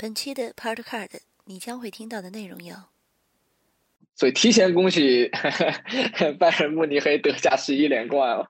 [0.00, 1.08] 本期的 Part Card
[1.44, 2.74] 你将会听到的内容有：
[4.16, 5.30] 所以提前恭喜
[6.40, 8.46] 拜仁慕尼黑德甲十一连冠了！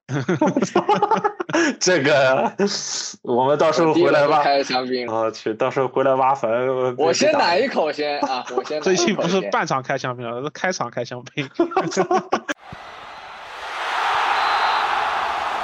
[1.80, 2.54] 这个
[3.22, 5.08] 我们到时候回来挖开香槟。
[5.08, 6.96] 我去，到时候回来挖坟。
[6.96, 8.46] 我先奶一口先啊！
[8.54, 8.80] 我先。
[8.82, 11.50] 最近不是半场开香槟了，是开场开香槟。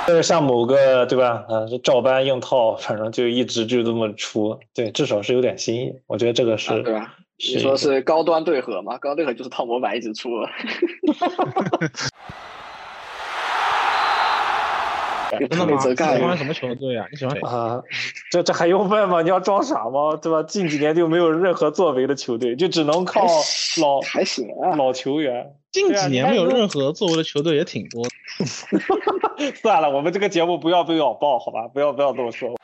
[0.09, 1.45] 呃，像某个对吧？
[1.49, 5.93] 啊，照搬硬套，反正就一直就这么出，对，至少是有点新意。
[6.07, 7.15] 我觉得这个是，对吧？
[7.39, 8.97] 你说是高端对合嘛？
[8.99, 10.31] 高端对合就是套模板一直出。
[15.39, 15.73] 真的吗？
[15.73, 17.05] 你喜欢什么球队啊？
[17.11, 17.83] 你喜欢啊？
[18.31, 19.23] 这这还用问吗？
[19.23, 20.17] 你要装傻吗？
[20.23, 20.41] 对吧？
[20.45, 23.27] 近几年就没有任何作为的球队，就只能靠
[23.81, 25.53] 老还行啊，老球员。
[25.77, 28.03] 近几年没有任何作为的球队也挺多。
[29.61, 31.69] 算了，我们这个节目不要被咬爆，好吧？
[31.69, 32.57] 不要不要这么说。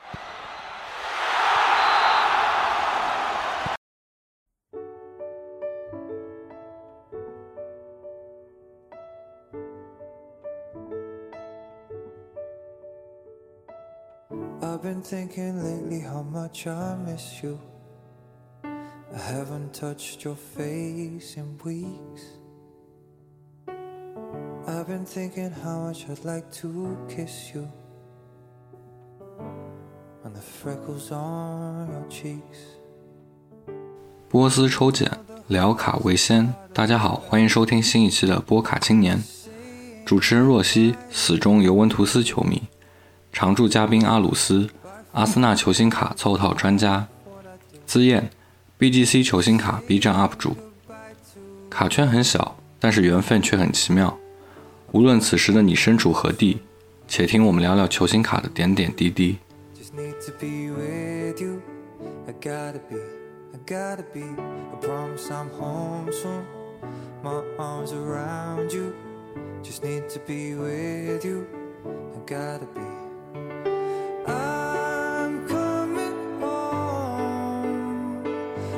[14.83, 17.57] been thinking lately how much I miss you.
[18.65, 22.42] I haven't touched your face in weeks.
[24.83, 27.69] I've been thinking how much I'd like to kiss you.
[30.25, 32.41] And the freckles on your cheeks.
[34.27, 35.09] 波斯抽检，
[35.47, 36.53] 聊卡为先。
[36.73, 39.23] 大家好，欢迎收听新一期的波卡青年。
[40.05, 42.63] 主持人若曦，死忠尤文图斯球迷。
[43.31, 44.69] 常驻嘉宾阿鲁斯，
[45.13, 47.07] 阿森纳球星卡凑套专家，
[47.85, 48.29] 资燕
[48.77, 50.57] ，BGC 球星卡 B 站 UP 主。
[51.69, 54.17] 卡圈很小，但是缘分却很奇妙。
[54.93, 56.59] 无论此时的你身处何地，
[57.07, 59.39] 且听我们聊聊球星卡的点点滴滴。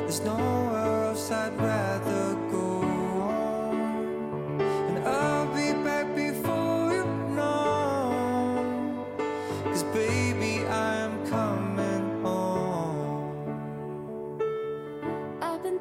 [0.08, 0.24] There's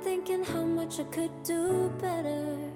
[0.05, 2.71] thinking how much I could do better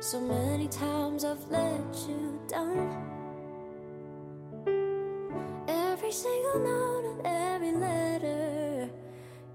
[0.00, 2.88] So many times I've let you down
[5.68, 8.90] Every single note and every letter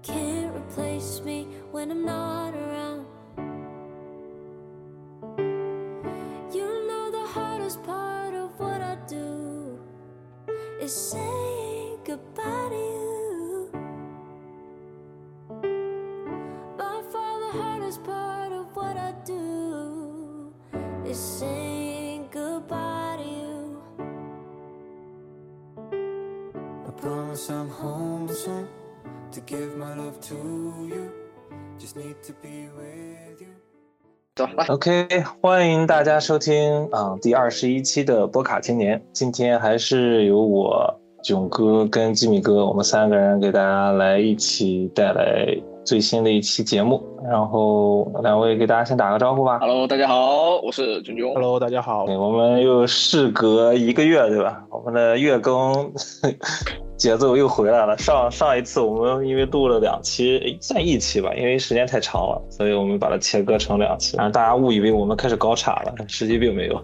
[0.02, 3.04] can't replace me when I'm not around.
[6.56, 9.78] You know the hardest part of what I do
[10.80, 12.85] is saying goodbye
[21.08, 23.80] is saying goodbye to you.
[26.86, 28.66] I promise I'm home soon.
[34.68, 39.02] OK，欢迎大家收听啊第二十一期的波卡青年。
[39.12, 45.54] 今天还是由我囧哥跟吉米哥，我们三个人给大家来一起带来
[45.86, 47.02] 最新的一期节目。
[47.24, 49.58] 然后两位给大家先打个招呼吧。
[49.60, 51.32] Hello，大家好，我是炯炯。
[51.34, 52.04] Hello，大家好。
[52.04, 54.62] 我们又事隔一个月，对吧？
[54.70, 55.72] 我们的月更。
[56.96, 57.94] 节奏又回来了。
[57.98, 66.82] 上上一次我们因为录了两期，算一期吧，因为时间太长了，所以我们把它切割成两期，然后大家误以为我们开始高产了，实际并没有。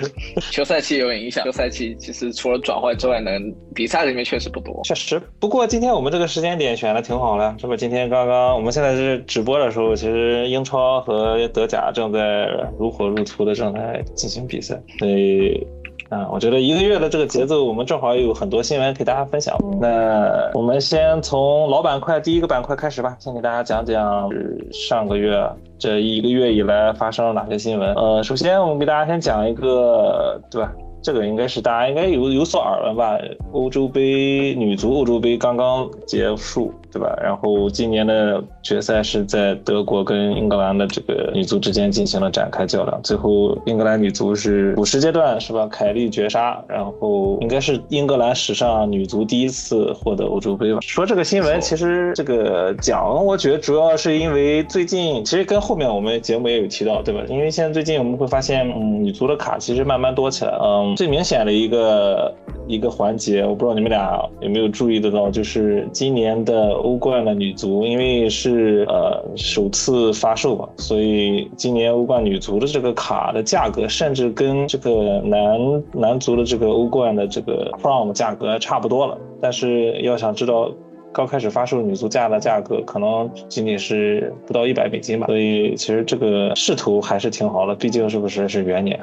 [0.52, 4.80] 休赛期有影响，休赛期其实除了转会之外，能比赛里面确实不多。
[4.84, 7.78] 确实，不过今天我们这个时间点选的挺好的，是不是？
[7.78, 12.46] 今天刚刚我们现在是直播的时候，其实英超和德甲正在
[12.78, 15.66] 如火如荼的正在进行比赛，所以。
[16.14, 19.56] 啊，我觉得一个月的这个节奏，我们正好有很多新闻给大家分享。
[19.80, 24.30] 那我们先从老板块第一个板块开始吧，先给大家讲讲
[24.72, 25.44] 上个月
[25.76, 27.92] 这一个月以来发生了哪些新闻。
[27.94, 30.72] 呃，首先我们给大家先讲一个，对吧？
[31.02, 33.18] 这个应该是大家应该有有所耳闻吧？
[33.52, 36.72] 欧洲杯女足欧洲杯刚刚结束。
[36.94, 37.12] 对吧？
[37.20, 45.66] 然后今年的决赛是在德国跟英格兰的这个女足之间进行了展开较量，最后英格兰女足是补时阶段是吧？
[45.66, 50.78] 凯利绝杀，然后应该是英格兰史上女足第一次获得欧洲杯吧。
[50.82, 57.20] 说这个新闻，其实这个讲，我觉得主要是因为最近，其实跟后面我们节目也有提到，对吧？
[57.28, 62.32] 因为现在最近我们会发现，嗯，女足的卡其实慢慢多起来，嗯，最明显的一个
[62.68, 79.18] 一个环节，我不知道你们俩有没有注意得到，就是今年的欧冠的女足，因为是呃首次发售嘛，所以今年欧冠女足的这个卡的价格，甚至跟这个男男足的这个欧冠的这个 Prom 价格差不多了。
[79.40, 80.70] 但是要想知道。
[81.16, 88.98] 刚开始发售女足价的价格可能仅仅是不到一百美金吧，所以其实这个势头还是挺好的，毕竟是不是是元年。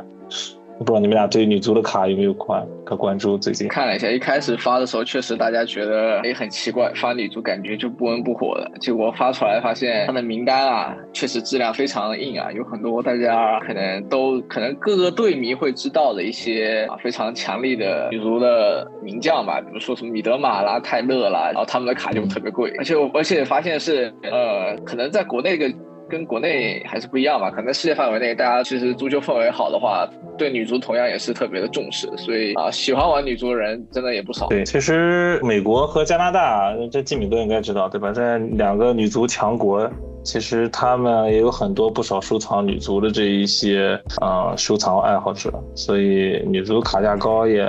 [0.83, 3.38] 不知道你们俩对女足的卡有没有关可关注？
[3.38, 8.72] 最近看了一下，一开始发的时候，确实大家觉得也很奇怪，发女足感觉就不温不火的。
[8.80, 25.72] 结果发出来发现，它的名单啊，确实质量非常硬啊，有很多大家可能都可能各个队迷会知道的一些啊非常强力的女足的名将吧，比如说什么米德马啦、泰勒啦，然后他们的卡就特别贵，而且我而且发现是呃，可能在国内个。
[26.12, 30.06] 跟国内还是不一样吧，可能世界范围内，大家其实足球氛围好的话，
[30.38, 34.48] 对女足同样也是特别的重视，所以啊，喜欢玩女足的人真的也不少。
[34.48, 38.12] 对，其实美国和加拿大，这季敏都应该知道，对吧？
[38.12, 39.90] 这两个女足强国，
[40.24, 47.66] 其实他们也有很多不少收藏女足的这一些啊收藏爱好者，所以女足卡价高也。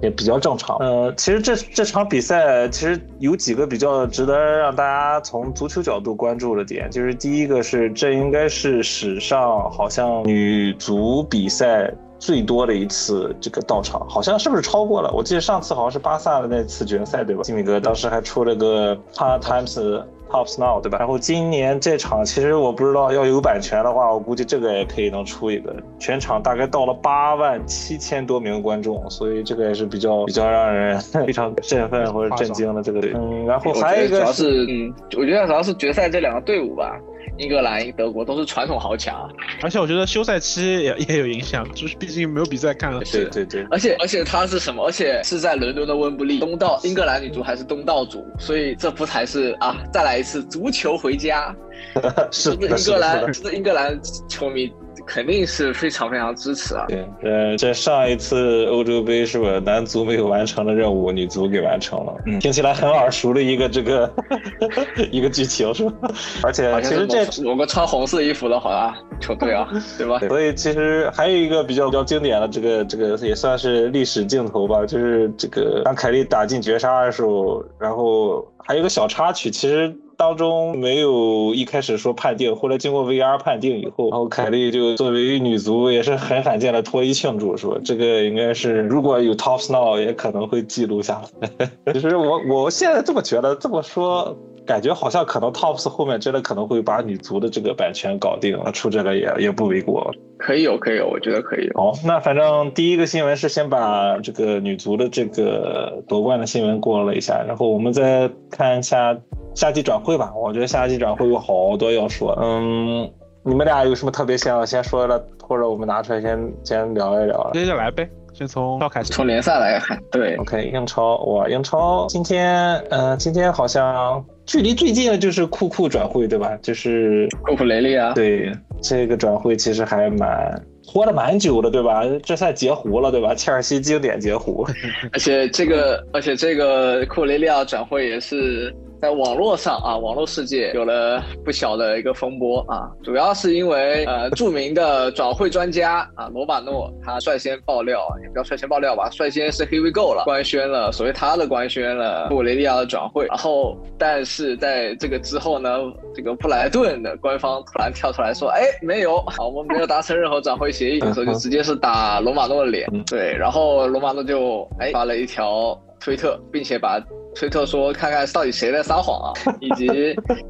[0.00, 0.76] 也比较正常。
[0.78, 15.10] 呃，其实这这场比赛其实有几个比较值得让大家从足球角度关注的点，就是第一个是这应该是史上好像女足比赛最多的一次这个到场，好像是不是超过了？
[15.12, 17.42] 我记得上次好像是巴萨的那次决赛，对吧？
[17.42, 20.02] 金米哥当时还出了个 Part Times。
[20.28, 20.98] Tops Now 对吧？
[20.98, 25.74] 然后今年这场其实我不知道要有版权的话，我估计这个也可以能出一个。
[25.98, 33.00] 全场大概到了八万七千多名观众，所以这个也是比较比较让人 非常振奋或者震惊的这个。
[33.14, 36.98] 嗯，然后还有一个主要是，嗯，我觉得主要是决赛这两个队伍吧。
[37.36, 39.28] 英格兰、德国都是传统豪强，
[39.62, 43.00] 而且我觉得休赛期也也有影响，就是毕竟没有比赛看了。
[43.12, 44.84] 对对对，而且而且他是什么？
[44.86, 49.76] 而且是在伦敦的温布利，东道英格兰女足还是东道主，所以这不才是啊？
[49.92, 51.54] 再来一次足球回家，
[52.32, 54.72] 是不是英格兰，是英格兰球迷。
[55.08, 56.84] 肯定是非常非常支持啊！
[56.86, 59.58] 对，呃，这上一次欧洲杯是吧？
[59.64, 62.14] 男足没有完成的任务，女足给完成了。
[62.26, 64.12] 嗯，听起来很耳熟的一个这个
[65.10, 66.10] 一个剧情是吧？
[66.42, 69.66] 而且其实这我们穿红色衣服的好像球队啊，
[69.96, 70.18] 对吧？
[70.28, 79.96] 所以其实还有一个比较比较经典的这个这个也算是历史镜头吧，就是这个当凯利打进绝杀的时候，然后还有个小插曲，其实。
[80.18, 91.70] 当中没有一开始说判定，后来经过 VR 判定以后，然后凯莉就作为女足也是很罕见的脱衣庆祝，说这个应该是如果有 Tops Now 也可能会记录下来。
[91.94, 94.36] 其实我我现在这么觉得，这么说
[94.66, 100.12] 感觉好像可能 Tops 后面真的可能会把女足的这个版权搞定了，出这个也也不为过。
[100.36, 101.72] 可以有，可以有，我觉得可以有。
[101.76, 109.16] 好，那反正第一个新闻是先把这个女足的这个夺冠的新闻过了一下，然后我们再看一下。
[109.54, 112.36] 夏季转会吧，我觉得夏季转会有好多要说。
[112.40, 113.10] 嗯，
[113.42, 117.50] 你们俩有什么特别想要先说的，或者我们拿出来先先聊一聊？
[117.52, 119.12] 接着来呗，先从超开始。
[119.12, 126.56] 从联赛来看，对，OK，英超，哇，英超今天，嗯，今天好像距离最近的就是库库转会，对吧？
[126.62, 128.12] 就是库库雷利啊。
[128.14, 132.02] 对，这个转会其实还蛮拖了蛮久的，对吧？
[132.22, 133.34] 这算截胡了，对吧？
[133.34, 134.64] 切尔西经典截胡。
[135.12, 138.72] 而且这个，而且这个库雷利亚转会也是。
[139.00, 155.78] 在网络上啊，网络世界有了不小的一个风波啊，主要是因为呃，著名的转会专家啊，罗马诺他率先爆料，也不要率先爆料吧，率先是 HebeGo 了，官宣了，所谓他的官宣了布雷利亚的转会，然后但是在这个之后呢，
[156.12, 167.00] 这个布莱顿的官方突然跳出来说，哎，没有，啊，我们没有达成任何转会协议，所以就直接是打罗马诺的脸，对，然后罗马诺就哎发了一条推特，并且把。
[167.34, 169.86] 推特说：“看看到底谁在撒谎啊！” 以及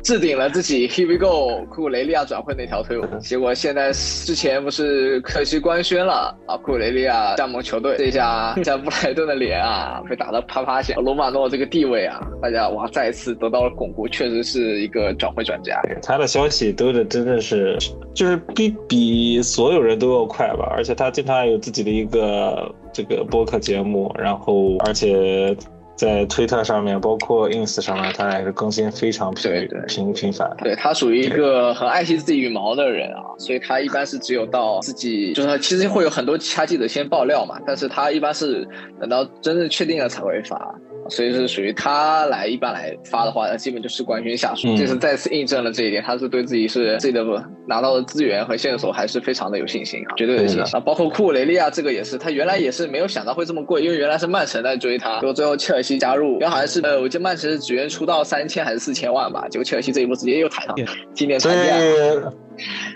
[0.03, 3.21] 置顶了自己 Here we go 库雷利亚转会那条推文。
[3.21, 10.99] 结果现在之前不是可惜官宣了啊，库雷利亚加盟球队，这下 在布莱顿的脸啊被打得啪啪响。
[11.03, 15.83] 罗马诺这个地位啊，大家哇再一次得到了巩固，确实是一个转会专家。
[16.03, 17.77] 他的消息都是真的是
[18.15, 25.57] 就是比比所有人都要快吧，而且他经常有自己的一个这个播客节目，然后而且。
[25.99, 30.49] 在推特上面，包括 ins 上面，他也是更新非常频频频繁。
[30.63, 38.65] 对他属于一个很爱惜自己羽毛的人啊，所以他一般是只有到自己，就是其实会有很多其他记者先爆料嘛，但是他一般是
[39.01, 40.73] 等到真正确定了才会发。
[41.09, 44.77] 所以是属于他来一般来发的话，那基本就是官宣下属。
[44.77, 47.25] 这是再次印证了这一点，他是对自己是自己的
[47.67, 50.81] 拿到的资源和线索还是非常的有信心啊，绝对有信心啊。
[50.81, 60.75] 包括库雷利亚这个也是，他原来也是没有想到会这么贵，因为原来是曼城在追他，结果最后切尔西加入，然后好像是呃，我记得曼城只愿出到三千还是四千万吧，结果切尔西这一波直接又抬上，
[61.15, 61.75] 今年参加。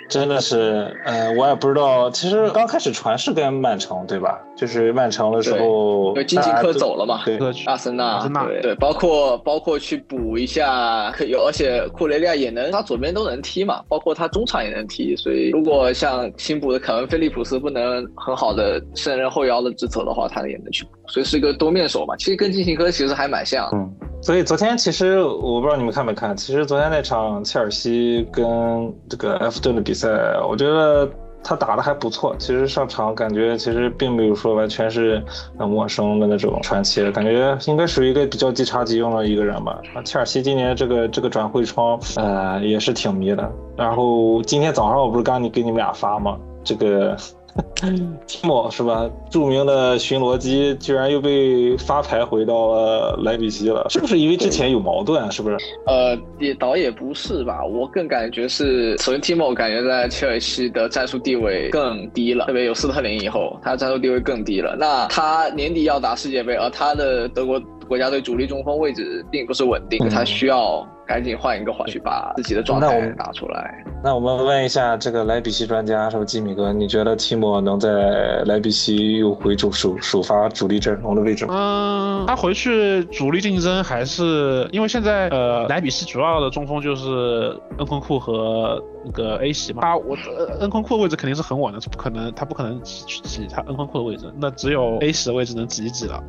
[0.08, 2.10] 真的是，呃，我也不知道。
[2.10, 4.38] 其实刚开始传是跟曼城，对吧？
[4.56, 15.16] 就是曼城的时候，因为经济科走了嘛，对，阿森纳，对对，包括包括去补一下，可 有，而且库雷利亚也能，他左边都能踢嘛，包括他中场也能踢。
[15.16, 20.90] 所以如果像新补的凯文·菲利普斯不能很好的胜任后腰的职责的话，他也能去补。
[21.08, 23.68] 所以是一个多面手嘛，其实跟金琴科其实还蛮像。
[23.72, 23.90] 嗯，
[24.22, 30.08] 所以昨天其实我不知道你们看没看，其实昨天那场切尔西跟这个埃弗顿的比赛，
[30.48, 31.10] 我觉得
[31.42, 32.32] 他打的还不错。
[32.38, 35.20] 其实上场感觉其实并没有说完全是
[35.58, 39.76] 很陌生的那种传奇，感觉应该属于一个比较即插即用的一个人吧。
[40.04, 43.50] 切尔西今年这个这个转会窗，呃，也是挺迷的。
[43.76, 46.38] 然后今天早上我不是刚你给你们俩发吗？
[46.62, 47.16] 这个。
[48.26, 49.10] 提莫是吧？
[49.30, 55.28] 著名的巡逻机居然又被发牌回到了莱比锡了，是不是因为之前有矛盾啊？
[55.30, 55.56] 是不是？
[55.86, 64.76] 呃，也倒也不是吧，我更感觉是，首先提莫感觉在切尔西的战术地位更低了，特别有斯特林以后，他战术地位更低了。
[64.78, 70.86] 那他年底要打世界杯，而他的德国国家队主力中锋位置并不是稳定，他需要。
[71.12, 73.84] 赶紧换一个环去把自己的状态打出来。
[74.02, 76.72] 那我们问一下这个莱比锡专家，是不是吉米哥？
[76.72, 81.52] 你觉得提莫能在莱比锡又回主首首发主力阵容的位置吗？
[81.54, 89.82] 嗯，他回去主力竞争还是因为现在呃莱比锡主要的中锋就是恩昆库和那个 A 席嘛。
[89.82, 90.16] 他我
[90.60, 96.24] 恩昆库的位置肯定是很稳的，不可能他不可能挤挤他恩昆库的位置，那只有 A 席的位置能挤一挤了。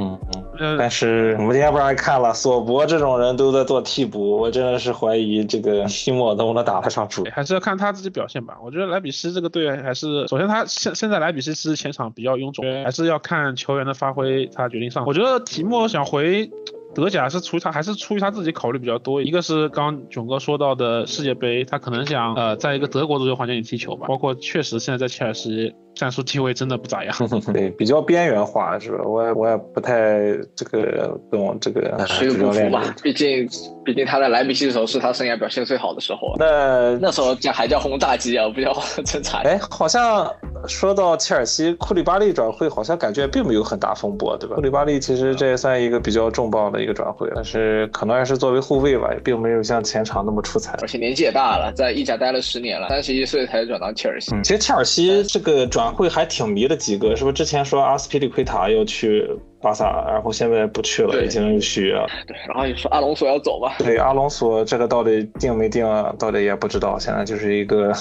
[0.00, 0.76] 嗯嗯。
[0.78, 3.83] 但是我们今天不然看了索博这种人都在做。
[3.84, 8.56] 替补，我真的是怀疑这个 西莫能不能打得上主，还是要看他自己表现吧。
[8.64, 15.04] 我觉得莱比锡这个队还是，首先他现现在莱比锡其实前场比较臃肿，还是要看球员的发挥，他决定上。
[15.06, 16.50] 我觉得提莫想回
[16.94, 25.74] 德甲是出于他还是出于他自己考虑比较多，一个是刚囧哥说到的世界杯，他可能想呃在一个德国足球环境里踢球吧，包括确实现在在切尔西。
[25.94, 27.14] 战术地位真的不咋样，
[27.52, 29.04] 对，比较边缘化是吧？
[29.04, 30.18] 我也我也不太
[30.56, 32.82] 这个懂这个水土不服嘛。
[33.02, 33.48] 毕竟
[33.84, 38.72] 毕竟他在莱比锡的时候是他生涯表现最好的时候，那那时候叫还叫轰炸机啊，不叫
[39.04, 39.38] 侦察。
[39.44, 40.28] 哎，好像
[40.66, 44.56] 说到切尔西库里巴利转会，好像感觉并没有很大风波，对吧？
[44.56, 50.76] 库里巴利其实这也算一个比较重磅的一个转会，但是可能还是作为后卫吧，也并没有像前场那么出彩。
[50.82, 54.32] 而且年纪也大了，在意甲待了十年了，三十一岁才转到切尔西。
[54.42, 55.83] 其实切尔西这个转。
[55.92, 57.32] 会还挺迷的几个，是不是？
[57.32, 59.28] 之前说阿斯皮利奎塔要去
[59.60, 62.06] 巴萨，然后现在不去了，已经续约了。
[62.26, 63.74] 对，然后你说阿隆索要走吧。
[63.78, 66.14] 对，阿隆索这个到底定没定啊？
[66.18, 67.92] 到底也不知道，现在就是一个。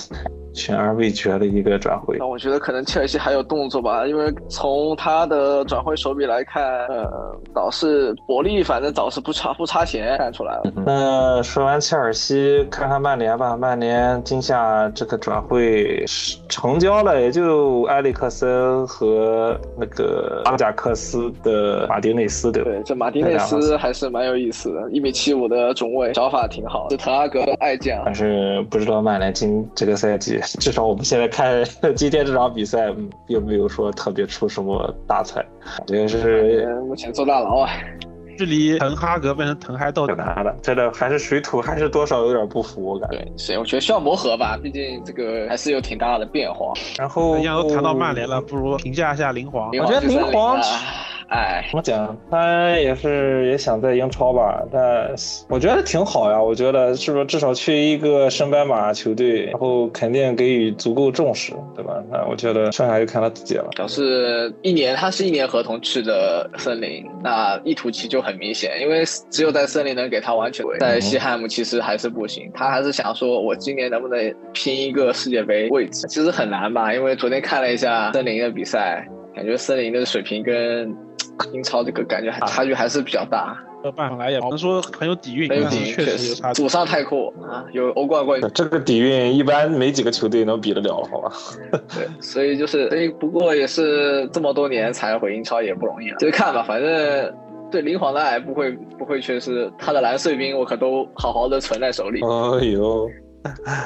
[0.53, 7.09] 悬而未决的一个转会，那我觉得可能切尔西还有动作吧，因为从他的转会手笔来看，呃，
[7.53, 10.71] 倒是伯利反正倒是不差不差钱，看出来了。
[10.85, 13.57] 那说完切尔西，看看曼联吧。
[13.57, 16.05] 曼联今夏这个转会
[16.47, 22.69] 成交了，也就埃里克森和那个阿贾克斯的马丁内斯，对吧？
[22.69, 27.99] 对，这马丁内斯还是蛮有意思的，一米七五的中卫，脚法挺好，是滕哈格的爱将。
[28.05, 30.39] 但是不知道曼联今这个赛季。
[30.59, 31.63] 至少我们现在看
[31.95, 32.93] 今天这场比赛，
[33.25, 35.45] 并没有说特别出什么大彩，
[35.87, 37.69] 这个是目前坐大牢啊，
[38.37, 43.17] 距离滕哈格变成滕海斗挺难的，真的还是水土还是多少有点不服，我感觉。
[43.17, 46.73] 对，是，我觉得需要磨合吧，毕竟这个还是有挺大的变化。
[46.97, 49.69] 然后，既然都谈到曼联了，不如评价一下林皇。
[49.69, 50.59] 我觉得林皇。
[51.33, 52.15] 哎，怎么讲？
[52.29, 55.09] 他也是也想在英超吧，但
[55.49, 56.39] 我觉得挺好呀。
[56.39, 61.95] 我觉得是不是至少去一个升班马球队，然后肯定给予足够重视，对吧？
[62.11, 63.67] 那我觉得剩下就看他自己了。
[63.75, 72.51] 表示一年，他是一年合同去的森林，那意图其实就很明显，因为只有在森林能给他完全在西汉姆其实还是不行。
[72.53, 76.05] 他还是想说，我今年能不能拼一个世界杯位置？
[76.07, 80.95] 其实很难吧，因为昨天看了一下森林的比赛，感觉森林的水平跟。
[81.51, 86.53] 英超这个感觉还差距还是比较大，呃办法来也能说很有底蕴，很有底蕴，确实有差。
[86.53, 91.31] 祖上太阔啊，有欧冠冠军，这个底蕴一般没几个球队能比得了，好吧？
[91.93, 97.33] 对，所以就是，哎，不过也是这么多年才回英超也不容易了，就是看吧，反正
[97.71, 102.21] 对林皇的爱不会不会缺失，他的蓝碎兵我可都好好的存在手里。
[102.21, 103.09] 哎呦。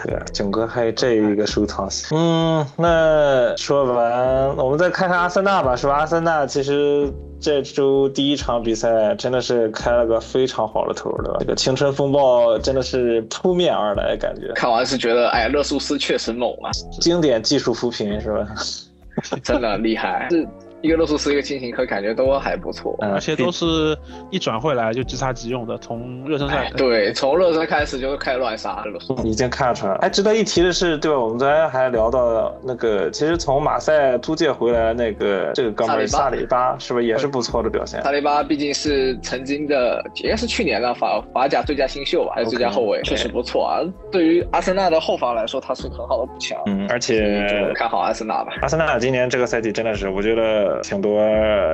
[0.06, 2.14] 对啊， 囧哥还有这一个收藏席。
[2.16, 5.96] 嗯，那说完，我们再看看阿森纳吧，是吧？
[5.96, 11.38] 阿森纳其实这周第一场比赛真的是开了个非常好的头，对吧？
[11.40, 16.70] 这个青春风暴真的是扑面而来，感觉看完是觉得，哎，热苏斯确实猛啊，
[17.02, 18.48] 经典技术扶贫是吧？
[19.44, 20.28] 真的厉害。
[20.30, 20.48] 是
[20.82, 23.98] 一个洛苏斯，一个金琴科，感觉都还不错，嗯而且都是
[24.30, 28.84] 一转会来就即插即用的，从热身赛哎，对，从热身开始就开始乱杀。
[29.24, 30.00] 已经看出来了。
[30.00, 31.20] 哎，值得一提的是，对吧？
[31.20, 38.02] 我们昨天还聊到那个，其实从马赛租借回来那个这个哥们儿萨萨里巴，是不是也是不错的表现？
[38.04, 43.82] 萨里巴毕竟是曾经的，应该是去年的法法甲最佳新秀吧，还是最佳后卫确实不错啊。
[44.12, 46.58] 对于阿森纳的后防来说，他是很好的补强。
[46.68, 48.54] 嗯，而且看好阿森纳吧。
[48.62, 51.22] 阿森纳今年这个赛季真的是，我觉得挺多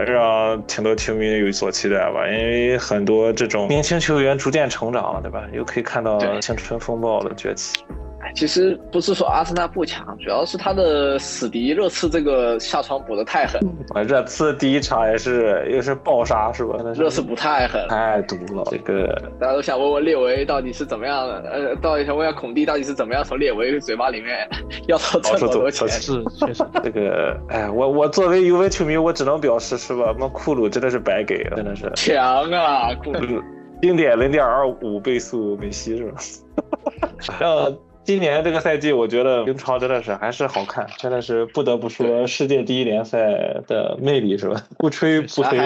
[0.03, 5.43] 让挺多球迷有所期待吧，因为很多这种年轻球员逐渐成长了，对吧？
[5.51, 7.83] 又可以看到青春风暴的崛起。
[8.23, 13.59] 哎其实不是说阿森纳不强，主要是他的死敌热刺这个下窗补的太狠，
[13.93, 16.77] 啊，热刺第一场也是又是爆杀是吧？
[16.95, 17.85] 热刺补太狠。
[17.89, 19.07] 太毒了，这个
[19.39, 24.47] 大家都想问问列维到底是怎么样的，呃，到底想问下孔蒂到底是怎么样从列维嘴巴里面
[24.87, 25.87] 要到这么多钱？
[25.89, 30.15] 是确实，这个，哎，我我作为尤文球迷，我只能表示是吧？
[30.17, 33.41] 那库鲁真的是白给了，真的是强啊，库鲁！
[33.81, 36.21] 经典零点二五倍速梅西是吧？
[37.39, 43.17] 让今年这个赛季，我觉得英超真的是还是好看，真的是不得不说世界第一联赛
[43.67, 44.61] 的魅力是吧？
[44.77, 45.57] 不吹不黑。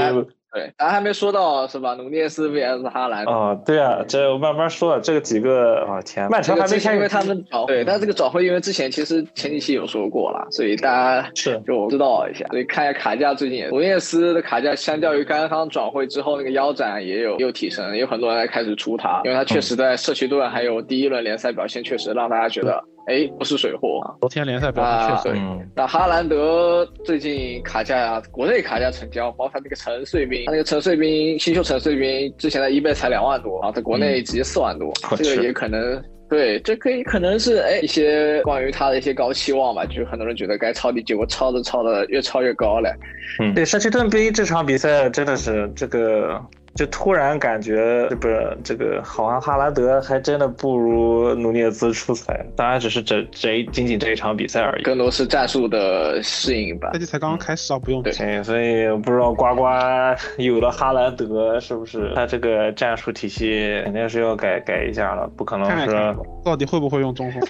[0.58, 1.94] 还对，咱还没说到是吧？
[1.96, 3.24] 努涅斯 VS 哈兰。
[3.26, 12.46] 哦，对啊，这我慢慢说，这个几个啊、天，曼城还没开始，因为他们转对，但这个转会因为之前其实前几期有说过了，所以大家是就知道一下。
[12.48, 24.16] 所以看一下卡价，最近也努涅斯的卡价相较于刚刚转会之后那个腰斩也有又提升，有很多人在开始出他，因为他确实在社区盾还有第一轮联赛表现确实让大家觉得，哎，不是水货啊。
[24.20, 36.04] 昨天联赛表现确实，嗯，那哈兰德最近卡价呀，国内卡价成交，包括他那个陈穗斌，他那个陈穗斌新秀陈穗斌之前在 eBay 才两万多啊，在国内直接四万多，这个也可能。
[36.30, 42.94] 对，这可以可能是哎一些关于他的一些高期望吧，就是很多人觉得该抄底，结果抄着抄着越抄越高了。
[43.40, 46.38] 嗯，对，社区盾杯这场比赛真的是这个，
[46.77, 54.84] 就突然感觉这不是这个，好像哈兰德还真的不如努涅兹出彩，当然只是这这仅仅这一场比赛而已。
[54.84, 56.99] 更多是战术的适应吧赛。
[56.99, 59.63] 季才刚刚开始啊，不用对对，所以不知道呱呱
[60.38, 67.41] 有了哈兰德是不是他这个战术体系肯定是要改改一下了，不可能说到底会不会用中锋。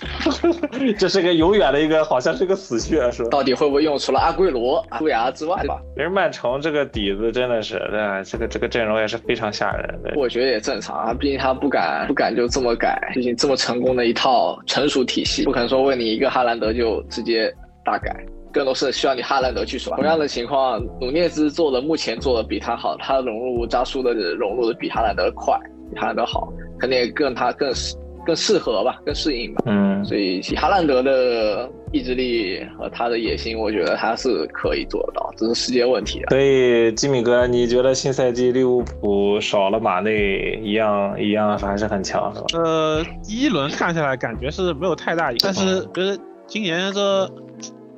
[0.98, 3.30] 这是个永远的一个好像是个死穴是吧？
[3.30, 5.82] 到底会不会用除了阿圭罗、杜亚之外吧？
[5.96, 8.24] 其实曼城这个底子真的是，对吧？
[8.24, 10.14] 这个这个阵容也是非常吓人的。
[10.16, 17.54] 我觉得也正常啊，毕竟他不敢不敢就这么改，毕竟这么成功的一套成熟体系，不可能说为你一个哈兰德就直接
[17.84, 18.16] 大改，
[18.52, 19.96] 更多是需要你哈兰德去刷。
[19.96, 25.58] 同样的情况，努涅兹做的目前做的比他好，他融入扎苏的融入的比哈兰德快，
[25.92, 27.96] 比哈兰德好，肯定更他更适
[28.28, 29.64] 更适合吧，更适应吧。
[29.66, 36.26] 嗯，所以以哈兰德的意志力和他的野心，我觉得他是可以做得到，只是时间问题了。
[36.30, 42.64] 所以吉米哥，你觉得新赛季利物浦少了马内，一样一样还是很强，是吧？
[42.66, 47.32] 呃，第一轮看下来感觉是没有太大影响，但是觉得今年这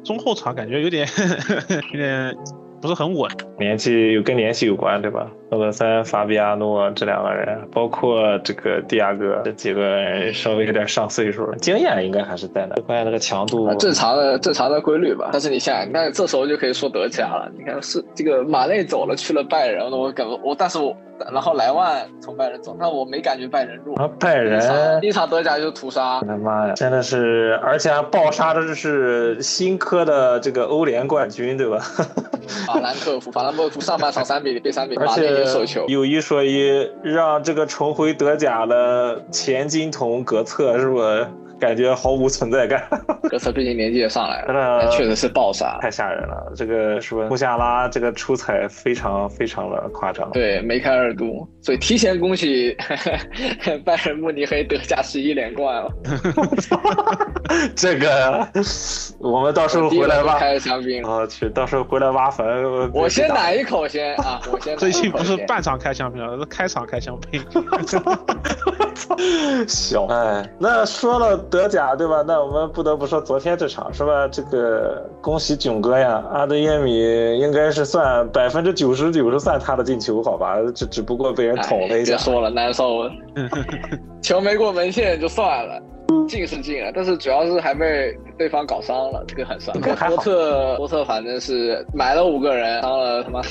[0.03, 1.07] 中后场感觉有点
[1.91, 2.35] 有点
[2.79, 3.29] 不是很稳。
[3.57, 5.27] 年纪有跟年纪有关，对吧？
[5.49, 15.29] 赫德森、法比亚诺这两个人，包括这个蒂亚戈这几个人稍微有点上岁数了，经验应该还是在的，关键那个强度啊，正常的正常的规律吧。
[15.31, 17.51] 但是你想想，那这时候就可以说德甲了。
[17.57, 20.95] 你看是这个马内走了去了拜仁，我感我但是我
[21.31, 23.95] 然后莱万从拜仁走，但我没感觉拜仁弱。
[23.95, 31.79] 啊，拜仁，第一场德甲就屠杀我，的妈呀，真的是，而且还爆杀的是新科的这个欧联冠军，对吧？
[32.65, 35.38] 法兰克福，法兰克福上半场三比零被三比零，而且
[35.87, 40.99] 有一说一，让这个重回德甲的前金童格策是不？
[41.59, 42.81] 感觉毫无存在感，
[43.29, 45.77] 格策最近年纪也上来了，确实是爆杀。
[45.81, 46.51] 太吓人了。
[46.55, 47.23] 这个是吧？
[47.29, 50.29] 穆夏拉这个出彩非常非常的夸张。
[50.31, 52.75] 对，梅开二度，所以提前恭喜
[53.83, 55.91] 拜仁慕尼黑德甲十一连冠了。
[57.75, 58.47] 这个
[59.19, 60.39] 我们到时候回来挖。
[60.39, 61.09] 开香槟了。
[61.09, 62.45] 我去，到时候回来挖坟。
[62.93, 64.39] 我先奶一口先啊！
[64.51, 64.75] 我先。
[64.79, 67.43] 最近不是半场开香槟了，是开场开香槟。
[69.09, 72.23] 操，小哎，那说了德甲对吧？
[72.25, 74.27] 那我们不得不说昨天这场是吧？
[74.27, 80.57] 这个恭喜囧哥呀，阿德耶米应该是算百分之九十九是算他的进球好吧？
[80.75, 82.15] 这只不过被人捅了一下。
[82.15, 83.11] 别说了，难受了。
[84.21, 85.81] 球没过门线就算了。
[86.27, 89.73] 进是进了，但是主要是还被对方搞伤了，这个很伤。
[89.79, 93.41] 波特波特反正是买了五个人，伤了他妈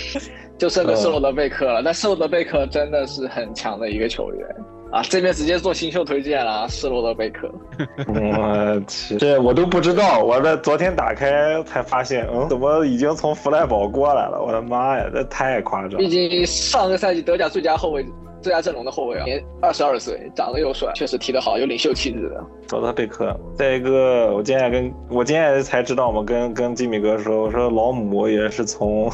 [0.56, 1.82] 就剩个施罗德贝克了。
[1.84, 4.48] 但施罗德贝克真的是很强的一个球员
[4.90, 5.02] 啊！
[5.02, 7.50] 这边直接做新秀推荐了，施罗德贝克。
[8.08, 14.42] 我去，这我都不知道，我这昨天打开才发现，嗯，怎么已经从弗莱堡过来了？
[14.42, 15.98] 我的妈呀，这太夸张！
[15.98, 18.04] 毕竟上个赛季德甲最佳后卫。
[18.40, 22.40] 最佳阵容的后卫啊，年二十二岁，长得又帅，确实踢得好，有领袖气质的。
[22.68, 23.36] 佐德贝克。
[23.56, 29.10] 再一个，我今天跟我今天才知道嘛，跟跟吉米哥说，我说老姆也是从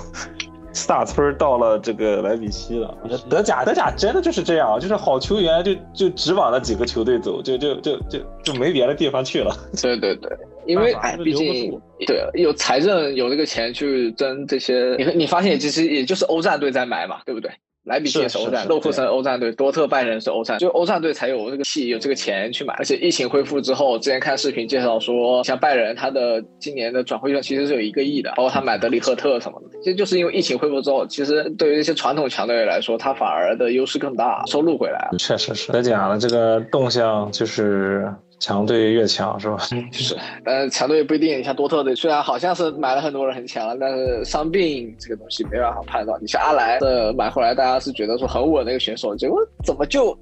[0.75, 2.95] 萨村到了这个莱比锡了。
[3.31, 9.57] 德甲德甲真的就是这样，就是好球员就就只往那几个球队走，就就就就就没别的地方去了。
[9.81, 10.31] 对对对，
[10.67, 17.51] 因为哎，毕竟对有财政有那个钱去争这些，你你发现其实也就是欧战队在买嘛，对不对？
[17.85, 22.73] 莱比锡是欧战，洛库森欧战队，多特拜仁是欧战，就欧战队才有这个气，有这个钱去买。
[22.75, 29.79] 而且疫情恢复之后，之前看视频介绍说，像拜仁他的今年的转会费其实是有一个亿的，包括他买德里赫特什么的。
[29.83, 35.19] 其实就是因为疫情恢复之后，其实对于一些传统强队来说，他反而的优势更大，收入回来了。
[35.19, 38.11] 确实是，德甲的这个动向就是。
[38.45, 39.57] 强队越强是吧？
[39.91, 41.39] 是，呃，强队不一定。
[41.39, 46.21] 你像多特队，虽然好像是买了很多人很强，但是伤病这个东西没办法判断。
[46.21, 50.15] 你像阿莱的买回来，大家是觉得说很稳的一个选手，结果怎么就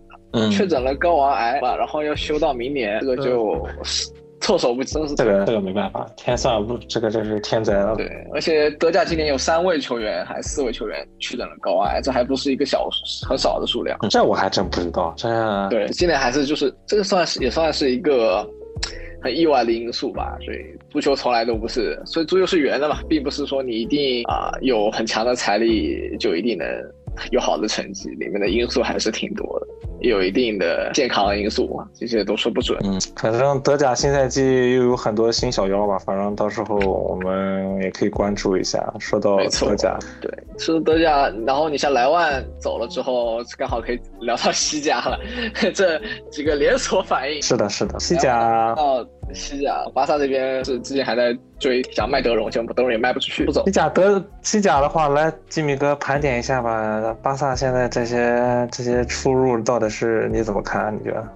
[0.52, 3.66] 确诊了睾丸癌然后要休到明年，这个就。
[4.42, 7.94] 措手不及，这个这个没办法，天算不，这个真是天灾了。
[7.96, 12.88] 对，而且德甲今年有三位球员，还四位球员确诊了高癌，这还不是一个小
[13.26, 13.96] 很少的数量。
[14.10, 15.14] 这我还真不知道。
[15.16, 15.28] 这
[15.70, 18.46] 对，今年还是就是这个算是也算是一个
[19.22, 20.36] 很意外的因素吧。
[20.44, 20.58] 所以
[20.90, 26.66] 足球从来都不是，所以足球是圆的嘛，并不是说你一定啊有很强的财力就一定能
[27.30, 29.66] 有好的成绩，里面的因素还是挺多的。
[30.00, 32.76] 有一定的健康因素嘛，这些都说不准。
[32.82, 38.82] 嗯，反正德甲新赛季又有很多新小妖吧，反正到时候我们也可以关注一下。
[38.98, 45.20] 说到德甲，对，说德甲，然后你像莱万走了之后，刚好可以聊到西甲了，
[45.72, 46.00] 这
[46.32, 47.40] 几个连锁反应。
[47.40, 48.74] 是的，是的，西甲。
[49.32, 53.64] 西甲，巴萨这边是之前还在追想卖德容，结果德容也卖不出去，不走。
[53.64, 57.16] 西甲德西甲的话，来吉米哥盘点一下吧。
[57.22, 60.94] 巴萨现在这些这些出入到底是你怎么看？
[60.94, 61.28] 你觉得？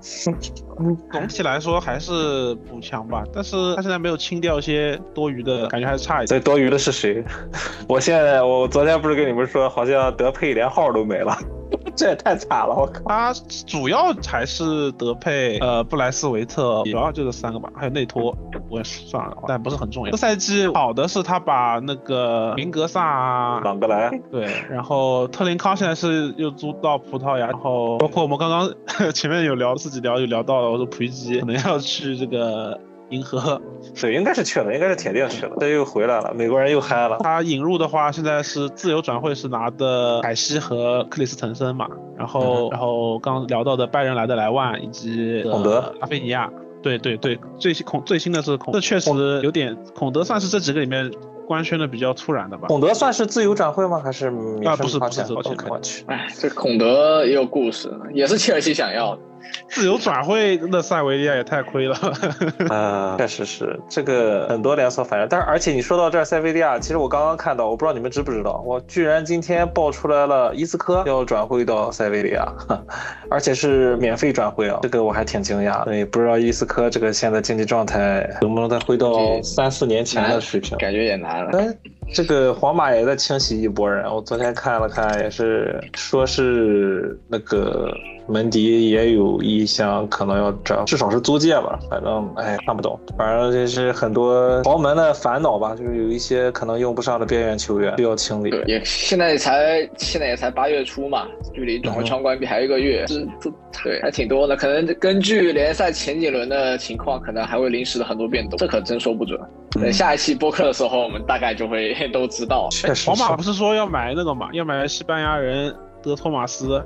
[1.11, 6.39] 总体来说还是补强吧，但是他现在没有清掉一些多余的，感觉还是差一点。
[6.39, 7.25] 这多余的是谁？
[7.89, 11.35] 我现在我昨天不是跟你们说，好像德佩连号都没了。
[11.97, 13.03] 这也太惨了，我靠！
[13.09, 13.33] 他
[13.67, 18.37] 主要还是德佩，呃，布莱斯维特，主要就这三个吧，还有内托，
[18.69, 20.11] 我也算了，但不是很重要。
[20.11, 28.71] 这赛季好的是他把那个明格萨、朗格莱，对，然后特林康现在是又租到葡萄牙，然后包括我们刚刚
[29.13, 32.79] 前面有聊自己聊有聊到了，我说普伊基可能要去这个。
[33.11, 33.61] 银河，
[34.01, 35.53] 对，应该是去了，应该是铁定去了。
[35.61, 37.19] 这又回来了，美国人又嗨了。
[37.21, 41.87] 他引入的话，现在是自由转会，是拿的凯西和克里斯滕森嘛。
[42.17, 46.51] 然后，然后刚聊到的拜仁来的莱万以及孔德、阿菲尼亚。
[46.83, 49.11] 对对对，最新孔最新的是孔，这确实
[49.43, 49.77] 有点。
[49.95, 51.11] 孔德算是这几个里面
[51.45, 52.69] 官宣的比较突然的吧？
[52.69, 54.01] 孔德算是自由转会吗？
[54.03, 54.29] 还是
[54.65, 54.77] 啊？
[54.77, 56.05] 不是不是，我去。
[56.07, 59.23] 哎，这孔德也有故事，也是切尔西想要的。
[59.69, 61.97] 自由转会的塞维利亚也太亏了
[62.71, 63.17] 啊！
[63.19, 72.47] 确实是这个很多连锁反应，但是而且你说到这儿，塞维利亚，其实我刚刚看到，我不知道你们知不知道，我居然今天爆出来了伊斯科要转会到塞维利亚，
[73.29, 74.79] 而且是免费转会啊！
[74.83, 80.79] 这个我还挺惊讶，对，不知道伊斯科这个现在经济状态能不能再回到三四年前的水平？
[80.79, 81.59] 感觉也难了。
[81.59, 81.69] 哎，
[82.15, 87.93] 这个皇马也在清洗一波人，我昨天看了看，也是说是那个。
[88.29, 91.79] 门迪也有意向，可能要找，至少是租借吧。
[91.89, 92.99] 反正哎，看不懂。
[93.17, 98.51] 反正就是很多豪门的烦恼吧，就是有一些可能用不上的边缘球员需要清理。
[98.67, 103.51] 也现在才现在也才八月初嘛，距离转会窗关闭还有一个月，这这
[103.83, 104.57] 对还挺多的。
[104.57, 109.39] 可能根据联赛前几轮的情况，可能还会临时的很多变动，这可真说不准。
[109.73, 112.69] 等下一期播客的时候，我们大概就会 都知道。
[112.71, 115.75] 确实，皇马不是说要买那个嘛，要买西班牙人。
[116.07, 116.83] 德托马斯，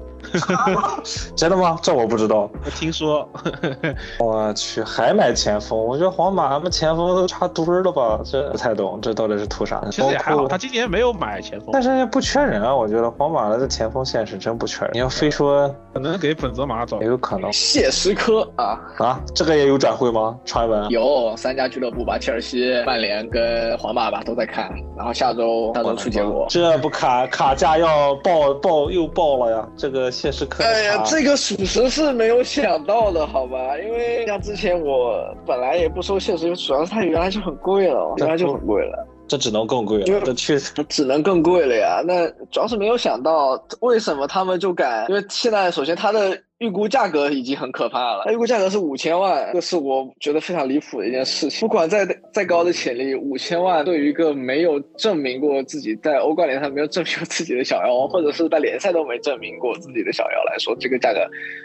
[1.37, 1.79] 真的吗？
[1.83, 2.51] 这我不知道。
[2.65, 3.29] 我听说。
[4.19, 5.79] 我去，还买前锋？
[5.79, 8.21] 我觉得皇马他们前锋都差堆儿了吧？
[8.25, 9.83] 这不太懂，这到底是图啥？
[9.91, 12.75] 其实也还好，他今年没有买前锋，但是也不缺人啊。
[12.75, 14.91] 我觉得皇马的前锋线是真不缺人。
[14.95, 17.53] 你要非说可能给本泽马找，也有可能。
[17.53, 20.37] 谢什科啊啊，这个也有转会吗？
[20.45, 26.47] 传闻有三家俱乐部吧，切尔西、曼联跟皇马吧都在看，然后下周下周出结果。
[26.49, 29.69] 这不卡卡价要爆爆又爆了呀？
[29.77, 33.77] 这个现实可，哎呀，这个属实是没有想到的，好吧？
[33.79, 39.07] 因为像之前我本来也不收现实，主要是它原来就很贵了，原来就很贵了。
[39.29, 42.03] 这只能更贵了，这确实 只能更贵了呀。
[42.05, 45.07] 那主要是没有想到，为什么他们就敢？
[45.09, 46.39] 因为现在首先它的。
[46.61, 51.67] 预估价格已经很可怕了，预估价格是五千万，这是我觉得非常离谱的一件事情。
[51.67, 61.21] 不管再再高的潜力，五千万对于一个没有证明过自己在欧冠联赛没有证明过自己的小妖，或者是在联赛都没证明过自己的小妖来说，这个价格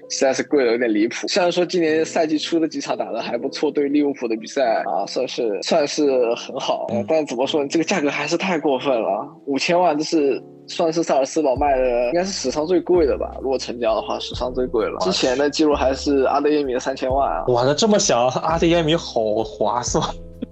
[0.09, 1.27] 实在是贵的有点离谱。
[1.27, 10.41] 虽然说今年赛季初的几场打得还不错，对利物浦的比赛啊算是算是很好，但怎么说，这个价格还是太过分了，五千万这是。
[10.67, 13.35] 算是萨尔斯堡卖的，应该是史上最贵的吧？
[13.41, 14.97] 如果成交的话，史上最贵了。
[15.01, 17.45] 之前的记录还是阿德耶米的三千万啊！
[17.47, 20.03] 哇，那这么想，阿德耶米好划算。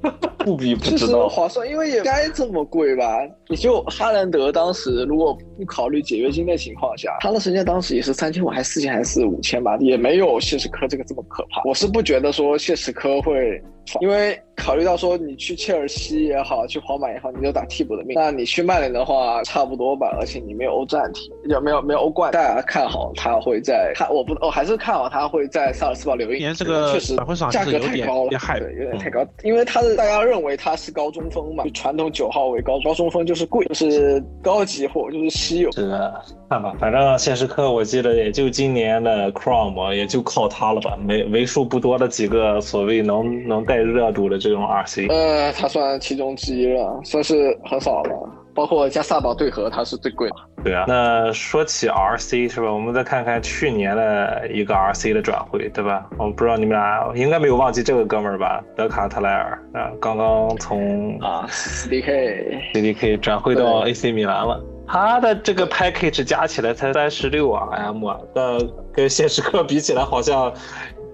[0.43, 3.06] 不比不知道划算，因为也该这么贵吧？
[3.47, 9.78] 也就哈兰德当时如果不考虑解约金的情况下，他的身价当时也是三千五，还是四千，还是五千吧？
[9.80, 11.62] 也没有谢什科这个这么可怕。
[11.63, 13.62] 我是不觉得说谢什科会，
[14.02, 18.16] 因为考虑到说你去切尔西也好，去皇马也好，你就打替补的命。
[18.16, 20.16] 那你去曼联的话，差不多吧。
[20.20, 26.54] 而且你没有欧战体，就没有没有欧冠，大家看好他会在看，我不我还是看好他会在萨尔斯堡留一年。
[26.54, 27.16] 这个确实
[27.52, 35.72] 价格太高了，对，有点太高，因为他是大家认为他是高中锋嘛，就传统九号位高高中锋就是贵，就是高级货，就是稀有。
[35.72, 45.10] 是的，看吧，反正现实课我记得也就今年的 Chrome 也就靠他了吧，没为数不多的几个所谓能能带热度的这种 RC。
[45.12, 48.29] 呃，他算其中之一了，算是很少了。
[48.56, 50.36] 包括加萨堡对合，它是最贵的。
[50.63, 52.71] 对啊，那说起 RC 是吧？
[52.71, 56.06] 我们再看看去年的一个 RC 的转会，对吧？
[56.19, 58.63] 我不知道你们俩应该没有忘记这个哥们儿吧？
[58.75, 64.63] 德卡特莱尔啊，刚刚从啊 CDK CDK 转会到 AC 米兰了。
[64.86, 68.60] 他的这个 package 加起来才三十六 M 啊，那
[68.93, 70.53] 跟谢时克比起来，好像。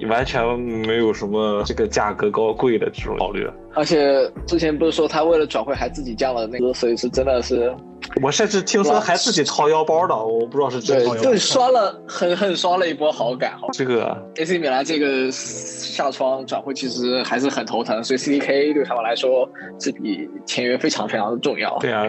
[0.07, 7.73] 完全没有什么这个价格高贵的这种考虑，而且之前不是说他为了转会还自己降了那个，所以是真的是，
[8.21, 13.53] 我甚至听说还自己掏腰包的，我不知道是真掏腰包对，就刷了狠狠刷了一波好感。
[13.73, 21.77] 这个 AC 米兰这个下窗转会其实还是很头疼，所以 CDK 对他们来说这笔签约非常非常的重要。
[21.79, 22.05] 对啊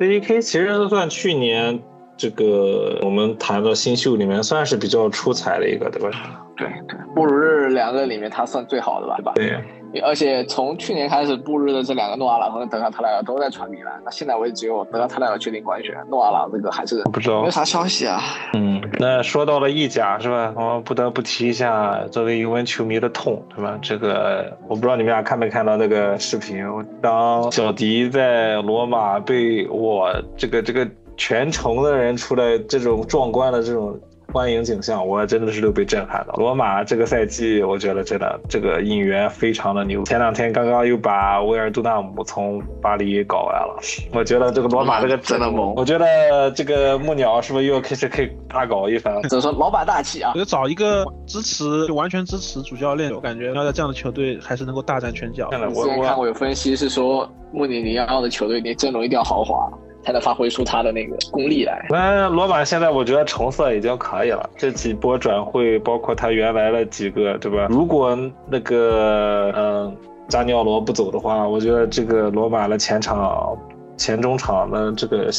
[0.00, 1.80] ，CDK 其实算去年。
[2.16, 6.46] 这个我们谈的新秀里面算是比较出彩的一个，对吧？
[6.60, 9.32] 对对，布鲁日两个里面他算最好的吧，对吧？
[9.34, 9.58] 对。
[10.04, 18.20] 而且从去年开始，布鲁日的这两个诺阿朗和德卡特莱尔都在传米兰，那现在为止只有德卡特莱尔确定官宣，诺阿朗这个还是不知道，没有啥消息啊。
[18.54, 20.52] 嗯，那说到了意甲是吧？
[20.54, 23.76] 我们不得不提一下作为尤文球迷的痛，对吧？
[23.82, 26.64] 这个我不知道你们俩看没看到那个视频，
[27.02, 30.86] 当小迪在罗马被我这个这个。
[31.16, 33.94] 全城的人出来，这种壮观的这种
[34.32, 36.34] 欢迎景象，我真的是都被震撼到。
[36.34, 40.04] 罗马这个赛季，我觉得真的这个引援非常的牛。
[40.04, 43.78] 前两天刚刚又把维尔杜纳姆从巴黎搞来了，
[44.12, 45.74] 我觉得这个罗马这个真的猛。
[45.74, 49.20] 我觉得这个木鸟是不是又要开始可以大搞一番？
[49.28, 50.32] 只能说老板大气啊！
[50.36, 55.48] 我找一个支持，就完全支持主教练，我感觉要在这样的球队还是能够大展拳脚。
[55.74, 59.70] 我之前看过有分析是说，穆里尼奥的球队你阵容一定要豪华。
[60.02, 61.86] 才能发挥出他的那个功力来。
[61.90, 67.66] 那罗马现在我觉得成色已经可以了，这几波转会，包括他原来的几个，对吧？
[67.68, 68.16] 如果
[68.48, 69.96] 那个嗯
[70.28, 73.58] 扎尼奥罗不走的话，我觉得这个罗马的前场、
[74.00, 75.30] 前中场的这个。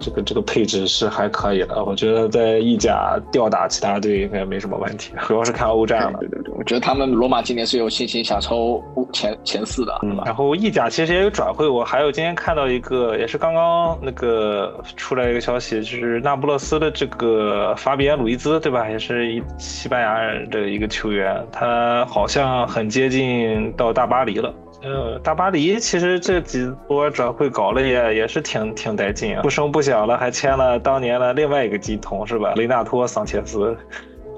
[0.00, 6.20] 这个这个配置是还可以的，我觉得在意甲吊打其他队应该没什么问题， 主要是看欧战了。
[6.20, 8.80] 对对对，我觉得他们罗马今年是有信心想抽
[9.12, 9.98] 前前四的。
[10.04, 18.88] 嗯，然后意甲其实也有转会，我还有今天看到一个，也是刚刚那个出来一个消息，就是那不勒斯的这个法比安·鲁伊兹，对吧？
[18.88, 24.54] 也是一西班牙人的一个球员，他好像很接近到大巴黎了。
[24.80, 32.52] 呃，大巴黎其实这几波转会搞了也也是挺挺带劲啊，不声不响了，还签了当年的另外一个鸡童是吧？
[32.54, 33.76] 雷纳托桑切斯，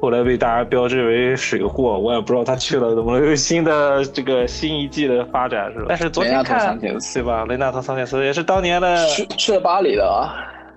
[0.00, 5.86] 后来被大家标志为水货，我也不知道他去了怎么又新的这个新一季的发展是吧？
[5.90, 7.44] 但是昨天看对吧？
[7.46, 10.32] 雷纳托桑切斯也是当年的去去了巴黎的啊。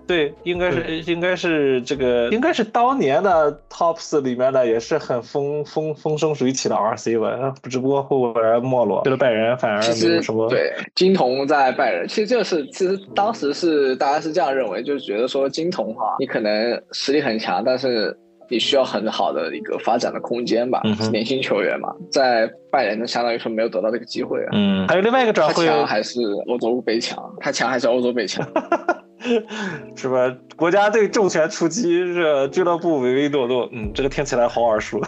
[0.06, 10.50] 对，应该是应该是这个应该是当年的 Tops 里面的也是很风风风生水起的 RC 吧，只不过后来没落，去了拜仁反而没有什么。
[10.50, 18.16] 对金童在拜仁，其实这是其实当时是大家是这样认为，就是觉得说金童哈，你可能实力很强，但是
[18.50, 24.50] 你需要很好的一个发展的空间吧嗯，年轻球员嘛，在拜仁呢，相当于说没有得到这个机会啊。
[24.52, 27.34] 嗯，还有另外一个转会他强还是欧洲杯强？
[27.40, 28.46] 他强还是欧洲杯强？
[29.96, 30.36] 是吧？
[30.56, 35.02] 国家队重拳出击，这俱乐部唯唯诺诺，嗯，这个听起来好耳熟，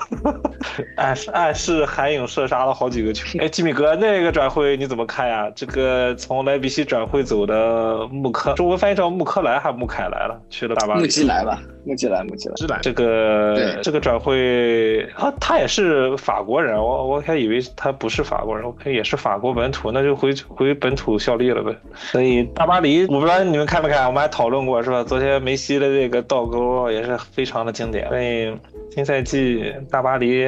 [0.95, 3.39] 暗示暗示韩影射杀了好几个球。
[3.39, 5.51] 哎，吉米哥，那个转会你怎么看呀？
[5.55, 11.01] 这个从莱比锡转会走的穆科，中文翻译成穆科莱还穆凯莱了，去了大巴黎。
[11.01, 12.55] 穆基莱吧，穆基莱，穆基莱。
[12.55, 21.75] 是来这个对这个转会啊，他也是法国人，我我还以为他不是法国人，我看也是法国本土，那就回回本土效力了呗。
[21.93, 25.03] 所以大巴黎，我不知道你们看没看，我们还讨论过是吧？
[25.03, 28.07] 昨天梅西的这个倒钩也是非常的经典。
[28.09, 28.55] 所以
[28.91, 30.45] 新赛季大巴黎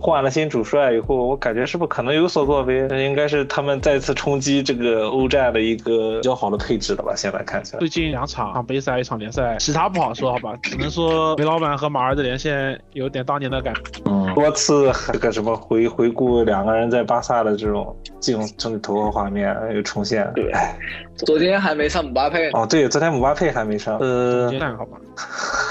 [0.00, 2.88] 换了新主帅以后，我感觉是不是可能有所作为？
[3.04, 7.12] 应该是他们再次冲击这个欧战的一个比较好的配置了吧？
[7.14, 7.78] 现在看起来。
[7.80, 13.80] 最近两场，一场杯赛，一场联赛，其他不好说，好吧，只能说梅老板和马儿的连线有点当年的感觉。
[14.06, 20.26] 嗯，多次这个什么回 回顾两个人在巴萨的这种镜镜头和画面又重现。
[20.34, 20.74] 对哎，
[21.16, 23.98] 昨天还没上姆巴佩，哦对，昨天姆巴佩还没上。
[23.98, 24.98] 呃好吧，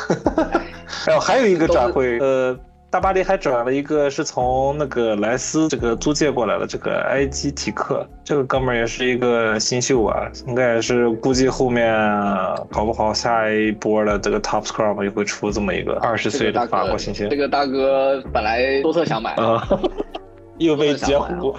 [1.08, 2.56] 然后还有一个转会，呃，
[2.91, 11.93] 大巴黎还转了一个是从那个莱斯这个租借过来的这个埃基提克，这个哥们儿也是一个新秀啊，应该也是估计后面
[12.71, 17.38] 搞不好下一波的这个 Top Scrum 也会出这么一个二十岁的法国新星这。
[17.38, 19.65] 个大哥本来多特想买，啊，
[20.60, 21.56] 又被截胡，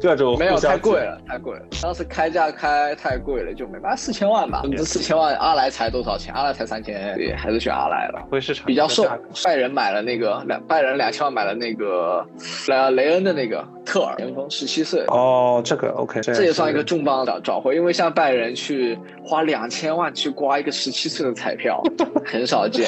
[0.00, 1.62] 各种没有太贵了，太贵了。
[1.82, 4.62] 当时开价开太贵了，就没办法，四千万吧。
[4.70, 6.32] 这四千万，阿莱才多少钱？
[6.34, 8.22] 阿莱才三千，对，还是选阿莱了。
[8.30, 9.04] 会市场比较瘦，
[9.44, 12.24] 拜仁买了那个两，拜仁两千万买了那个
[12.68, 21.82] 莱雷恩的那个特尔前锋，十七岁，哦，这个 OK，这也算一个重磅转转会，因为像拜仁去花两千万去刮一个十七岁的彩票，
[22.24, 22.86] 很少见，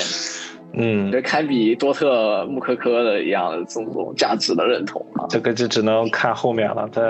[0.76, 5.26] 嗯，这堪比多特穆科科的一样的这种价值的认同啊。
[5.28, 6.88] 这个就只能看后面了。
[6.92, 7.00] 他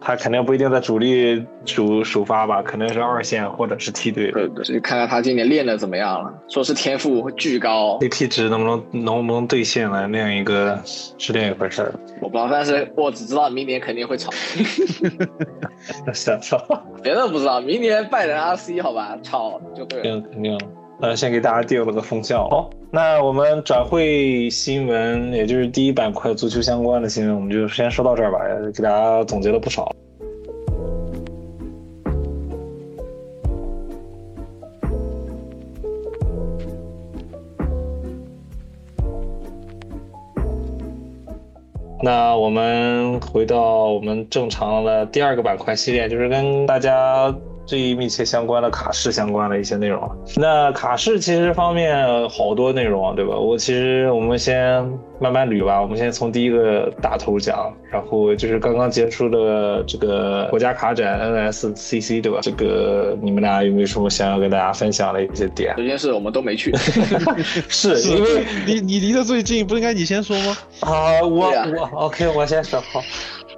[0.00, 4.30] 他肯定不一定在主力首首发吧，可能是二线或者是梯队。
[4.32, 6.32] 对对，就看看他今年练的怎么样了。
[6.48, 11.94] 说是天赋巨高，CP 值能不能能不能兑现了，另一个是另一回事儿。
[12.20, 14.30] 我不知道，但是我只知道明年肯定会炒
[16.14, 16.58] 想说，
[17.02, 17.60] 别的不知道。
[17.60, 20.02] 明年拜仁 RC 好吧，炒就对了。
[20.04, 20.58] 定肯定。
[21.00, 22.48] 呃，先给大家定了个风向。
[22.48, 28.38] 好，那我们转会新闻，也就是第一板块足球相关的新闻，我们就先说到这儿吧，
[28.74, 29.94] 给大家总结了不少。
[42.02, 47.34] 那我们回到我们正常的第二个板块系列，就是跟大家
[47.66, 50.10] 最密切相关的卡式相关的一些内容。
[50.36, 53.36] 那卡式其实方面好多内容啊，对吧？
[53.36, 54.82] 我其实我们先
[55.20, 62.40] 慢慢捋吧，我们先从第一个大头讲，然后就是刚刚结束的这个国家卡展 NSCC，对吧？
[62.42, 65.74] 这个你们俩有没有什么想要跟大家分享的一些点？
[65.76, 66.72] 首先是我们都没去，
[67.68, 70.56] 是因为离你离得最近，不应该你先说吗？
[70.80, 73.00] 啊，我我 OK，我先说好。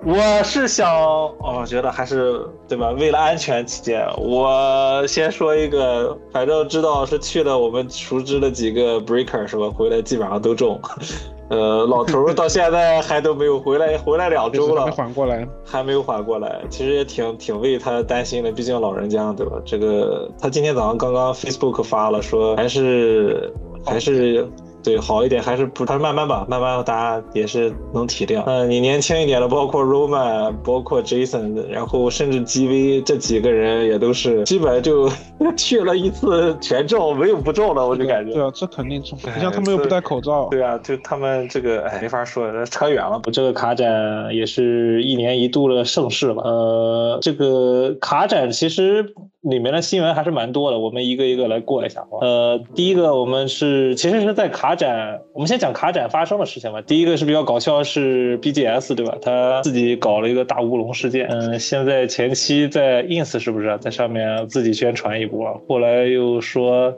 [0.05, 2.91] 我是想，哦，觉得还是对吧？
[2.91, 9.69] 为了安全起见，我先说一个，反正知道是去了我们熟知的几个 breaker 是吧？
[9.69, 10.81] 回来基本上都中。
[11.49, 15.47] 呃，老头儿到现在还都没有回来，回来两周了没，缓过来。
[15.65, 16.61] 还没有缓过来。
[16.69, 19.53] 其实也挺挺为他担心的，毕竟老人家对吧？
[19.65, 23.53] 这个他今天早上刚刚 Facebook 发了说，还是
[23.85, 24.49] 还是。
[24.87, 28.45] 对，好一点还是不，他慢慢吧，慢慢大家也是能体谅。
[28.47, 35.11] 嗯，你年轻一点的，包括 Roman，包括 Jason，然后甚至 GV 这几个人也都是基本就
[35.59, 38.33] 去了一次全中，没有不中的，我就感觉。
[38.33, 39.19] 对啊，这肯定中。
[39.25, 43.21] 哎你像他们又不戴口罩，对啊，就他们这个，哎，没法说，扯远了。
[43.33, 46.43] 这个卡展也是一年一度的盛事吧。
[46.45, 49.13] 呃，这个卡展其实
[49.49, 52.19] 里面的新闻还是蛮多的，我们一个一个来过一下吧。
[52.21, 56.83] 呃，第一个我们是其实是在卡展，我们先讲卡展发生的事情吧。
[56.83, 59.17] 第一个是比较搞笑，是 BGS 对吧？
[59.23, 61.27] 他自己搞了一个大乌龙事件。
[61.29, 66.95] 嗯，现在前期在 ins 是不是在上面自己宣传一波，后来又说。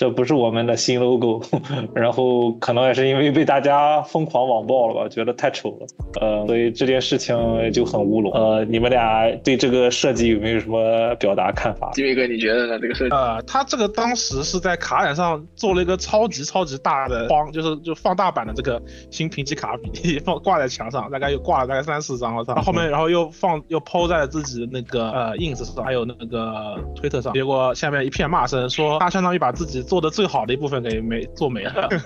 [0.00, 1.42] 这不是我们的新 logo，
[1.94, 5.86] 然后可能也是因为被大家疯狂网暴了吧，觉得太丑了，
[6.22, 7.36] 呃，所以这件事情
[7.70, 8.32] 就很乌龙。
[8.32, 11.90] 呃，你们俩对这个设计有没有什么表达看法？
[11.92, 12.78] 吉米哥，你觉得呢？
[12.78, 13.14] 这个设计？
[13.14, 31.88] 呃，他这个当时是在卡展上做了一个超级超级大的框，就是就放大版的这个新评级卡比放挂在墙上，大概又挂了大概三四张，我操，后面然后又放又抛在了自己那个呃 ins 上，还有那个推特上，结果下面一片骂声，说他相当于把自己做的最好的一部分给没做没了。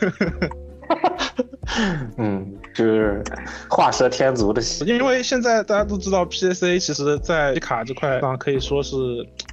[2.16, 3.22] 嗯，就是
[3.68, 4.84] 画蛇添足的戏。
[4.86, 8.96] 因为现在大家都知道，PSA 其实在卡这块上可以说是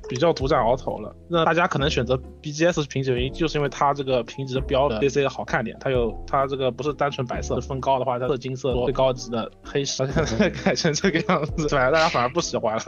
[0.07, 1.13] 比较独占鳌头了。
[1.27, 11.91] 那大家可能选择 BGS 评级原因，就是因为它这个评级的标的 PSA 好看点，它有它这个不是单纯白色，分高的话，它是金色最高级的黑石，现 在改成这个样子，对吧？
[11.91, 12.83] 大家反而不喜欢了。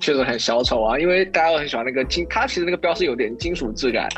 [0.00, 4.08] 确实很小丑啊，因为大家都很喜欢那个金，它其实那个标是有点金属质感。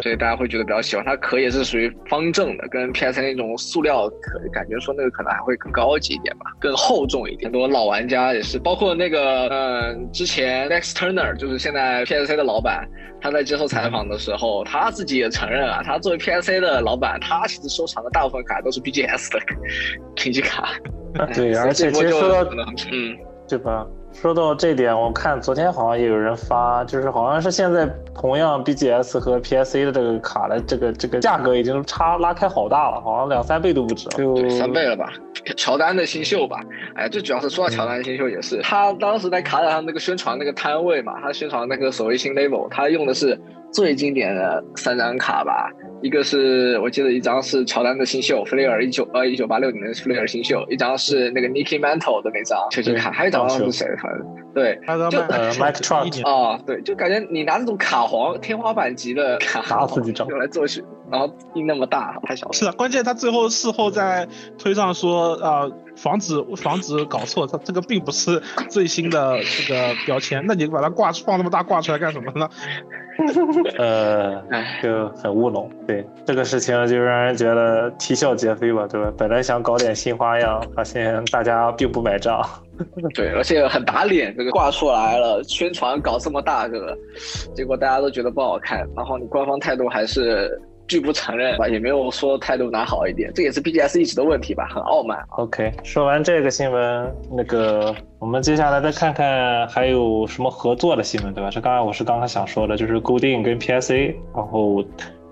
[0.00, 7.44] 所以大家会觉得比较喜欢它壳也是属于方正的，跟 PS 那种塑料壳感觉说那个可能还会更高级一点吧，更厚重一点。
[7.44, 12.88] 很多老玩家也是，包括那个嗯，之前 Next Turner，就是现在 PSC 的老板，
[13.20, 19.40] 他在接受采访的时候，他自己也承认啊，他作为 PSC 的老板，他其实收藏的大部分卡都是 BGS 的
[20.14, 20.70] 评级卡。
[21.34, 22.50] 对， 而且其实说到
[22.90, 23.16] 嗯，
[23.48, 23.86] 对吧？
[24.12, 35.12] 说到这点，我看昨天好像也有人发，就是好像是现在同样 BGS 和 PSA 的这个卡的这个这个价格已经差拉开好大了，好像两三倍都不止，就三倍了吧？
[35.56, 36.60] 乔丹的新秀吧？
[36.94, 43.36] 哎，最主要是说到乔丹的新秀也是，他当时在卡塔上那个宣传那个摊位嘛，他宣传那个所谓新 level，他用的是
[43.72, 45.70] 最经典的三张卡吧。
[46.02, 53.86] 一个是我记得一张是乔丹的新秀，弗雷尔一九呃一九八六年的弗雷尔新秀，一张是那个 Nicky Mantle 的那张球星卡，还有一张是谁？
[54.02, 59.62] 反正对，就呃 Mike Trout 啊，对，就感觉你拿那种卡皇天花板级的卡
[60.28, 62.52] 用来做选，然后印那么大，太小了。
[62.52, 64.26] 是啊，关键他最后事后在
[64.58, 72.48] 推上说啊，防止防止搞错，他这个并不是最新的这个标签，那你把它挂放那么大挂出来干什么呢？
[73.78, 74.42] 呃，
[74.82, 75.70] 就很乌龙。
[75.86, 79.12] 对这个事情，就让人觉得啼笑皆非吧，对吧？
[79.16, 82.42] 本来想搞点新花样，发现大家并不买账。
[83.14, 86.96] 对，而且很打脸，这个挂出来了，宣传搞这么大个，
[87.54, 90.60] 结果大家都觉得不好看，然后你官方态度还是。
[90.92, 95.18] 拒不承认吧，也没有说态度拿好一点，这也是 BGS 一直的问题吧，很傲慢。
[95.30, 101.48] OK，说完这个新闻，那个我们接下来再看看还有什么合作的新闻，对吧？
[101.48, 104.84] 这刚才我是刚才想说的，就是固定跟 PSA，然后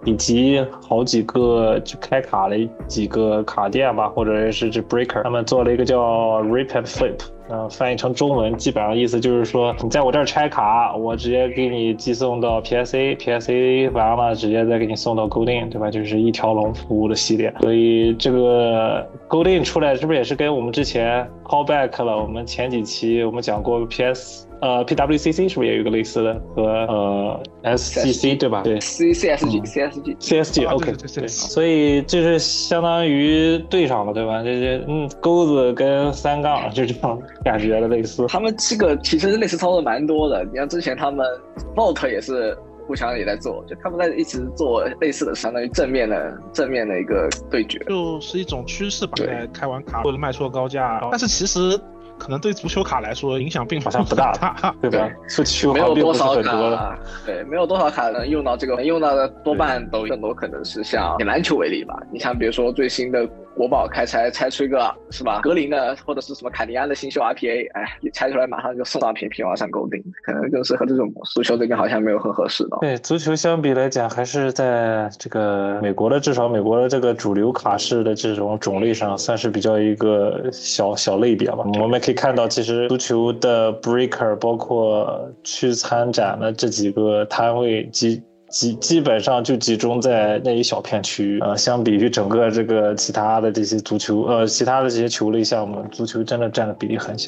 [0.06, 2.56] 以及好几个就开卡的
[2.86, 7.18] 几个卡店吧，或者是这 Breaker，他们做了一个叫 Rip and Flip。
[7.52, 15.90] 嗯，翻译成中文基本上意思就是说，你在我这儿拆卡，我直接给你寄送到 PSA，PSA 完了直接再给你送到 Goldin，对吧？
[15.90, 17.52] 就是一条龙服务的系列。
[17.60, 22.22] 所以这个 Goldin 出来是不是也是跟我们之前 callback 了？
[22.22, 24.49] 我们前几期我们讲过 PS。
[24.60, 27.40] 呃，PWCC 是不是也有一个类似的和呃
[27.76, 28.62] SCC 对吧？
[28.62, 34.42] 对，C CSG CSG CSG，OK，对，所以就是相当于对上了，对吧？
[34.42, 38.26] 这些嗯钩子跟三杠就这样感觉的类似。
[38.28, 41.26] 他们这个其实类似操作蛮多的，你像之前他们
[41.74, 42.54] Vault 也是
[42.86, 49.12] 互相也在做，就他们在一直做类似的，相当于正面的正面的一个对决，就是一种趋势吧。
[49.16, 51.80] 对开完卡或者卖出了高价，但是其实。
[52.20, 54.32] 可能对足球卡来说影响并好像不大，
[54.80, 55.10] 对吧？
[55.26, 61.98] 足球没有多少卡，对，没有多少卡能用到这个，能用到的多半都更多可能是像以篮球为例吧。
[62.12, 63.26] 你像比如说最新的。
[63.56, 65.40] 国宝开拆拆出一个是吧？
[65.42, 71.12] 格林的或者是什么凯尼安的新秀 RPA，哎，一拆出来马上就送到平平往上勾定，可能更适合这种。
[71.34, 72.78] 足球这边好像没有很合适的。
[72.80, 81.64] 对，足球相比来讲，还是在这个美国的至少美国的这个主流卡式的这种种类上，算是比较一个小小类别吧。
[81.80, 88.22] 我们可以看到，其实足球的 Breaker 包括去参展的这几个摊位及。
[88.50, 97.26] 基基本上就集中在那一小片区域，啊，相比于整个这个其他的这些足球，呃，其他的这些球类项目，足球真的占的比例很小。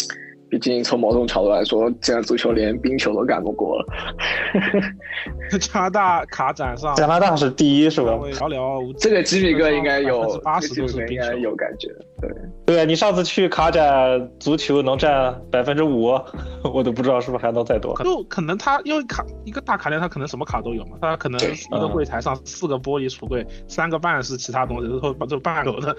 [0.52, 3.86] 毕竟从某种角度来说，现在足球连冰球都干不过了。
[5.58, 8.18] 加拿大卡展上，加拿大是第一，是吧？
[8.38, 11.88] 聊聊这个吉米哥应该有八十都是应该有感觉。
[12.20, 12.30] 对
[12.66, 16.20] 对，你上次去卡展，足球能占百分之五，
[16.62, 17.96] 我都不知道是不是还能再多。
[18.04, 25.96] 就可能他因为卡一个大卡店，他可能什么卡都有嘛，他可能一个柜台上四个玻璃橱柜，三个半是其他东西，然后把这半楼的。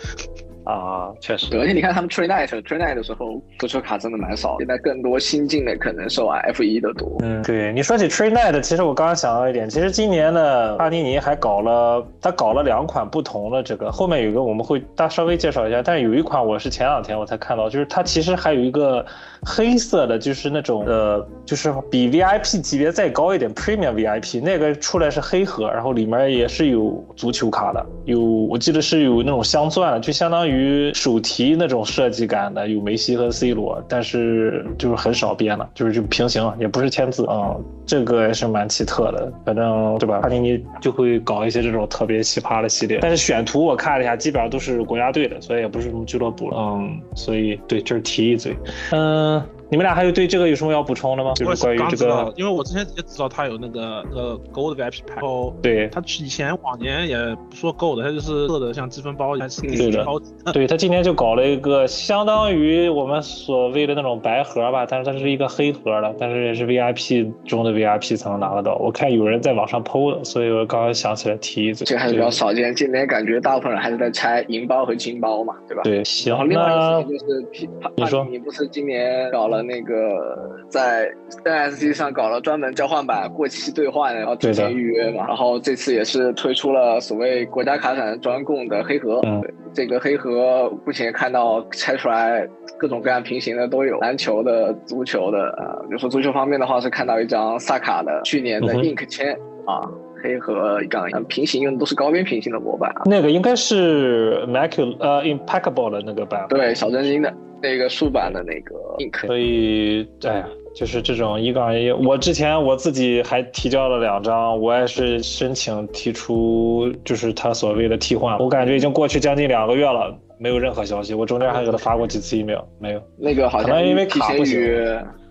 [0.66, 1.58] 啊，确实。
[1.58, 7.18] 而且你看他们 Trade Night，Trade Night 的时候足球卡真的蛮少，现在更多新进的可能受 F 一的多。
[7.22, 19.06] 嗯，对，你说起 Trade Night，其实我刚刚想到一点，其实今年的帕尼尼还搞了，他搞了两款不同的这个，后面有一个我们会大稍微介绍一下，但是有一款我是前两天我才看到，就是它其实还有一个
[19.46, 40.20] 黑色的，就是那种呃，就是比 VIP 级别再高一点 Premium VIP，那个出来是黑盒，然后里面也是有足球卡的，有我记得是有那种镶钻的，就相当于于手提那种设计感的，有梅西和 C 罗，但是就是很少变了，就是就平行，也不是签字啊，这个也是蛮奇特的，反正对吧？
[40.20, 48.56] 帕尼尼就会搞一些这种特别奇葩的系列，但是选图我看了一下，基本上都是国家队的，所以也不是什么俱乐部，嗯，所以对，就是提一嘴，
[48.92, 49.42] 嗯。
[49.70, 51.34] 你们俩还有对这个有什么要补充的吗？
[51.34, 57.18] 就是关于这个，因为我之前也知道他有那个那个 Gold VIP 牌，然后对他以前往年也
[57.50, 60.06] 不说 Gold，他就是做的像积分包还是对的，
[60.54, 68.76] 对他今年就搞了一个相当于我们所谓的那种白盒吧，但是它是一个黑盒的，但是也是 VIP 中的 VIP 才能拿得到。
[68.76, 72.74] 我看有人在网上 PO 的，所以我刚刚想起来提一嘴，这还是比较少见。
[72.76, 75.82] 今年感觉大部分人还是在拆银包和金包嘛，对吧？
[75.84, 76.34] 对，行。
[76.34, 80.52] 然后另外一个事情就是，你说你不是今年搞了那个。
[80.70, 81.08] 在
[81.46, 85.28] NSC 上搞了专门交换版过期兑换，然后提前预约嘛。
[85.28, 89.20] 然后这次也是推出了所谓国家卡展专供的黑盒。
[89.24, 89.40] 嗯，
[89.72, 92.48] 这个黑盒目前看到拆出来
[92.80, 95.78] 各种各样平行的都有，篮球的、足球的啊。
[95.84, 99.32] 比如说足球方面的话，是看到一张萨卡的去年的 ink 签
[99.68, 99.88] 啊，
[100.24, 103.04] 黑盒一杠平行用的都是高边平行的模板啊。
[103.06, 107.32] 那个应该是 Macu 呃 Impeccable 的那个版，对，小真金的。
[107.64, 123.02] 那个竖版的那个 ink，所以哎呀，就是这种一杠一，我之前我自己还提交了两张，我也是申请提出，就是他所谓的替换，我感觉已经过去将近两个月了，没有任何消息，我中间还给他发过几次 email，没有。
[123.18, 124.60] 那个好像因为卡不行。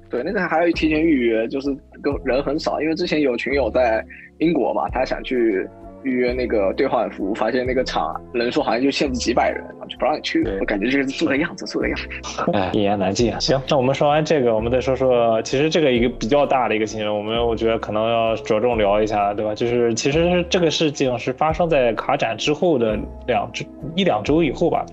[0.08, 1.68] 对，那个还要提前预约，就是
[2.02, 4.02] 跟人很少，因为之前有群友在
[4.38, 5.68] 英国嘛，他想去。
[6.02, 10.42] 预约那个兑换服务，发现那个场人数好像就限制几百人，就不让你去。
[10.60, 12.50] 我感觉就是做个样子，做个样子。
[12.52, 13.38] 哎，一言难尽啊。
[13.40, 19.54] 行，那我们说完这个，我们再说说，其实这个一个比较大的一个新闻，我们我觉得可能要着重聊一下，对吧？
[19.54, 24.84] 就是其实这个事情是发生在卡展之后的两周一两周以后吧。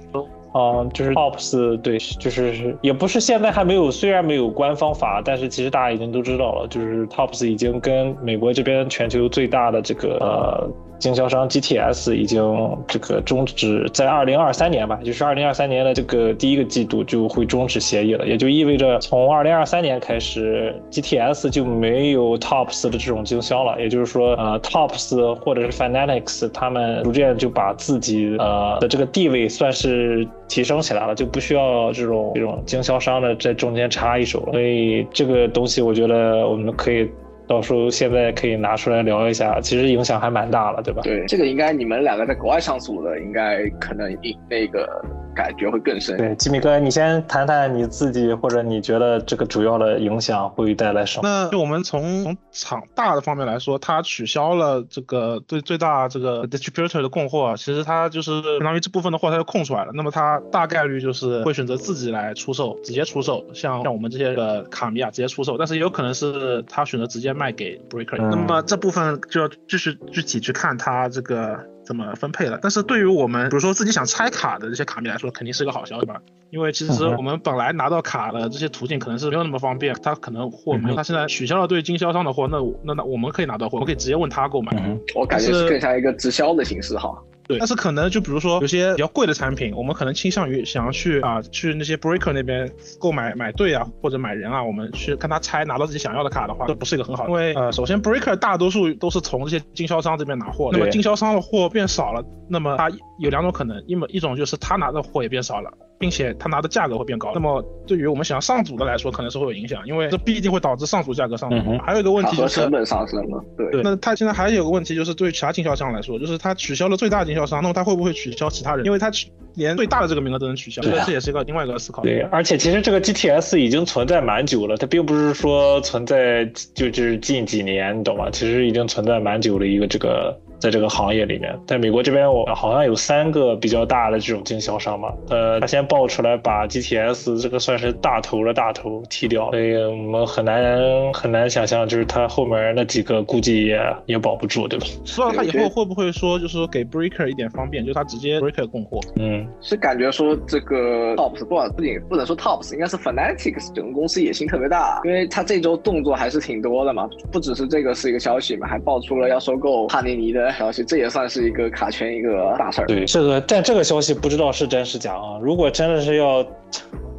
[0.51, 10.68] 嗯，就是 TOPS 对，就是也不是现在还没有，虽然没有官方发，但是其实大家已经都知道了，就是 TOPS 已经跟美国这边全球最大的这个呃
[11.00, 30.28] 经销商 GTS 已经这个终止，在二零二三年吧，就是二零二三年的这个第一个季度就会终止协议了，也就意味着从二零二三年开始，GTS 就没有 TOPS 的这种经销了，也就是说，呃，TOPS 或者是 Fanatics 他们逐渐就把自己呃的这个地位算是。
[30.50, 34.54] 提升起来了，就不需要这种这种经销商的在中间插一手了。
[34.54, 37.08] 所以这个东西，我觉得我们可以
[37.50, 41.02] 到时候现在可以拿出来聊一下，其实影响还蛮大了，对吧？
[41.02, 44.16] 对，这个应该你们两个在国外上诉的，应该可能
[44.47, 44.88] 那个。
[45.36, 46.18] 感觉会更深。
[46.18, 51.30] 对，吉米哥，你先谈谈你自己，或者你觉得这个主要的影响会带来什么？
[51.30, 59.91] 那就我们从从厂大的方面来说，它取消了这个对最大这个 distributor 的供货，其实它就是相当于这部分的货它就空出来了。
[59.93, 68.17] 那么它大概率就是会选择自己来出售，直接出售，像像我们这些个卡米亚直接出售，但是也有可能是他选择直接卖给 breaker。
[68.17, 71.57] 那么这部分就要继续具体去看它这个。
[71.89, 72.59] 怎么分配了？
[72.61, 76.21] 但是对于我们，比如说自己想拆卡的这些卡迷来说，肯定是个好消息吧？
[76.51, 84.71] 因为其实我们本来拿到卡的这些途径可能是没有那么方便，他可能货没有，他现在取消了对经销商的货，那那那我们可以拿到货，我们可以直接问他购买。
[85.15, 87.11] 我感觉是更像一个直销的形式哈。
[87.50, 102.88] 对，但是可能就比如说有些比较贵的产品，我们可能倾向于想要去啊去那些 breaker 那边购买买队啊或者买人啊，我们去看他拆拿到自己想要的卡的话，这不是一个很好的，因为呃首先 breaker 大多数都是从这些经销商这边拿货，那么经销商的货变少了，那么他
[103.18, 105.72] 有两种可能，一么一种就是他拿的货也变少了。
[106.00, 111.78] 并且他拿的价格会变高，那么对于我们想要上组的来说，可能是会有影响，因为这必定会导致上组价格上升。
[111.80, 113.43] 还有一个问题就是成本上升了。
[113.58, 113.82] 对。
[113.84, 118.85] 那他现在还有个问题就是，对于其他经销商来说，就是他取消了最大经销商，那么他会不会取消其他人？
[118.85, 119.11] 因为他
[119.55, 122.01] 连最大的这个名额都能取消，这也是一个另外一个思考。
[122.03, 128.29] 对，而且其实这个 GTS 已经存在蛮久了，它并不是说存在就就是近几年，你懂吗？
[128.31, 130.39] 其实已经存在蛮久的一个这个。
[130.60, 135.14] 在这个行业里面，在美国这边，我好像有三个比较大的这种经销商吧。
[135.30, 140.80] 呃，他先爆出来把 GTS 这个算是大头的大头踢掉，所以我们很难
[141.14, 144.86] 很难想象，就是他后面那几个估计也也保不住，对吧？
[144.99, 148.99] 不知道他以后会不会说，就是说给 Breaker 一点方便，就是他直接 Breaker 供货。
[149.16, 162.88] 嗯，是感觉说这个 Tops 不不仅不能说 Tops，应该是 Fanatics 整个公司野心特别大，因为他这周动作还是挺多的嘛，不只是这个是一个消息嘛，还爆出了要收购帕尼尼的消息，这也算是一个卡圈一个大事儿。
[162.88, 165.39] 对，这个但这个消息不知道是真是假啊。
[165.41, 166.45] 如果真的是要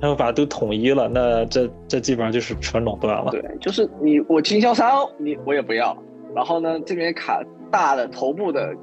[0.03, 3.31] 要把都统一了，那这这基本上就是纯垄断了。
[3.31, 5.97] 对，就是你我经销商你我也不要，
[6.35, 8.75] 然后呢这边卡大的头部的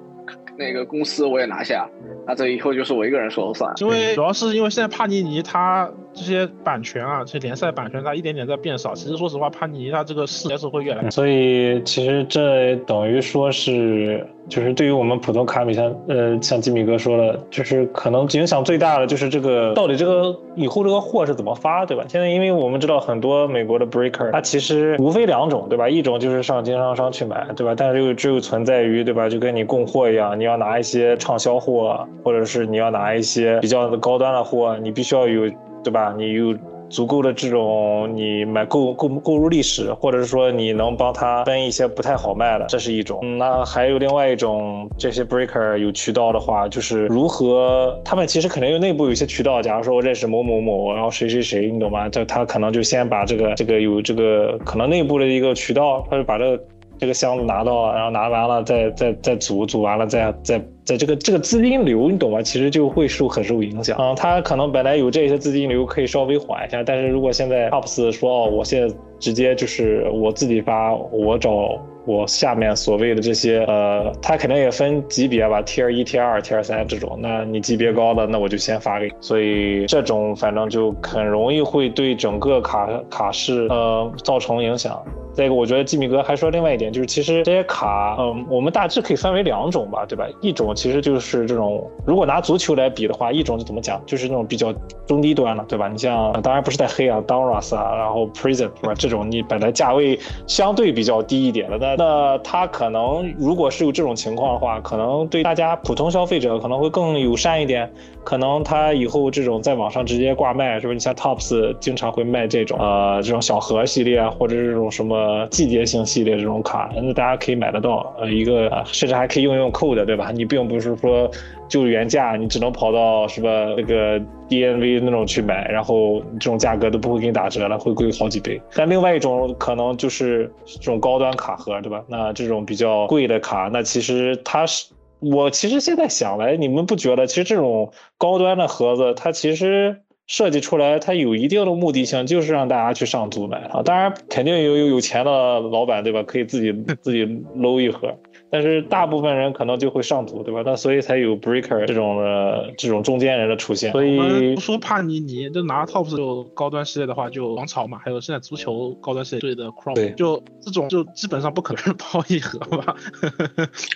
[0.58, 1.90] 那个公司我也拿下，
[2.26, 3.72] 那这以后就是我一个人说了算。
[3.78, 8.96] 因为主要是因为现在帕尼尼他这些版权啊，这些联赛版权它一点点在变少。
[8.96, 11.12] 其实说实话，帕尼尼它这个势也是会越来越。
[11.12, 22.04] 所以其实这等于说是，就是对于我们普通卡米，像呃像吉米哥说了，就是可能影响最大的就是这个到底这个以后这个货是怎么发，对吧？
[22.08, 25.88] 现在因为我们知道很多美国的 breaker，它其实无非两种，对吧？
[25.88, 27.76] 一种就是上经销商去买，对吧？
[27.78, 29.30] 但是又只有存在于，对吧？
[29.30, 35.48] 就跟你供货一样，你要拿一些畅销货，或者是你要拿一些比较高端的货，你必须要有。
[35.88, 36.14] 对吧？
[36.18, 36.54] 你有
[36.90, 43.38] 足够的这种你买购购购入历史，或者是说你能帮他分一些不太好卖的，这是一种。
[43.38, 49.62] 那还有另外一种，这些 breaker 有渠道的话，就是如何他们其实肯定有内部有一些渠道。
[49.62, 52.10] 假如说我认识某某某，然后谁谁谁，你懂吗？
[52.10, 56.64] 这他可能就先把这个这个有这个可能内部的一个渠道，他就把这个
[57.00, 60.62] 这个箱子拿到，然后拿完了再再再组组完了再再。
[60.88, 62.42] 在这个这个资金流，你懂吗？
[62.42, 64.16] 其实就会受很受影响啊。
[64.16, 77.20] 他可能本来有这些资金流可以稍微缓一下，但是如果现在 Tops 说哦，我现在直接就是我自己发，我找我下面所谓的这些呃，他肯定也分级别吧，Tier 一、Tier 二、Tier 三这种。
[77.22, 79.12] 那你级别高的，那我就先发给你。
[79.20, 85.04] 所以这种反正就很容易会对整个卡卡市呃造成影响。
[85.38, 90.28] 再一个，我觉得基米哥还说另外一点，就是其实这些卡，嗯，我们大致可以分为两种吧，对吧？
[90.42, 94.74] 一种其实就是这种，如果拿足球来比的话，一种就怎么讲，就是那种比较
[95.06, 95.88] 中低端的，对吧？
[95.88, 98.96] 你像当然不是带黑啊，Doras 啊，然后 Prison 是吧？
[98.96, 107.88] 这种你本来价位相对比较低一点的，那那它可能如果是有这种情况的话，可能对大家普通消费者可能会更友善一点。
[108.24, 110.96] 可能他以后这种在网上直接挂卖，是不是？
[110.96, 118.14] 你像 Tops 经常会卖这种呃这种小盒系列啊，或者这种什么呃季节性系列这种卡，那大家可以买得到。
[118.20, 120.32] 呃，一个甚至还可以用用扣的，对吧？
[120.32, 121.30] 你并不是说
[121.68, 128.62] 就原价，你只能跑到什么那个 DNV 那种去买，然后这种价格都不会给你打折了，会贵好几倍。
[128.74, 132.02] 但另外一种可能就是这种高端卡盒，对吧？
[132.08, 134.88] 那这种比较贵的卡，那其实它是。
[135.20, 143.82] 我其实现在想来，你们不觉得其实这种高端的盒子，它其实设计出来，它有一定的目的性，就是让大家去上租买啊。
[143.82, 146.22] 当然，肯定有有有钱的老板，对吧？
[146.24, 147.26] 可以自己自己
[147.56, 148.14] 搂一盒。
[148.50, 150.64] 但是大部分人可能就会上图，对吧？
[150.66, 153.92] 那所以才有 breaker 这种的这种中间人的出现。
[153.92, 162.96] 所以不说帕尼尼，就拿 tops 就高端系列的话，就王朝嘛，还有现在足球高端系列队的 chrome，就这种就基本上不可能包一盒吧。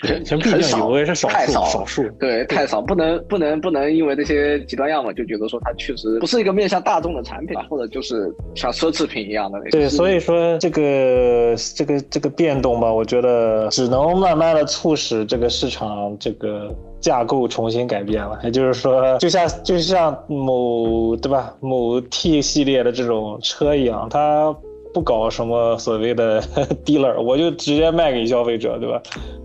[0.01, 2.09] 其实毕竟有也是少数，少数。
[2.19, 9.79] 对，太少，不能不能不能因为那些极端样本就觉得说它确实不是一个面向大众的产品，或者就是像奢侈品一样的那种。
[9.79, 14.40] 对，所以说这个这个这个变动吧，我觉得只能慢慢。
[14.41, 24.55] 慢的促使这个市场这个架构重新改变了，也就是说，就像就像某对吧，某 T 系列的这种车一样，它。
[24.93, 26.41] 不搞什么所谓的
[26.85, 29.01] dealer，我就直接卖给消费者，对吧？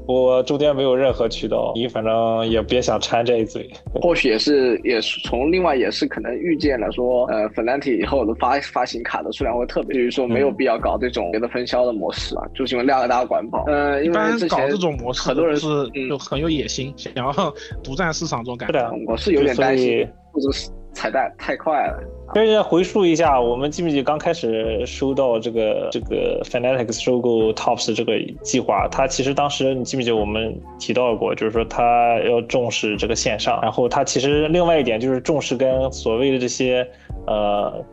[0.06, 3.68] 我中间没有任何渠道，你反正也别想掺这一嘴。
[4.00, 13.64] 或许也是，也是从另外也是可能预见了说，呃 f a n a t i 以后的发发行卡的数量会特别，就是说没有必要搞这种别的分销的模式啊，就是因为量大管饱。
[13.66, 15.66] 呃，因为之前搞这种模式，很多人是
[16.08, 17.32] 就很有野心，想要
[17.82, 18.90] 独占市场这种感觉。
[19.08, 20.70] 我是有点担心，或者是。
[20.96, 22.02] 彩蛋太快了。
[22.34, 28.88] 而且回溯一下，我们记不记刚开始收到这个这个 Fanatics 收购 Tops 这个计划？
[28.90, 36.84] 他其实当时你记不记我们提到过，就是说他要重视这个线上，然后他其实另外一点就是重视跟所谓的这些
[37.28, 37.84] 呃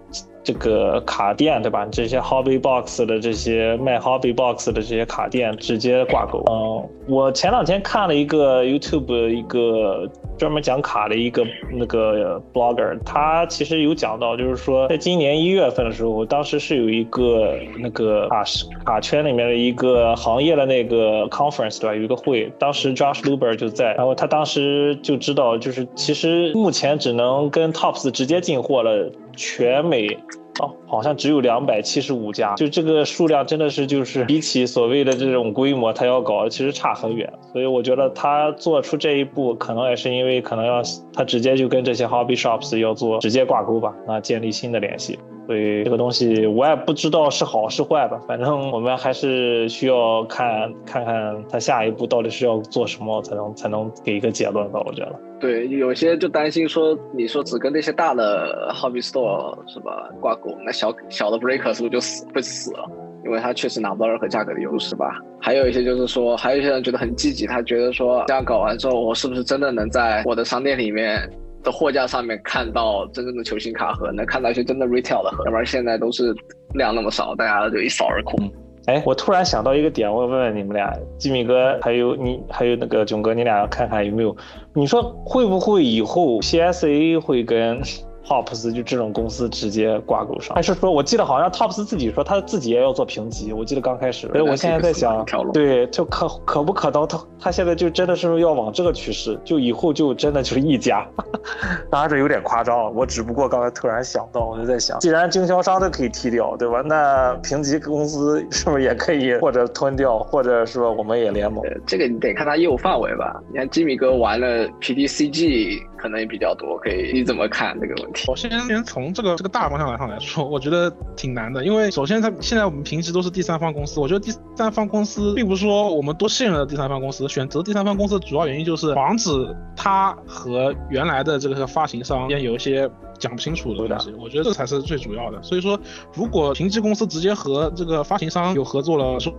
[0.43, 1.87] 这个卡店，对吧？
[1.91, 6.43] 这些 Hobby Box 的这些卖 Hobby Box 的这些卡店直接挂钩。
[6.51, 18.43] 嗯，我前两天看了一个 YouTube 一个专门讲卡的一个那个 Blogger，他其实有讲到，就是说在今年一月份的时候，当时是有一个那个卡
[18.85, 21.95] 卡圈里面的一个行业的那个 conference，对吧？
[21.95, 30.17] 有一个会，当时 Josh Luber 就在，然后他当时就知道，就是其实目前只能跟 Tops 直接进货了，全美。
[30.59, 37.27] 哦，好像只有两百七十五家，就这个数量真的是就是比起所谓的这种规模，它要搞其实差很远。
[37.51, 40.79] 所以我觉得他做出这一步，可能也是因为可能要
[41.11, 45.17] 他直接就跟这些 hobby shops 要做直接挂钩吧，那建立新的联系。
[45.45, 54.81] 所以这个东西我也不知道是好是坏吧，反正我们还是需要看看看他下一步到底是要做什么，才能才能给一个结论吧。
[54.85, 55.13] 我觉得。
[55.39, 62.89] 对，有些就担心说，你说只跟那些大的 hobby store 是吧挂钩，那小小的 breaker 是不是就死会死了？
[63.25, 65.19] 因为他确实拿不到任何价格的优势吧。
[65.41, 71.29] 还有一些就是说，还有一些人觉得很积极，他觉得说这样搞完之后，我是不是真的能在我的商店里面
[71.63, 75.43] 的货架上面看到真正的球星卡盒，能看到一些真的 retail 的盒？
[75.45, 76.35] 要不然现在都是
[76.73, 78.51] 量那么少，大家就一扫而空。
[78.85, 84.35] 哎，我突然想到一个点，我问问你们俩，吉米哥还有你，还有那个囧哥，你俩看看有没有？
[84.73, 87.79] 你说会不会以后 PSA 会跟
[88.27, 101.05] ？Tops 就这种公司直接挂钩上，还是说我记得好像 Tops 自己说他自己也要做评级，我记得刚开始，所以我现在在想，对，就可可不可能他他现在就真的是要往这个趋势，就以后就真的就是一家，
[101.91, 106.81] 当然这有点夸张了，我只不过刚才突然想到，我就在想，既然经销商都可以踢掉，对吧？
[106.81, 111.63] 那评级公司是不是也可以或者吞掉，或者说我们也联盟？
[111.85, 113.41] 这个你得看他业务范围吧。
[113.51, 115.92] 你看吉米哥玩了 PDCG。
[116.03, 118.25] 可能也比较多，可以你怎么看这个问题？
[118.29, 129.31] 我先先从这个这个大方向来上来说， 我觉得挺难的，因为首先它现在我们评级都是第三方公司，我觉得第三方公司并不是说我们多信任的第三方公司，选择第三方公司的主要原因就是防止
[129.77, 135.41] 它和原来的这个发行商间有一些讲不清楚的东西，我觉得这才是最主要的。
[135.41, 135.79] 所以说，
[136.13, 139.33] 如果评级公司直接和这个发行商有合作了，说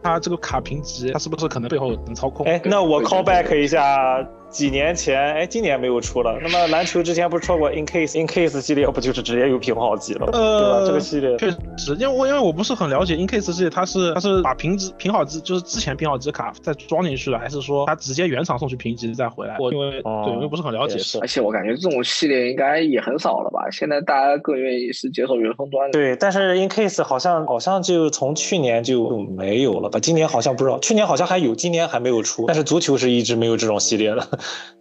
[0.00, 2.46] 他这个卡评级，他是不是可能背后能操控？
[2.46, 4.24] 哎，那我 call back 一下。
[4.54, 6.38] 几年前，哎，今年没有出了。
[6.40, 10.86] 那么篮球之前不是出过 In Case In Case 系列，不就是直接有平号级了，呃，对吧？
[10.86, 19.56] 这个系列确实，因为我因为我不是很了解 In Case 系列，它是它是把平级平好级，就是之前平好级卡再装进去了，还是说它直接原厂送去评级再回来？
[19.58, 21.00] 我因为对，因为不是很了解。
[21.20, 23.68] 而且我感觉这种系列应该也很少了吧？
[23.72, 25.98] 现在大家更愿意是接受原封端的。
[25.98, 29.98] 对，但是 In Case 好像好像就从去年就没有了吧？
[29.98, 32.44] 今年好像不知道，去年好像还有，今年还没有出。
[32.46, 34.28] 但是足球是一直没有这种系列的，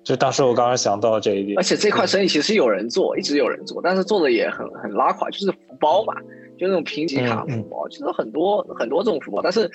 [0.04, 0.44] 就当时。
[0.44, 6.14] 我刚刚想到这一点，而且这块生意其实有人做，一直有人做，但是做的也很很拉垮，就是福包嘛。
[6.58, 9.70] 就那种评级卡福包，其实很多很多这种福包，但是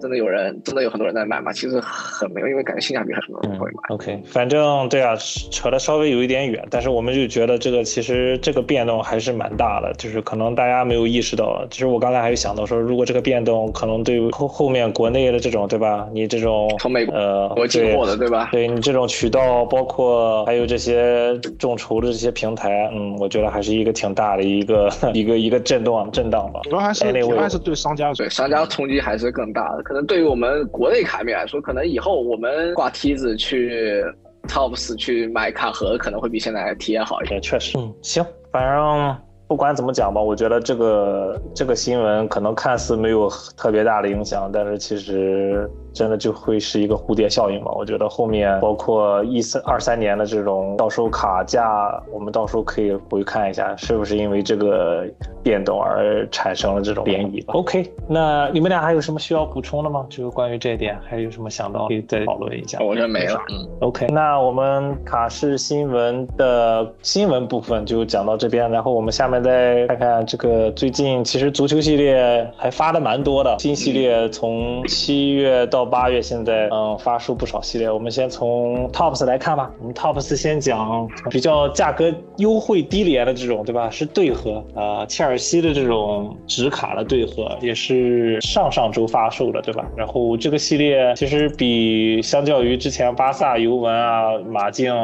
[0.00, 1.52] 真的有人真的有很多人在买嘛？
[1.52, 3.94] 其实很没有，因为感觉性价比很多人会买。
[3.94, 5.14] OK，反正对啊，
[5.50, 11.66] 扯的稍微有一点远，但是我们就觉得这个其实这个变动还是蛮大的，就是可能大家没有意识到。
[11.70, 16.08] 其实我刚才还有想到说，如果这个变动可能对后后面国内的这种对吧？
[16.12, 18.48] 你这种从美国呃国进货的对吧？
[18.52, 26.08] 对你这种渠道，包括还有这些众筹的这些平台，嗯，我觉得还是一个挺大的一个 一个一个震动。
[26.20, 29.82] 震荡吧，主要还是主要还是对商家对商家冲击还是更大的。
[29.82, 34.04] 可能对于我们国内卡面来说，可能以后我们挂梯子去
[34.46, 37.40] Tops 去买卡盒，可能会比现在体验好一些。
[37.40, 39.16] 确实，嗯，行，反正
[39.48, 45.66] 不管怎么讲吧，我觉得这个这个新闻可能看似没有特别大的影响，但是其实。
[45.92, 47.72] 真的就会是一个蝴蝶效应吧？
[47.76, 55.04] 我觉得后面包括一三二三年的这种到时候卡价，我们到时候可以回看一下，是不是因为这个
[55.42, 60.06] 变动而产生了这种涟漪吧？OK，那你们俩还有什么需要补充的吗？
[60.08, 62.78] 就是关于这一点，还有什么想到可以再讨论一下？
[62.80, 63.40] 我觉得没了。
[63.50, 75.79] 嗯，OK，那我们卡式新闻的新闻部分就讲到这边，然后我们下面再看看这个最近其实足球系列还发的蛮多的，新系列从七月到。
[75.80, 79.70] 到八月，现在嗯发售不少系列，我们先从 Tops 来看吧。
[79.80, 83.88] 我们 Tops 先讲比较价格优惠低廉的这种，对吧？
[83.88, 89.86] 是对盒啊，切尔西的这种纸卡的对盒，也是上上周发售的，对吧？
[89.96, 94.94] 然后这个系列其实比相较于之前巴萨尤文啊、马竞，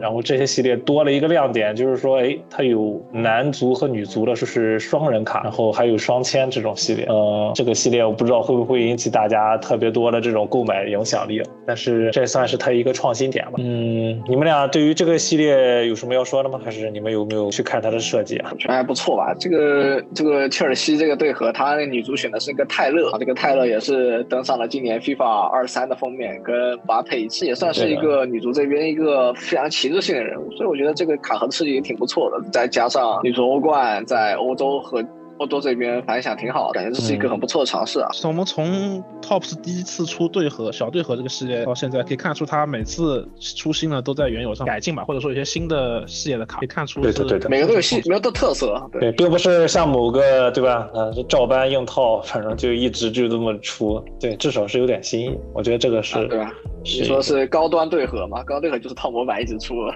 [0.00, 7.04] 然后这些系列多了一个亮点，就是说，哎，它有男足和和女足的，就是双人卡，然后还有双签这种系列。
[7.06, 13.54] 呃，这个系列我不知道会不会引起大家特别多的这种购买影响力，但是这算是它一个创新点吧。
[13.58, 16.60] 嗯，你们俩对于这个系列有什么要说的吗？
[16.64, 18.50] 还是你们有没有去看它的设计啊？
[18.52, 19.34] 我觉得还不错吧。
[19.38, 30.50] 这个这个切尔西这个队和他那女足选的是一个泰勒，这个泰勒也是登上了今年 FIFA 二三的封面，跟巴佩一起，也算是一个女足这边一个非常旗帜性的人物。
[30.52, 35.02] 所以我觉得这个卡盒的设计也挺不错的，再加上女足欧冠在欧洲和。
[35.42, 38.08] 欧洲这边反响挺好，感觉这是一个很不错的尝试啊。
[38.22, 48.80] 我们从 TOPS 第一次出对盒小对盒这个系列到现在，可以看出他每次出新的都在原有上改进吧，或者说有些新的系列的卡，可以看出对对对，每个都有新，每个都特色。
[48.92, 50.88] 对，并不是像某个对吧？
[50.94, 54.00] 呃，照搬硬套，反正就一直就这么出。
[54.20, 55.36] 对，至少是有点新意。
[55.52, 56.52] 我觉得这个是对吧？
[56.84, 58.42] 你说是高端对盒吗？
[58.44, 59.74] 高端对盒就是套模板一直出。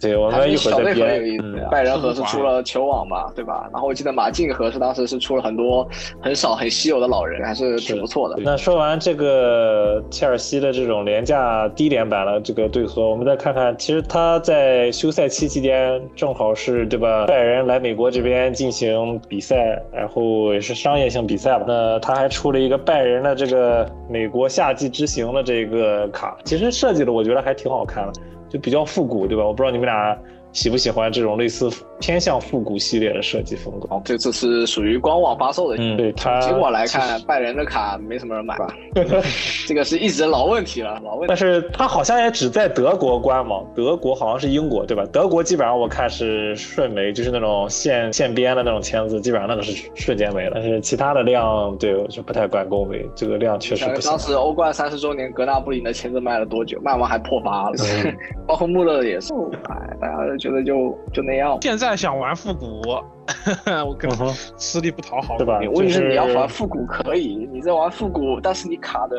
[0.00, 1.68] 对，我们一会儿再编。
[1.72, 3.68] 拜仁盒是出了球网嘛，对吧？
[3.72, 5.84] 然后我记得马竞盒是当时是出了很多
[6.22, 8.36] 很少很稀有的老人，还是挺不错的。
[8.40, 17.26] 那说完这个切尔西的这种廉价低廉版的这个对盒，我们再看看，其实他在休赛期期间正好是对吧？
[17.26, 21.64] 拜仁来美国这边进行比赛，然后也是商业性比赛吧。
[21.66, 28.12] 那他还出了一个拜仁的这个美国夏季之行的这个卡，其实设计的我觉得还挺好看的。
[28.50, 29.44] 就比较复古，对吧？
[29.46, 30.18] 我不知道你们俩。
[30.52, 31.70] 喜不喜欢这种类似
[32.00, 33.86] 偏向复古系列的设计风格？
[33.94, 35.76] 哦，这次是属于官网发售的。
[35.78, 38.66] 嗯，对它结果来看，拜仁的卡没什么人买吧？
[39.66, 41.26] 这个是一直老问题了，老问题。
[41.28, 45.04] 但是它好像也只在德国官网，德国好像是英国，对吧？
[45.12, 50.52] 德国基本上我看是瞬没，就是那种现现编的那种签字，基本上那个是瞬间没了。
[50.54, 54.10] 但是其他的量，对，我就不太敢恭维，这个量确实不行。
[54.10, 56.80] 当时欧冠三十周年，格纳布林的签字卖了多久？
[56.80, 57.76] 卖完还破发了，
[58.46, 59.34] 包括穆勒也是，
[59.68, 60.37] 哎，大家。
[60.38, 61.58] 觉得就就那样。
[61.62, 62.82] 现在想玩复古，
[63.86, 65.58] 我跟你说吃力不讨好，对吧？
[65.74, 69.16] 问题是你要玩复古可以，你在玩复古，但是你卡的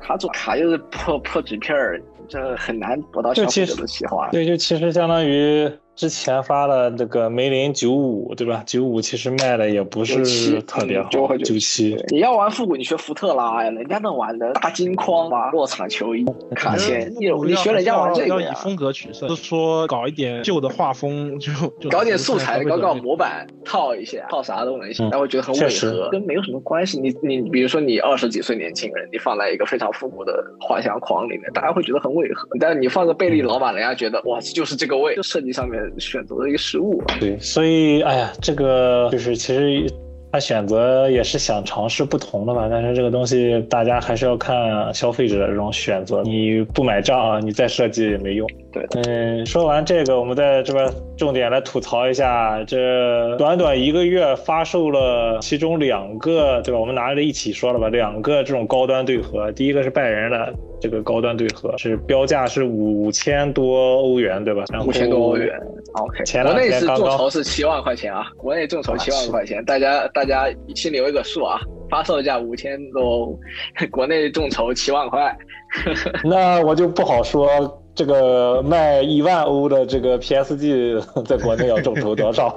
[0.00, 4.30] 卡组卡又是破破纸片儿，这很难博到消费者的喜欢。
[4.30, 5.70] 对，就其实相当于。
[5.96, 8.62] 之前发了这个梅林九五，对吧？
[8.66, 11.08] 九五其实卖的也不是特别好。
[11.38, 16.22] 九七，你要玩复古，你学福特拉呀，人家能玩的大金框啊，落场球衣、
[16.54, 27.00] 卡钳，你你学人家玩这个要以风格取胜，就说搞一点旧的画风，就就搞点素材，搞搞模板套一下，套啥都能行，但会觉得很违和，跟没有什么关系。
[27.00, 32.46] 你你比如说你二十几岁年轻人，你放在一个非常复古的画像框里面，大家会觉得很违和。
[32.60, 35.85] 但是你放个贝利老板，人家觉得哇，就是这个味，就设计上面。
[35.98, 39.86] 选择的一个失误，对，所以哎呀，这个就是其实
[40.32, 48.46] 他选择也是想尝试不同的吧，但是这个东西大家还是要看消费者的这种选择，你不买账，你再设计也没用。
[48.72, 56.78] 对，嗯，说完这个，我们在这边重点来吐槽一下，这短短一个月发售了其中两个，对吧？
[56.78, 64.64] 我们拿着一起说了吧，两个这种高端对盒，第一个是拜仁的这个高端对盒，是标价是五千多欧元，对吧？
[64.86, 65.58] 五千多欧元
[65.94, 66.24] ，OK。
[66.42, 71.58] 国内是众筹是七万块钱啊，国内众筹七万块钱，大家大家心里有一个数啊，
[71.90, 73.38] 发售价五千多，
[73.90, 75.36] 国内众筹七万块，
[76.24, 77.82] 那我就不好说。
[77.96, 82.54] 这个卖一万欧的这个 PSG 在国内要众筹多少？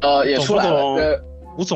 [0.00, 1.20] 呃，也出来了。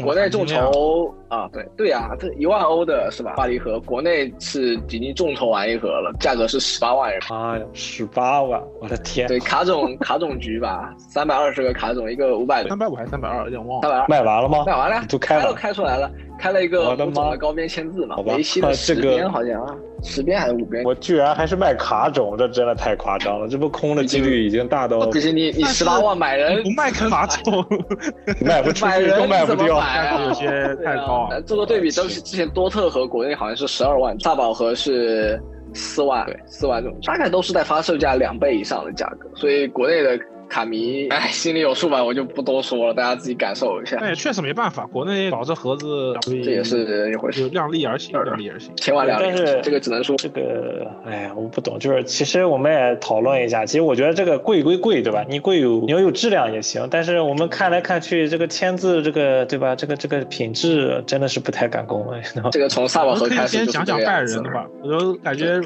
[0.03, 3.35] 国内众筹啊，对对呀，这一万欧的是吧？
[3.37, 7.21] 巴黎盒，国内是已经众筹完一盒了，价格是十八万人。
[7.31, 8.61] 妈呀，十八万！
[8.81, 9.27] 我的天。
[9.29, 12.63] 对，卡种卡种局吧，三百二十个卡种，一个五百。
[12.69, 13.45] 三百五还是三百二？
[13.45, 13.83] 有点忘了。
[13.83, 14.07] 三百二。
[14.09, 14.65] 卖完了吗？
[14.67, 16.11] 卖完了，都开了，都开出来了。
[16.41, 20.83] 开了一个五种的高边签字嘛，梅西的十边好像，十边还是五边？
[20.85, 25.01] 我居然还是卖卡种，这真的太夸张了，这不空的几率已经大到。
[25.11, 27.65] 可是你你十八万买人不卖卡种，
[28.41, 29.83] 卖不出去都卖不掉，
[30.27, 31.29] 有些太高。
[31.45, 35.39] 做个对比，都是之前多特和国内好像是十二万，大宝和是
[35.75, 40.19] 四万，对，四万种，大概都是在发售价两倍以上的价格，所以国内的。
[40.51, 43.97] 卡迷， 哎，心里有数吧，我就不多说了，大家自己感受一下。
[44.01, 49.21] 那也确实没办法，国内搞这盒子，这也是一回事，量力而行，量力而行，千万两。
[49.23, 55.25] 但是这个只能说，这个，哎呀，我不懂，就是其实我们也讨论一下，其实我觉得这个贵归贵，对吧？
[55.29, 59.77] 你贵有你要有质量也行，但是我们看来看去，这个签字，这个对吧？
[59.77, 62.21] 这个这个品质真的是不太敢恭维。
[62.51, 65.61] 这个从萨瓦河开始先讲讲拜仁的吧，我就感觉。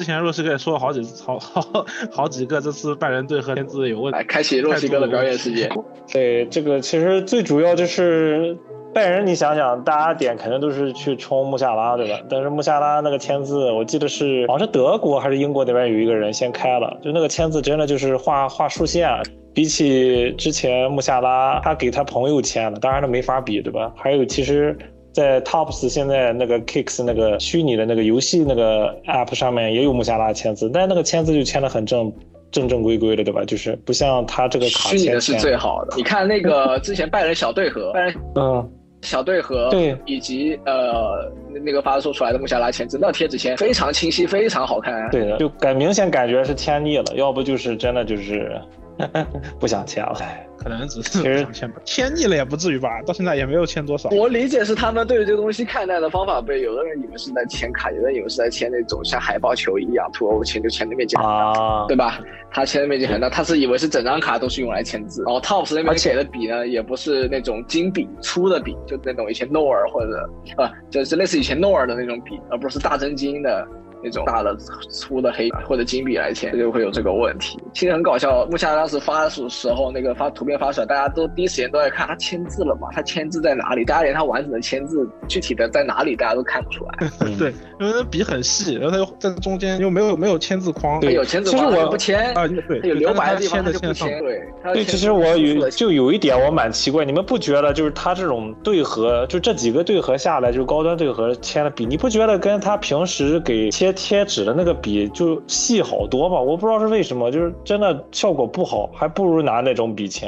[0.00, 1.62] 之前洛西哥也说了好几次，好 好
[2.10, 5.70] 好几个，这次拜仁队和签字有问题，开启洛西哥的表演时间。
[6.10, 8.56] 对，这个其实最主要就是
[8.94, 12.18] 拜仁，你想想，大家点肯定都是去冲穆夏拉，对吧？
[12.30, 19.06] 但是穆夏拉那个签字，我记得是好像是德国还是英国那边有一个人先开了，就那个签字真的就是画画竖线。
[19.52, 23.92] 比起之前穆夏拉，他给他朋友签了，当然他没法比，对吧？
[23.94, 24.74] 还有其实。
[25.12, 32.12] 在 Tops 现在那个 Kicks 那个虚拟的那个游戏那个 App 上面也有穆夏拉签字，但那个签字就签的很正
[32.50, 33.44] 正正规规的，对吧？
[33.44, 35.96] 就是不像他这个卡虚拟的是最好的。
[35.96, 38.70] 你看那个 之前拜仁小队和拜仁嗯
[39.02, 41.32] 小队和对以及呃
[41.64, 45.08] 那个发售出来的穆夏拉签字，那贴纸签非常清晰，非常好看。
[45.10, 48.60] 对的，就感明显感觉是签腻了，要不就是真的就是
[49.58, 50.16] 不想签了。
[50.62, 54.10] 可能只是不想签吧，签腻了也不至于吧，到现在也没有签多少。
[54.10, 62.20] 我理解是他们对于这个东西看待的方法被有的人以为是在签卡，有的人以为是在签那种像海报球一样，图欧签就签的面积很大，对吧？
[62.52, 65.22] 他签的面积很大，他是以为是整张卡都是用来签字。
[65.24, 73.66] 然后 Tops 那边写的笔呢，也不是那种金笔粗的笔，就那种以前诺尔或者呃，就是类似以前诺尔的那种笔，而不是大真金的。
[74.02, 74.56] 那种大的
[74.90, 77.58] 粗的黑或者金笔来签，就会有这个问题。
[77.74, 82.88] 其实很搞笑，木下当时发的时候，那个发图片发出来，大家都第一时间都在看他签字了嘛？
[82.92, 83.84] 他签字在哪里？
[83.84, 87.08] 大家连他完整的签字具体的在哪里，大家都看不出来。
[87.38, 91.00] 对， 因为笔很细，然后他又在中间又没有没有签字框。
[91.00, 94.18] 对，有签字框我不签啊，对，有留白的地方他就不签。
[94.20, 94.42] 对，
[94.74, 104.70] 对，其实我有就有一点我蛮奇怪，你们不觉得就是他这种对合，就这几个对合下来，就是高端对合签的笔，你不觉得跟他平时给贴贴纸的那个？
[104.80, 110.26] 笔就细好多嘛，我不知道是为什么，就是真的效果不好，还不如拿那种笔签。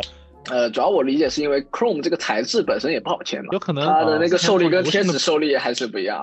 [0.50, 6.20] 呃，主要我理解是因为 Chrome 这个材质本身也不好签嘛，有可能它的那个受力跟贴纸受力还是不一样。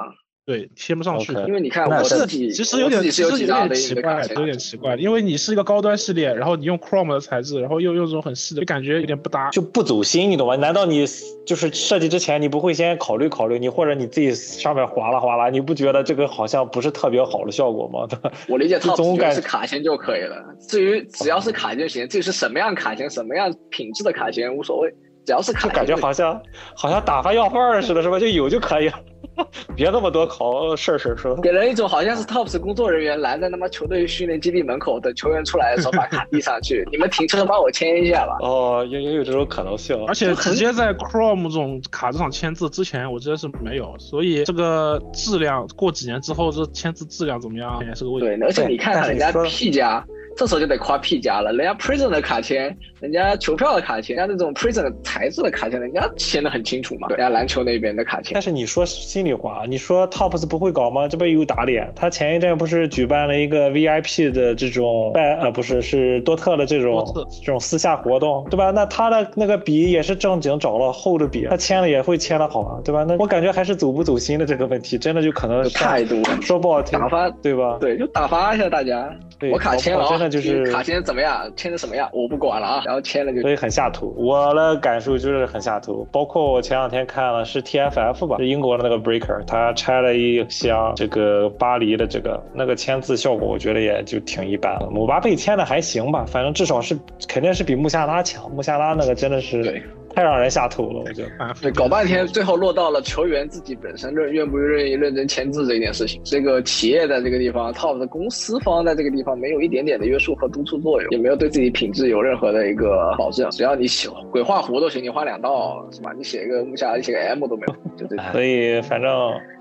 [0.50, 1.32] 对，贴不上去。
[1.46, 4.96] 因为你看，我自己其实有点，其实有点奇怪，有点奇怪。
[4.96, 10.56] 因为你是一个高端系列，然后你用 Chrome 的材质，然后又用这种很细的，就感觉有点不搭，就不走心，你懂吗？
[10.56, 11.06] 难道你
[11.46, 13.60] 就是设计之前你不会先考虑考虑？
[13.60, 18.08] 你或者你自己上面划拉划拉，你不觉得这个好像不是特别好的效果吗？
[18.50, 20.44] 我理解，它总感是卡钳就可以了。
[20.68, 24.92] 至于只要是卡钳就行，至于是什么样卡钳、什么样品质的卡钳无所谓，
[25.28, 25.70] 只要是卡。
[25.70, 26.42] 就感觉好像
[26.76, 28.20] 好像打发要饭似的，是吧？
[28.20, 29.00] 就有就可以了。
[29.76, 38.38] 别那么多口事儿事儿说，给人一种好像是 Tops 工作人员拦在他妈球队训练基地门口等球员出来的时候把卡递上去， 你们停车帮我签一下吧。
[38.42, 48.28] 哦，也也有这种可能性，而且直接在 Chrome 这种卡上签字之前，我觉得是没有，所以这个质量过几年之后这签字质量怎么样也是个问题。
[48.28, 50.04] 对，而且你看人家 P 加。
[50.40, 57.10] 这时候就得夸 P 加了，人家 Prison 的卡签，人家球票的卡签，人家那种 Prison 材质的卡签，人家签的很清楚嘛。
[57.10, 58.32] 人家篮球那边的卡签。
[58.36, 61.10] 但是你说心里话，你说 Tops 不会搞吗？
[61.10, 61.92] 这不又打脸？
[61.94, 67.06] 他前一阵不是举办了一个 VIP 的这种拜呃不是是多特的这种
[67.44, 68.72] 这种私下活动，对吧？
[68.72, 73.04] 那他的那个笔也是正经找了厚的笔，他签了也会签的好啊，对吧？
[73.06, 77.78] 那我感觉还是走不走心的这个问题，真的就可能态度说不好听，打发对吧？
[77.82, 79.14] 对，就打发一下大家。
[79.40, 82.84] 对我卡签了真的就是 卡签怎么样，签的什么样，我不管了啊。
[82.86, 86.08] 然后签了就所以很下图，我的感受就是很下图。
[86.12, 94.88] 包括我前两天看了是 TFF 吧，是英国的那个 Breaker，他拆了一箱这个巴黎的这个那个签字效果，我觉得也就挺一般的。
[94.90, 98.50] 姆巴佩签的还行吧，反正至少是肯定是比穆夏拉强。
[98.52, 99.82] 穆夏拉那个真的是对。
[100.14, 101.30] 太让人下头了，我觉得。
[101.62, 106.22] 对，搞半天，最后落到了球员自己本身认愿不愿意认真签字这件事情。
[106.24, 113.50] 这个企业在这个地方，Top 的公司方在这个地方没有一点点的约束和督促作用，也没有对自己品质有任何的一个保证。
[113.52, 116.12] 只要你写鬼画符都行，你画两道是吧？
[116.18, 118.22] 你写一个木下，你写个 M 都没有，就这。
[118.32, 119.12] 所以反正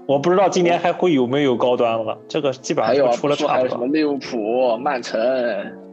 [0.06, 3.54] 我不知道今年还会有没有高端了，这个基本上就出了差不多。
[3.54, 5.18] 还有什么利物浦、曼城。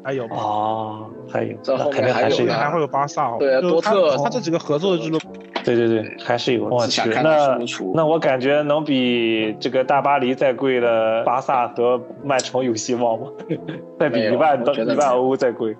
[0.05, 5.33] 还有啊，还有，这后面还是还会有巴萨，对，多特，他这几个合作的俱乐部，
[5.63, 6.65] 对对对，还是有。
[6.65, 7.57] 我去，那
[7.95, 13.25] 那我感觉能比这个大巴黎再贵的巴萨和曼城有希望吗？
[13.99, 15.75] 再比一万到一万欧再贵？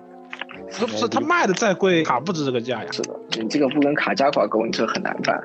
[0.80, 2.88] 不是，他卖的再贵，卡不值这个价呀。
[2.90, 5.40] 是的，你这个不跟卡价挂钩，你这很难办。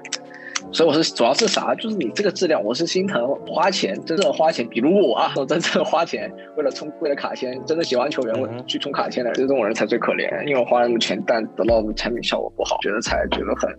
[0.74, 1.76] 所以我是主要是啥？
[1.76, 4.68] 就是你这个质量，我是心疼花钱，真正花钱。
[4.70, 13.70] 比如我啊，我真正花钱为了充为了卡签，真的喜欢球员我去充卡签的这种人才最可怜，因为花那么钱，但得到的产品效果不好，觉得才觉得很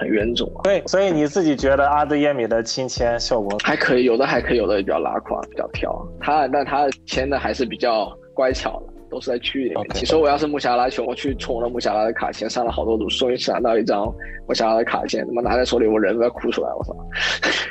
[0.00, 0.62] 很冤种啊。
[0.62, 5.92] 对，所以你自己觉得阿德耶米的亲签效果还可以，有的还可以，有的比较拉垮，比较挑。
[6.20, 8.95] 他但他签的还是比较乖巧的。
[9.10, 9.86] 都是在区域里面。
[9.94, 14.12] 其实我要是穆夏拉球，我去充了穆夏拉的卡签，上了好多组，终于抢到一张
[14.46, 16.94] 穆夏拉的卡签，他妈拿在手里，我人都要哭出来，我操！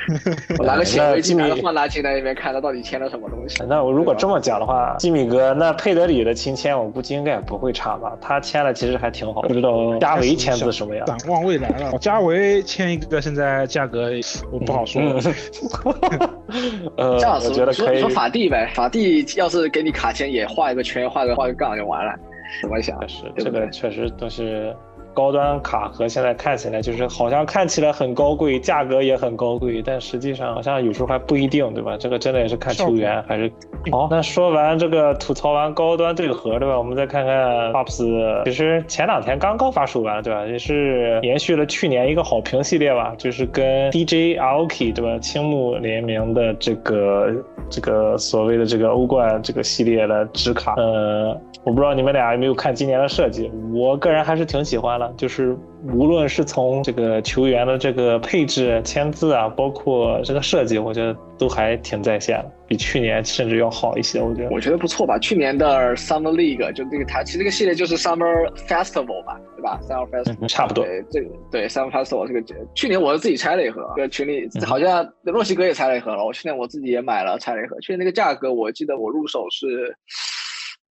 [0.58, 3.62] 我拿个显微镜，拿个放大镜在那边看，他到底签了什么东西？
[3.68, 8.16] 那我如果这么讲的话，基米哥，那佩德里的亲签，我估计应该也不会差吧？
[8.20, 9.42] 他签了其实还挺好。
[9.42, 11.04] 不知道加维签字什么样？
[11.06, 14.10] 展望未来了，加维签一个，现在价格
[14.52, 15.02] 我不好说。
[16.96, 18.00] 呃，这样子，我觉得可以。
[18.00, 22.14] 说法蒂呗，法蒂要是给你卡签也画一个圈，画个画个杠就完了。
[22.60, 22.98] 怎么想？
[23.36, 24.74] 这个确实都是
[25.16, 31.96] 高端卡盒，现在看起来就是好像看起来很高贵，价格也很高贵，但实际上好像有时候还不一定，对吧？
[31.98, 33.50] 这个真的也是看球员还是。
[33.90, 36.76] 好，那说完这个吐槽完高端对盒，对吧？
[36.76, 40.44] 我们再看看 Pops，其实前两天刚刚发售完，对吧？
[40.44, 45.18] 也是延续了去年一个好评系列吧，就是跟 DJ Aoki 对吧？
[45.20, 47.32] 青木联名的这个
[47.70, 64.50] 这个所谓的这个欧冠这个系列的纸卡，呃，我不知道你们俩有没有看今年的设计，我个人还是挺喜欢的，就是无论是从这个球员的这个配置、签字啊，包括这个设计，我觉得都还挺在线的，比去年甚至要好一些，我觉得。
[64.50, 65.18] 我觉得不错吧。
[65.18, 72.42] 去年的 Summer League 就这个台，其实这个系列就是 Summer Festival 吧，对吧？Summer Festival、嗯差不多对，这个对 Summer Festival 这个
[72.74, 76.24] 去年我是自己拆了一盒，这个群里好像洛西哥也拆了一盒了。
[76.24, 79.96] 我去年我自己也买了拆了一盒，去年那个价格我记得我入手是。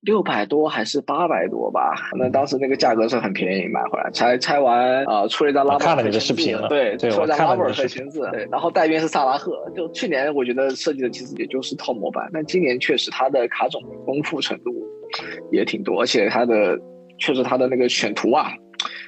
[0.06, 1.95] 六百多还是八百多吧？
[2.16, 9.53] 那当时那个价格是很便宜，买回来才拆完啊、呃出了一张拉布尔我看了你的视频了对，对出了一张拉布尔特签字，对，然后带边是萨拉赫。
[9.76, 14.72] 就去年我觉得设计的其实也就是套模板，但今年确实它的卡种丰富程度
[15.51, 16.80] 也挺多，而且它的
[17.18, 18.51] 确实它的那个选图啊。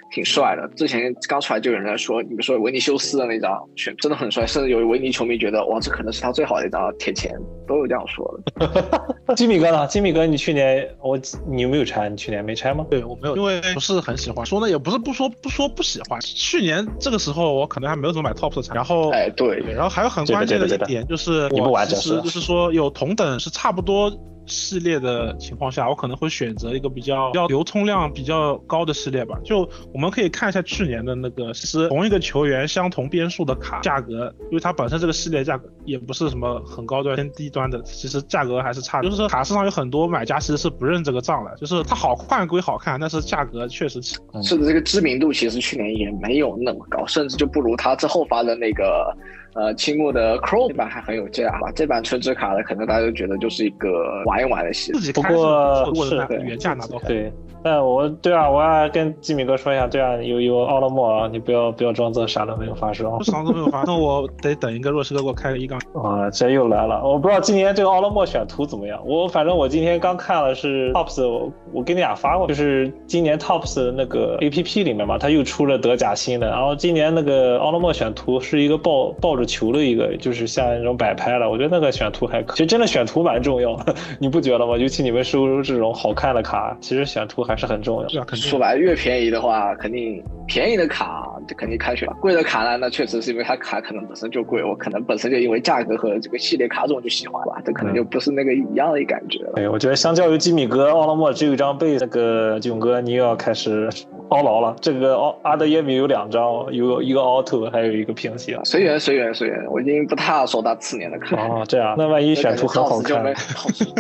[0.10, 7.32] 挺帅的，之前刚出来就有人在说，你们说维尼修斯的那张选真的很帅，甚至有维尼球迷觉得哇，这可能是他最好的一张铁签，
[7.68, 9.36] 都有这样说的。
[9.36, 9.86] 吉米哥呢？
[9.88, 12.08] 吉米哥，你去年我你有没有拆？
[12.08, 12.86] 你去年没拆吗？
[12.90, 14.46] 对我没有，因为不是很喜欢。
[14.46, 16.20] 说呢也不是不说不说不喜欢。
[16.22, 24.10] 去年这个时候我可能还没有怎么买 TOP 的产，然后哎，对，对，然后还有很关键的一点就是，你不玩我其实就是说有同等是差不多
[24.48, 29.38] 系列的情况下，我可能会选择一个比较比较流通量比较高的系列吧。
[29.44, 39.02] 就我们可以看一下去年的那个是同一个球员相同边数的卡价格，因为它本身这个系列价格也不是什么很高端偏低端的，其实价格还是差。
[39.02, 49.16] 就是说卡市上有很多买家其实是不认这个账的，就是它好看归好看，但是价格确实是的，这个知名度其实去年也没有那么高，甚至就不如他之后发的那个
[49.54, 51.72] 呃青木的 Chrome 版还很有价吧。
[51.76, 55.06] 这版纯纸卡的可能大家都觉得就是一个玩一玩的系列自。
[55.06, 56.98] 己不过是的原价拿到。
[57.08, 57.32] 对，
[57.64, 63.18] 但我对啊，我要跟吉米哥说一下，对啊，有有奥勒莫啊，你不要不要装作啥都没有发生啊。
[63.24, 65.80] 啥都没有发生，那我得等一个若石哥给我开个一杠。
[66.04, 67.04] 啊，这又来了！
[67.04, 69.00] 我不知道今年这个奥勒莫选图怎么样。
[69.06, 76.48] 我反正我今天刚看了是 TOPS，我我给你俩发过，就是今年 TOPS 的那个 APP 里面嘛，它又出了德甲新的。
[76.50, 82.54] 然后今年那个奥勒莫选图是一个抱抱着球的一个，就是像那种摆拍了，我觉得那个选图还可。
[82.56, 84.76] 其实真的选图蛮重要的， 你不觉得吗？
[84.78, 88.10] 尤其你们收这种好看的卡，其实选图还是很重要的。
[88.10, 99.54] 是啊，肯定说白了，越便宜的话，肯定便宜的卡就肯定开选，贵的卡呢，那确实是因为它卡可能本身就贵，我可能本身就因为价格和这个系列卡种就喜欢吧，这可能就不是那个一样的感觉了。
[99.56, 103.90] 对，我觉得相较于吉米哥、奥拉莫只有一张被，那个囧哥你又要开始
[104.30, 104.76] 凹牢了。
[104.82, 108.60] 这个奥阿德耶米有两张，有一个凹凸，还有一个平行。
[108.64, 111.36] 随缘随缘随缘，我已经不太手打次年的卡。
[111.38, 113.34] 哦，这样，那万一选出很好看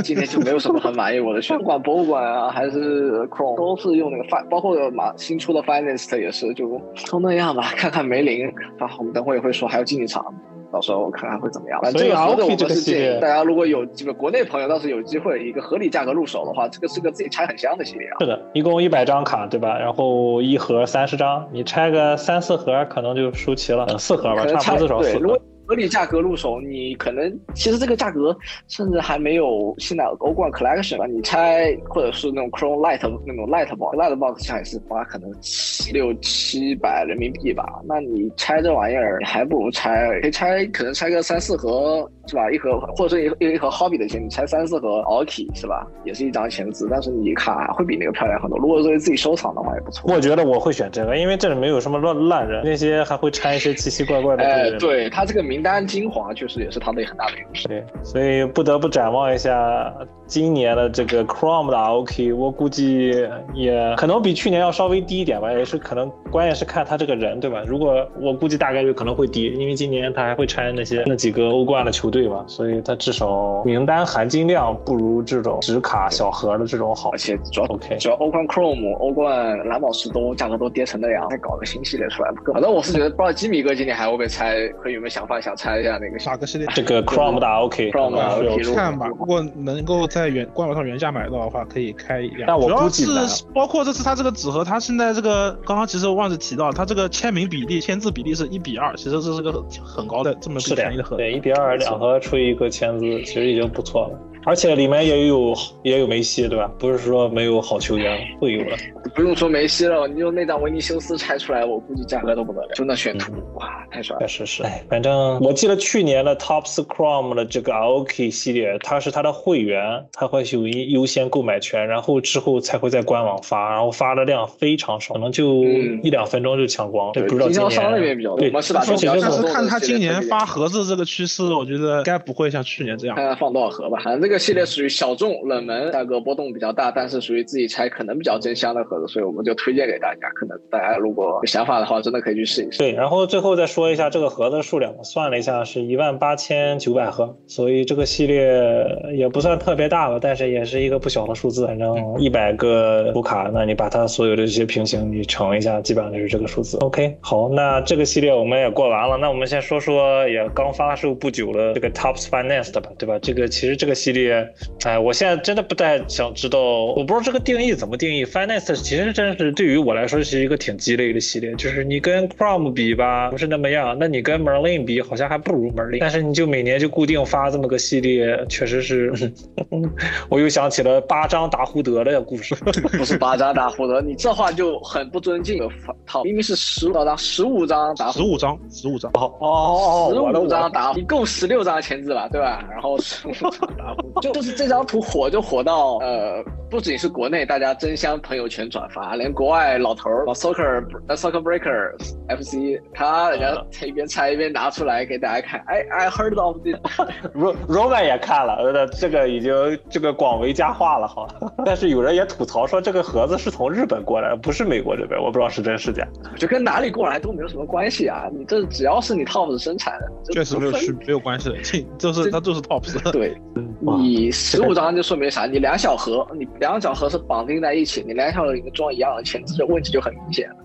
[0.03, 8.47] 今天就没有什么很满意我的选，不管博物馆啊还是 Chrome 都是用那个 Fin，包括马新出的 Finest 也是就都那样吧，看看梅林，
[8.79, 10.25] 啊，我们等会也会说还有竞技场。
[10.71, 11.79] 到时候我看看会怎么样。
[11.81, 18.17] 反正所以我们是建议大家如果有这个国内朋友，到时候有机会一个合理价格入手的话，这个是个自己拆很香的系列啊。
[18.19, 19.77] 是的，一共一百张卡，对吧？
[19.77, 23.85] 然后一盒三十张，你拆个三四盒，可能就收齐了。
[23.85, 25.39] 呃四盒吧，差不多至少，四盒。
[25.67, 28.35] 合理价格入手，你可能其实这个价格
[28.69, 37.81] 甚至还没有现在欧冠 Collection 吧，你拆或者是那种 Chrome Light 那种 Light Box，Light Box 下也是花可能七六七百人民币吧。
[37.85, 42.51] 那你拆这玩意儿，你还不如拆，可以拆可能拆个三四盒是吧？
[42.51, 45.87] 一盒或者是一一盒 Hobby 的钱，你拆三四盒 Alki 是吧？
[46.03, 48.59] 也是一张签字，但是你卡会比那个漂亮很多。
[48.59, 50.13] 如果作为自己收藏的话，也不错。
[50.13, 54.71] 我觉得我会选这个，因为这里没有什么乱烂人，那些还会掺一些奇奇怪怪的哎。
[54.77, 57.67] 对他这个名单精华，确实也是他的很大的优势。
[57.67, 59.93] 对，所以不得不展望一下
[60.27, 63.13] 今年的这个 Chrome 的 ROK，我估计
[63.53, 67.63] 也可能比去年要稍微低一点吧，也是可能关键是看他这个人，对吧？
[67.65, 77.17] 如果我估计大概率可能会低，因为今年他还会拆那些那几个欧冠的球队嘛，所以他至少名单含金量不如这种纸卡小盒的这种好而。
[77.17, 86.67] 且主要 OK 主要欧冠 Chrome、欧冠蓝宝石都价格都跌成那样，再搞个新系列出来，反正我是觉得，不知道吉米哥今年还会不会拆，和有没有想法想拆一下那个哪个系列？
[86.73, 92.45] 这个 Chrome 的 ROK，Chrome 的 ROK 看吧，如果能够在原官网上原价买到的话，可以开一辆。
[92.47, 99.53] 但我主要估计难是包括这次它这个纸盒，它现在这个刚刚其实忘记提到，它这个签名比例、签字比例是一比二，其实这是个
[99.83, 101.15] 很高的这么便宜的盒。
[101.17, 104.19] 对，一比二两盒出一个签字，其实已经不错了。
[104.47, 106.71] 而且里面也有也有梅西，对吧？
[106.79, 108.77] 不是说没有好球员，会有的。
[109.13, 112.69] 不用说梅西了，你用那张维尼修斯拆出来，我估计价格都不得了。
[112.73, 114.21] 就那选图，哇，太帅了！
[114.21, 125.65] 确实是，哎，反正我记得去年的 Topps Chrome 的这个 Aoki 系列，它是它的会员，它会有一优先购买权，然后之后才会在官网发，然后发的量非常少，可能就
[126.03, 127.11] 一两分钟就抢光。
[127.11, 128.39] 对，不知道经销商那边比较多。
[128.39, 133.15] 对，我是吧说起这但是个，看他今年发盒子这个趋势，我觉得该不会像去年这样。
[133.17, 133.99] 看看放多少盒吧。
[134.03, 140.29] 反正这个系列属于小众、冷门，价格波动比较大，但是属于自己拆可能比较真香的盒子，所以我们就推荐给大家。
[140.35, 142.77] 可能大家如果有想法的话，真的可以去试一试。
[142.77, 148.85] 对，然后最后再说一下这个盒子数量，我算了一下是一万八千九百盒，所以这个系列
[149.15, 151.65] 也不算特别大吧，但是也是一个不小的数字。
[151.67, 156.77] 反正一百个图卡，那你把它所有的这些平行你乘一下，基本上就是这个数字。
[156.77, 163.17] OK，好，那这个系列我们也过完了，那我们先说说也刚发售不久的这个 Tops Finance 的吧，对吧？
[163.21, 168.25] 这个其实这个系列，哎，我现在真的不太想知道，我不知道这个定义怎么定义。
[168.25, 179.31] Finance 其实真是对于我来说是一个挺鸡肋的系列，就是你跟 Chrome 比吧，不是那么样，那你跟 Merlin 比，好像还不如 Merlin，但是你就每年就固定发这么个系列，确实是，
[180.29, 182.55] 我又想起了八张达胡德的故事。
[182.97, 185.67] 不是八张达胡德，你这话就很不尊敬
[186.05, 192.63] 套，明明是十五张，十五张打十五张，十五张，哦哦哦，十五张打，一共十六张签字吧，对吧？
[192.71, 201.95] 然后十五张打胡，就就是这张图火就火到呃，不仅是国内大家争相朋友圈转发，连国外老头儿老 soccer 呃 soccer breakers
[202.27, 209.53] FC，他人家一边拆一边拿出来给大家看，哎，I heard of this，Ro Roman 也看了，呃，这个已经
[209.89, 211.27] 这个广为佳话了哈。
[211.65, 216.07] 但是有人也吐槽说这个盒子是从日本过来的，不是美国这边，我不知道是真是假。
[216.37, 223.11] 就跟哪里过来都没有什么关系啊，你这只要是你 TOPS 生产的，确实没有区没有关系的，这就是它就是 tops。
[223.11, 223.35] 对，
[223.83, 225.45] 哇你十五张就说明啥？
[225.45, 230.55] 你两小盒，你两小盒是绑定在一起，你两小盒里面装一样的签字，这问题就很明显了。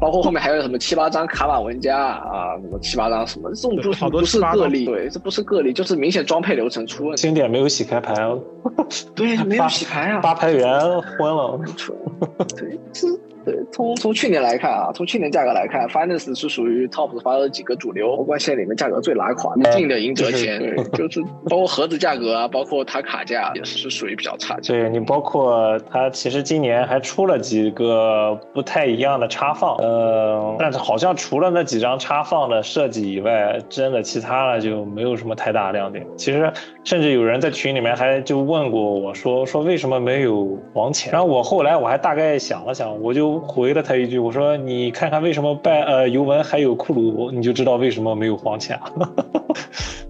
[0.00, 3.76] 包括后面还有什么七八张卡瓦文加啊，什么七八张什么，这种
[4.10, 7.22] 不不是个例，对，这不是个例，就是明显装配流程出问题。
[7.22, 8.40] 经典没有洗开牌哦，
[9.14, 11.60] 对，没有洗牌啊，八牌员昏了。
[12.56, 13.06] 对，是，
[13.44, 24.74] 对，从从去年来看啊，从去年价格来看，Finance 是属于 Top 发的几个主流欧冠线里面价格最拉垮的，进的赢折钱，对，就是包括盒子价格啊，包括它卡价也是属于比较差劲。
[24.74, 36.06] 对你包括它其实今年还出了几个不太一样的插放，呃，但是好像除了那几张插放的设计以外，真的其他的就没有什么太大亮点。
[36.16, 36.50] 其实
[36.82, 41.12] 甚至有人在群里面还就问过我说说为什么没有黄钱？
[41.12, 48.78] 然后我后来我还大概想了想，我就回了他一句，我说你看看为什么拜呃尤文还有库鲁，你就知道为什么没有黄钱。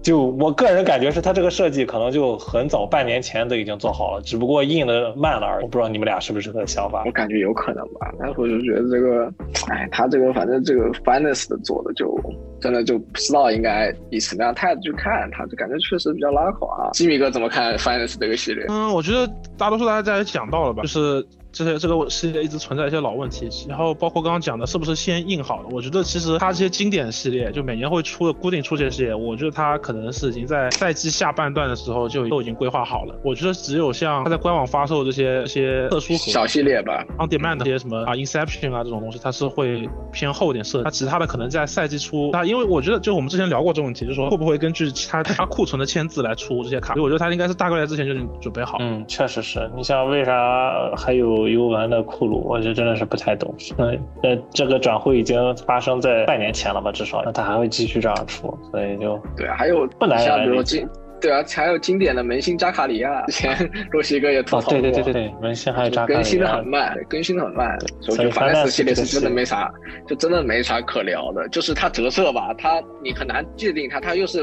[0.01, 5.63] 就我个人感觉是他这个设计可能就很早半年前都已经做好了，只不过印的慢了而已。
[5.63, 7.11] 我不知道你们俩是不是这个想法我？
[7.11, 9.33] 感觉有可能吧，但是我就觉得这个，
[9.71, 12.15] 哎，他这个反正这个 Finance 的做的就
[12.61, 16.83] 真的就不知道应该以什么样的态度去看，他就感觉确实比较拉垮。
[16.83, 18.63] 啊吉米哥怎么看 Finance 这个系列？
[18.69, 19.27] 嗯，我觉得
[19.57, 21.25] 大多数大家也讲到了吧，就是
[21.55, 33.15] 这些这个系列一直存在一些老问题，然后包括刚刚讲的是不是先印好的，我觉得其实它这些经典系列就每年会出的固定出这些系列，我觉得它可能是已经在赛季下半段的时候就都已经规划好了。
[33.23, 40.83] 我觉得只有像它在官网发售这些这些特殊小系列吧，on demand 的这些什么啊 Inception 啊这种东西，它是会偏厚一点设计。
[40.83, 48.77] 它其他的可能在赛季初，它因为我觉得就我们之前聊过这个问题，就是说会不会根据其他它库存的签字来出这些卡，所以我觉得它应该是大概在之前就已经准备好。
[48.81, 53.53] 嗯，确实是你像为啥还有尤文的库鲁，我就真的是不太懂。
[53.77, 60.87] 嗯，那，这个转会已经发生在半年前了吧，至少，那他还会继续这样出，所以就对啊，还有不难像比如经，
[61.21, 69.71] 对啊，还有经典的门兴扎卡里亚，之前洛西哥也吐哦，槽过，对对对对对，门兴还有扎卡更新的很慢，更新的很慢，所以所以我觉得 Finance Finance 系列是真的没啥，
[70.07, 71.47] 就真的没啥可聊的。
[71.49, 74.39] 就是它折射吧，它你很难界定它，它又是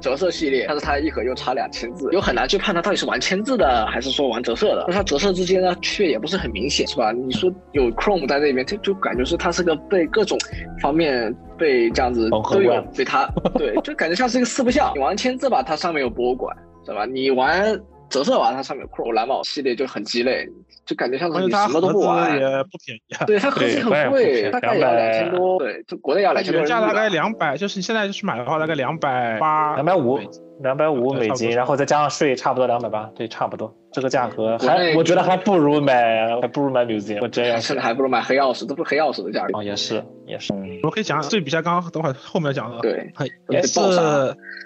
[0.00, 4.84] 折射系列，但是它一盒又差两千字，又很难去判它到底是玩签字的还是说玩折射的。
[4.88, 7.12] 那它折射之间呢，却也不是很明显，是吧？
[7.12, 10.36] 你说有 Chrome 在那边，就就感觉是它是个被各种
[10.80, 14.92] 方面被这样子都有被它对，就感觉像是一个四不像。
[14.94, 17.06] 你玩签字吧，它上面有博物馆，是吧？
[17.06, 17.78] 你玩
[18.12, 20.46] 折射完，它上面有 Chrome 蓝宝系列就很鸡肋，
[20.84, 22.38] 就感觉像是而且它你什么都盒子不玩。
[22.38, 26.58] 也不便宜啊， 对，它盒子很贵，大概也要两千多，对，就国内要两千多。
[26.60, 30.18] 原价大概两百，就是你现在去买的话大概两百八，两百五，
[30.60, 33.74] 两百五美金，然后再加上税，差不多两百八，对，差不多。
[33.92, 37.18] 这个价格还，我觉得还不如买，还不如买 museum。
[37.20, 39.58] 我真要，甚至还不如买黑曜石，都不是黑曜石的价格。
[39.58, 40.54] 哦，也是，也是。
[40.82, 42.78] 我可以讲对比一下，刚刚等会后面讲的。
[42.80, 43.12] 对，
[43.50, 43.80] 也是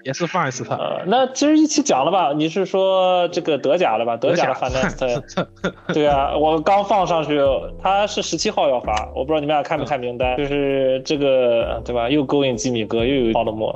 [0.04, 2.32] 也是 f i n e 呃，那其实一起讲了吧？
[2.36, 4.16] 你是说这个德甲的吧？
[4.16, 5.48] 德甲的 f i n e s
[5.92, 7.40] 对啊，我刚放上去，
[7.82, 10.36] 他是十七号要发，我不知道你们俩看没看名单？
[10.36, 12.08] 就是这个，对吧？
[12.08, 13.74] 又勾引基米哥，又有奥德莫。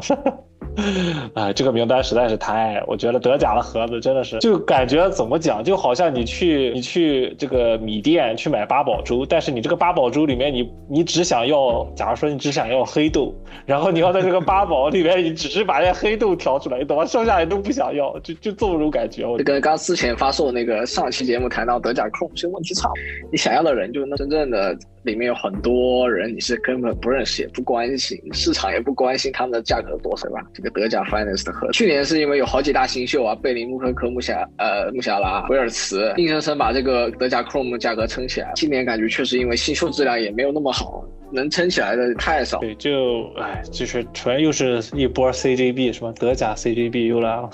[1.34, 13.34] 哎，这个名单实在是太，我觉得德甲的盒子真的是，就感觉怎么讲，就好像你去你去这个米店去买八宝粥，但是你这个八宝粥里面，你你只想要，假如说你只想要黑豆，
[13.66, 17.04] 然后你要在这个八宝里面，你只是把那黑豆调出来，你懂吗？
[17.04, 19.26] 剩下的都不想要，就就这种感觉。
[19.26, 22.88] 我就跟刚之前发售那个上期节目谈到德甲 Chrome 这问题差，
[23.30, 24.76] 你想要的人就是那真正的。
[25.02, 30.40] 里面有很多人，你是根本不认识，也不关心，市场也不关心他们的价格多少吧？
[30.52, 38.52] 这个德甲 Finance 的盒，去年是因为有好几大新秀啊，贝林、穆科科、穆夏、呃穆夏拉、维尔茨，硬生生把这个德甲 Chrome 的价格撑起来。
[38.54, 41.02] 今年感觉确实因为新秀质量也没有那么好，
[41.32, 42.58] 能撑起来的太少。
[42.58, 46.12] 对，就哎，就是纯又是一波 CGB 是吧？
[46.18, 47.48] 德甲 CGB 又来了。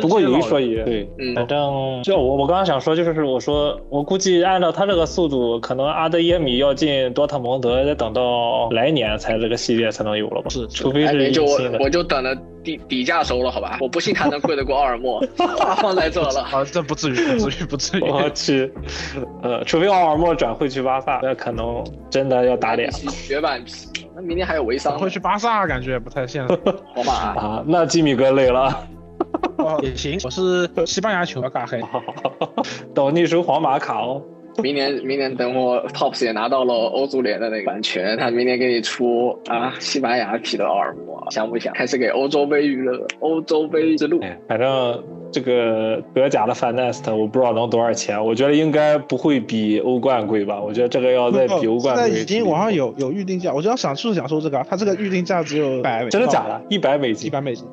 [0.00, 10.48] 不过有一说一，对，反正就我我刚刚想说，就是我说我估计按照他这个速度，可能阿德耶米要进多特蒙德，得等到来年才这个系列才能有了吧？
[10.50, 11.44] 是，除非是就
[11.80, 13.78] 我就等着底底价收了，好吧？
[13.80, 15.22] 我不信他能贵得过奥尔默，
[15.80, 16.40] 放在这了。
[16.52, 18.02] 啊，这不至于，不至于，不至于。
[18.08, 18.72] 我去，
[19.42, 22.90] 呃，除非奥尔默转会去巴萨，那可能真的要打脸。
[23.26, 24.98] 绝版皮，那明天还有维桑。
[24.98, 26.58] 会去巴萨感觉也不太现实。
[26.94, 28.86] 皇马啊，那吉米哥累了。
[29.82, 31.80] 也行，我是西班牙球卡黑，
[32.94, 34.22] 等你输皇马卡哦。
[34.62, 41.72] 明年， 明年等我 Tops 也拿到了欧足联的那个版权，他明年给你出啊西班牙皮的奥尔默，想不想？
[41.74, 44.20] 开始给欧洲杯娱乐，欧洲杯之路。
[44.48, 50.60] 反正这个德甲的 Finest 我不知道能多少钱，我觉得应该不会比欧冠贵吧？
[50.60, 52.04] 我觉得这个要再比欧冠贵。
[52.04, 56.60] 现在已经网上有有预定价，我就要想就是想说这个，它这个预定价只有百，真的假的？
[56.68, 57.66] 一百美金，一百美金，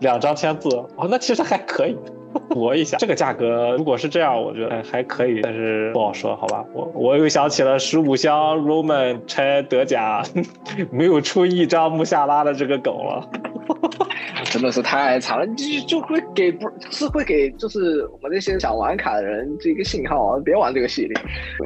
[0.00, 1.96] 两张签字哦，那其实还可以。
[2.50, 6.64] 搏一下，这个价格如果是这样，我觉得还可以，但是不好说，好吧。
[6.72, 10.22] 我我又想起了十五箱 Roman 拆德甲，
[10.90, 13.28] 没有出一张穆夏拉的这个梗了。
[14.44, 21.16] 真的是太惨了，就就会给不是会给就是我们那些想玩卡的人这个信号，别玩这个系列，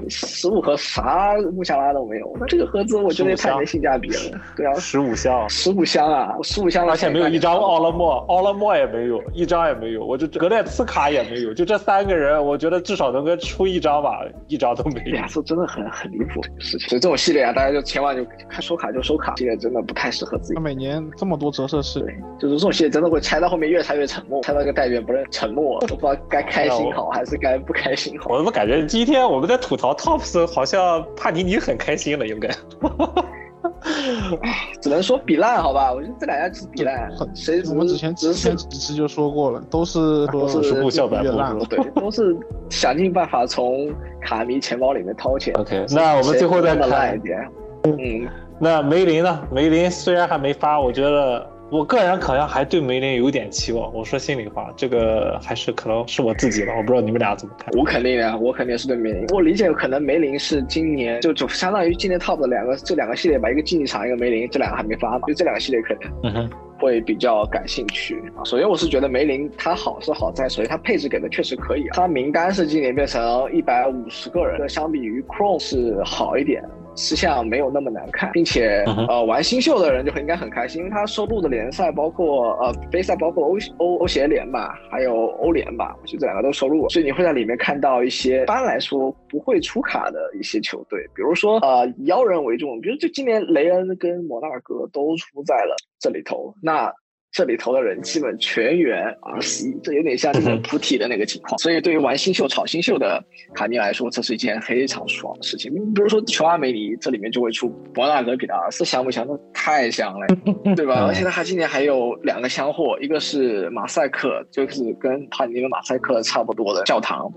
[0.09, 4.41] 十五盒啥穆夏拉都没有，那这个盒子我觉得太没性价比了。
[4.57, 15.17] 对啊，十五箱，十五箱啊，十五箱，而且没有一张奥拉莫，奥拉莫也没有，一张也没有，我就格列茨卡也没有，就这三个人，我觉得至少能够出一张吧，一张都没有。
[15.17, 16.89] 呀，这真的很 很离谱这个事情。
[16.89, 20.61] 所以这种系列啊，大家就千万就看收卡就收卡，系列真的不太适合自己。
[20.61, 22.01] 每年这么多折射式，
[22.39, 22.91] 就是这种系列。
[22.91, 28.31] 真的会拆到后面越拆越沉默，拆到一个代表不是沉默，都不知道该开心好还是该不开心好。
[28.31, 32.49] 我怎么感觉今天我们在吐槽 Tops，好像帕尼尼很开心了，应该。
[34.83, 37.11] 只能说比烂好吧，我觉得这两家只比烂。
[37.35, 42.37] 谁我们之前之前几次就说过了，都是 都是不笑百烂，对，都是
[42.69, 45.55] 想尽办法从卡迷钱包里面掏钱。
[45.55, 47.39] OK，那我们最后再看一点。
[47.85, 48.29] 嗯，
[48.59, 49.41] 那梅林呢？
[49.51, 51.47] 梅林虽然还没发，我觉得。
[51.71, 53.93] 我个人好像还对梅林有点期望。
[53.93, 57.69] 我说心里话，这个还是可能是我自己吧，我不知道你们俩怎么看。
[57.79, 59.27] 我肯定的，我肯定是对梅林。
[59.35, 66.51] 我理解可能梅林是今年就就相当于今年 top 的两个这两个系列吧，一个竞技场，一个梅林，这两个还没发嘛，就这两个系列可能嗯哼
[66.81, 68.41] 会比较感兴趣啊。
[68.45, 73.21] 首先我是觉得梅林它好是好在，首先它配置给的确实可以，它名单是今年变成
[73.53, 76.65] 一百五十个人，相比于 Chrome 是好一点。
[76.99, 96.93] 吃相没有那么难看，并且呃玩新秀的人就应该很开心，因为他收录的联赛包括呃杯赛，包括欧欧欧协联吧，还有欧联吧，我觉得这两个都收录，所以你会在里面看到一些一般来说不会出卡的一些球队，比如说呃以妖人为重，比如就今年雷恩跟摩纳哥都出在了这里头，那。
[97.31, 99.05] 这里头的人基本全员
[99.39, 101.59] RC，这有点像那个菩提的那个情况。
[101.59, 103.23] 所以对于玩新秀、炒新秀的
[103.55, 105.73] 卡尼来说，这是一件非常爽的事情。
[105.73, 109.27] 你比如说琼阿梅尼，这里面就会出博纳格比的 RC，香不香？
[109.29, 110.27] 那太香了，
[110.75, 111.05] 对吧？
[111.07, 117.31] 而且他今年还有两个香货，一个是马赛克，就是跟帕尼的马赛克差不多的教堂，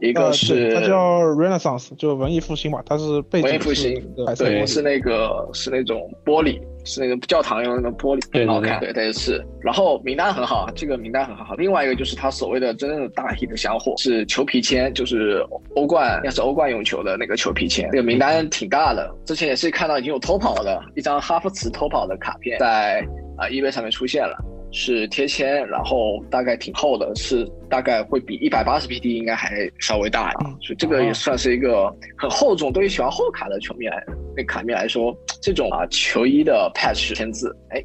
[0.00, 4.00] 一个是它叫 Renaissance，就文艺复兴嘛，它是文艺复兴，
[4.38, 6.60] 对，是那个是那种玻璃。
[6.84, 9.44] 是那个教堂用那个玻璃很好看，对，对是。
[9.60, 11.54] 然后名单很好，这个名单很好。
[11.54, 15.44] 另外一个就是他所谓的真正的大 hit 香火是裘皮签，就是
[15.76, 17.88] 欧冠，要是欧冠用球的那个裘皮签。
[17.90, 23.06] 这个名单挺大的，之前也是看到已经有偷跑的一张哈弗茨偷跑的卡片在
[23.36, 24.36] 啊 eBay 上面出现了。
[24.72, 32.72] 是贴签，然后大概挺厚的，是大概会比一百八十 P D 应该还稍微大一点，所以这个也算是一个很厚重。
[32.72, 34.02] 对于喜欢厚卡的球迷来，
[34.36, 37.84] 那卡迷来说，这种啊球衣的 patch 签字，哎，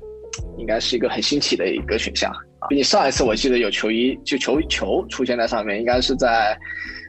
[0.58, 2.68] 应该是一个很新奇的一个选项啊。
[2.70, 6.58] 毕竟上一次我记得有球衣就球球出现在上面，应该是在。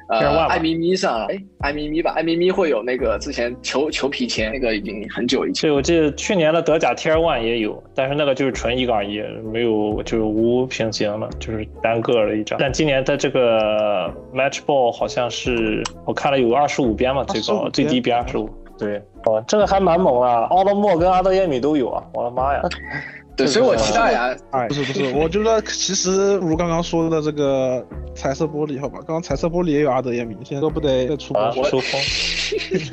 [0.08, 5.68] 呃，爱咪咪上，哎，爱咪咪吧，爱咪咪会有那个之前球球皮签，那个已经很久以前。
[5.68, 9.22] 对，我记得去年的德甲 Tier One 也有，但是那个就是纯一杠一，
[9.52, 12.58] 没有就是无平行的，就是单个的一张。
[12.58, 18.48] 但今年的这个 Match Ball 好像是我看了有二十五边嘛，最高最低边二十五。
[18.78, 22.62] 对，哦，这个还蛮猛啊，奥勒莫跟阿德耶米都有啊，我的妈呀！
[23.38, 24.36] 对，所以我期待呀。
[24.68, 31.32] 不是不是，我觉得其实如刚刚说的这个彩色玻璃，好吧，刚刚彩色玻璃也有阿德耶米，现在都不得出
[31.70, 32.00] 出风，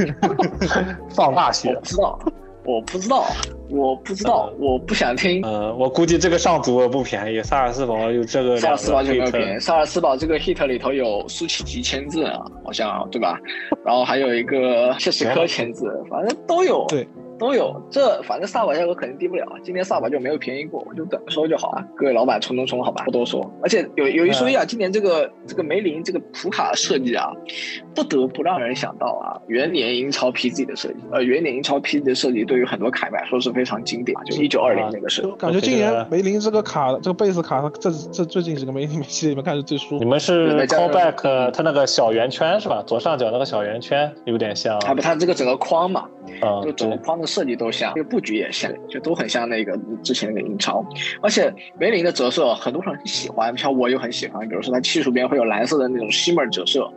[1.09, 1.73] 放大学。
[1.73, 2.19] 我知道，
[2.63, 3.25] 我不知道，
[3.69, 5.41] 我不知道，我不想听。
[5.43, 8.57] 呃，我估计这个上组不便宜，萨尔斯堡有这个。
[8.57, 13.39] 萨尔斯堡就没有便宜，萨尔斯堡这个 hit 里头有苏奇吉签字啊，好像对吧？
[13.83, 16.85] 然后还有一个谢斯科签字，反正都有。
[16.87, 17.07] 对。
[17.37, 21.83] 都有，这反正萨瓦价格肯定低不了，今年萨瓦就没有便宜过，我就等着收就好啊。
[21.95, 23.49] 各位老板冲冲冲，好吧，不多说。
[23.61, 27.31] 而且有有一说一啊，今年这个这个梅林这个普卡设计啊，
[27.93, 30.95] 不得不让人想到啊，元年英超 PG 的设计。
[31.11, 35.31] 呃，元年英超 PG 的设计对于很多卡来说是非常经典，就一九二零那个设计。
[35.37, 39.99] 感觉今年梅林这个卡，这个贝斯卡，这这最近几个梅林 系列里面看是最舒服。
[39.99, 42.83] 你们是 callback 它那个小圆圈是吧？
[42.85, 44.79] 左上角那个小圆圈有点像。
[44.79, 46.05] 它不，它这个整个框嘛，
[46.63, 47.93] 就整个框的设计都像。
[48.09, 50.85] 布局也像，就都很像那个之前那个英超，
[51.21, 54.47] 而且梅林的折射很多人很喜欢，像我又很喜欢。
[54.47, 56.87] 比如说它气数边会有蓝色的那种 shimmer 折射，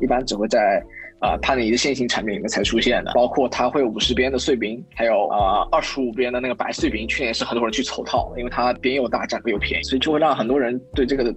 [0.00, 0.82] 一般只会在
[1.18, 3.12] 啊帕尼尼的线性产品里面才出现的。
[3.14, 11.34] 包括它会五十边的碎冰，还有啊二十五边的那个白碎冰，去年是很多人去凑套，因为它边又大，价格又便宜，所以就会让很多人对这个。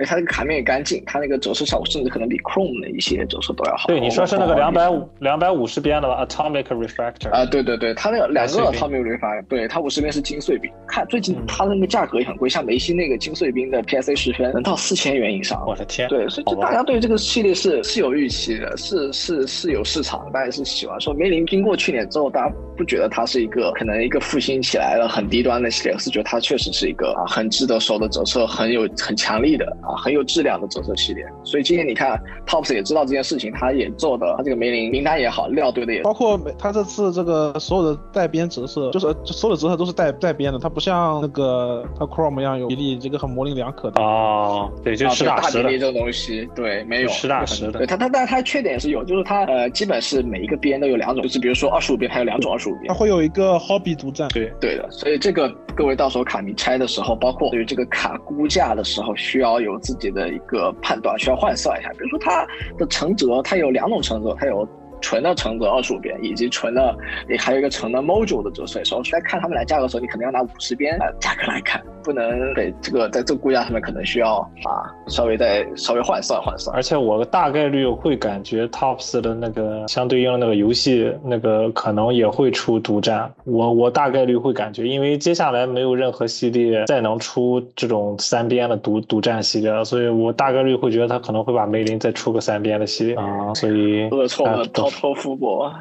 [0.00, 3.86] 哎，它那个卡面也干净，它那个折射效果甚至可能比 Chrome 的一些折射都要好。
[3.88, 7.44] 对，你说是那个两百五两百五十边的 Atomic Refractor 啊？
[7.44, 10.70] 对对对，它那个两个 Atomic Refractor，对，它五十边是金碎冰。
[10.88, 15.62] 看最近它的那个价格也很贵，像梅西那个金碎冰的 PSA 十分能到四千元以上。
[15.66, 16.08] 我的天！
[16.08, 20.98] 对，所以就大家对这个系列是是有预期的，是是是有市场，大家是喜欢。
[21.00, 30.66] 说梅林经过去年之后，大家不觉得它是一个可能一个复兴起来了很低端的系列，是觉得它确实是一个啊很值得收的折射，很有很强力的啊很有质量的。
[30.70, 32.16] 走色系列，所以今天你看
[32.46, 44.00] ，Tops 也知道这件事情，他也做的，他这个梅林名单也好，料对的也，包括他这次这个所有的带编折射，就是所有的折射都是带带编的，它不像那个它 Chrome 一样有比例，这个很模棱两可的。
[44.00, 47.80] 哦，对，就实打实的这个东西，对，没有实打实的。
[47.80, 54.28] 对它，它，但它缺点是有，就是它呃，基本是每一个边都有两种，就是比如说二十五边，它有两种二十五边，它会有一个 Hobby 独占。
[54.28, 60.70] 对，对的，所以这个各位到时候卡你拆的时候，包括对于这个卡估价的时候，需要有自己的一个。
[60.82, 62.46] 判断需要换算一下，比如说它
[62.76, 64.68] 的成折，它有两种成折，它有
[65.00, 66.96] 纯的橙子二十五边，以及纯的，
[67.28, 68.82] 你还有一个纯的 module 的折射。
[68.84, 71.82] 所以在看他们俩价格的时候，你可能要拿五十边的价格来看。
[72.02, 95.72] 不能给这个在这个估价上面可能需要啊稍微再稍微换算换算，而且我大概率会感觉 Tops 的那个相对应的那个游戏那个可能也会出独占，我我大概率会感觉，因为接下来没有任何系列再能出这种三边的独独占系列了，所以我大概率会觉得他可能会把梅林再出个三边的系列啊，所以恶臭的滔滔福博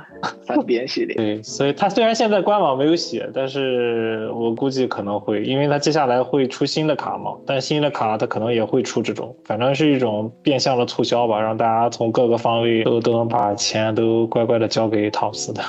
[0.44, 6.19] 三边系列，对，所以他虽然现在官网没有写，但是我估计可能会，因为他接下来。
[6.30, 7.31] 会出新的卡嘛？
[7.44, 15.64] 但新的卡它可能也会出这种，反正是一种变相的促销吧，让大家从各个方位都都能把钱都乖乖的交给 Tops 的，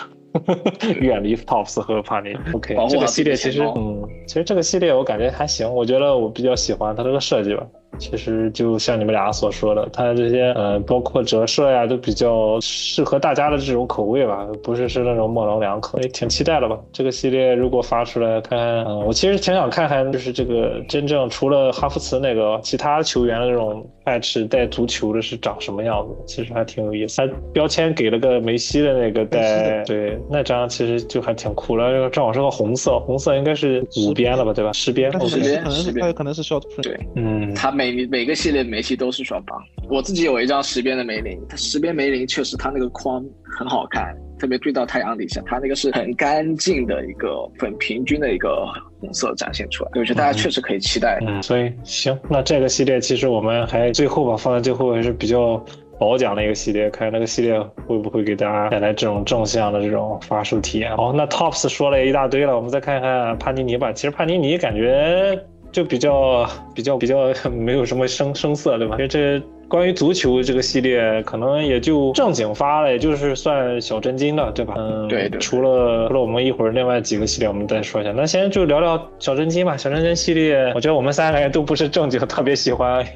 [1.00, 2.36] 远离 Tops 和帕尼。
[2.52, 7.64] OK，这个系列其实，嗯，其实这个系列我感觉还行，我觉得我比较喜欢它这个设计吧。
[7.98, 16.78] 其实就像你们俩所说的，它这些呃，包括折射呀，都比较适合大家的这种口味吧，不是是那种模棱两可，也挺期待的吧。
[16.92, 27.18] 这个系列如果发出来，看看，嗯，我其实挺想看看，就是这个真正除了哈弗茨那个，其他球员的这种爱吃带足球的是长什么样子，其实还挺有意思。
[27.20, 34.72] 他标签给了个梅西的那个带，对，那张其实就还挺酷了，正好是个红色，红色应该是五边了吧，对吧？
[34.72, 39.58] 十边，十边，十边，可能是 short print，对，嗯，他每每个系列梅西都是双方，
[39.88, 43.24] 我自己有一张十边的梅林，它十边梅林确实它那个框
[43.58, 48.66] 很好看，特别对到太阳底下，它那个是很干净的一个很平均的一个
[49.00, 51.18] 红色展现出来，我觉得大家确实可以期待。
[51.26, 55.64] 嗯，所以行，那这个系列其实我们还最后吧，放在最后还是比较
[55.98, 60.94] 褒奖的一个系列，看那个系列会不会给大家带来这种正向的这种发售体验。
[60.98, 63.90] 好，那 Tops 说了一大堆了，我们再看看帕尼尼吧。
[63.90, 65.42] 其实帕尼尼感觉。
[65.72, 68.96] 就比较比较比较没有什么声声色，对吧？
[68.96, 69.42] 因为这。
[69.70, 74.74] 关于足球这个系列，可能也就正经发了，也就是算小真金的，对吧？
[74.76, 75.38] 嗯，对对。
[75.38, 78.10] 除了除了我们一会儿另外几个系列，我们再说一下。
[78.10, 79.76] 那先就聊聊小真金吧。
[79.76, 83.06] 小真金系列，我觉得我们三个人都不是正经特别喜欢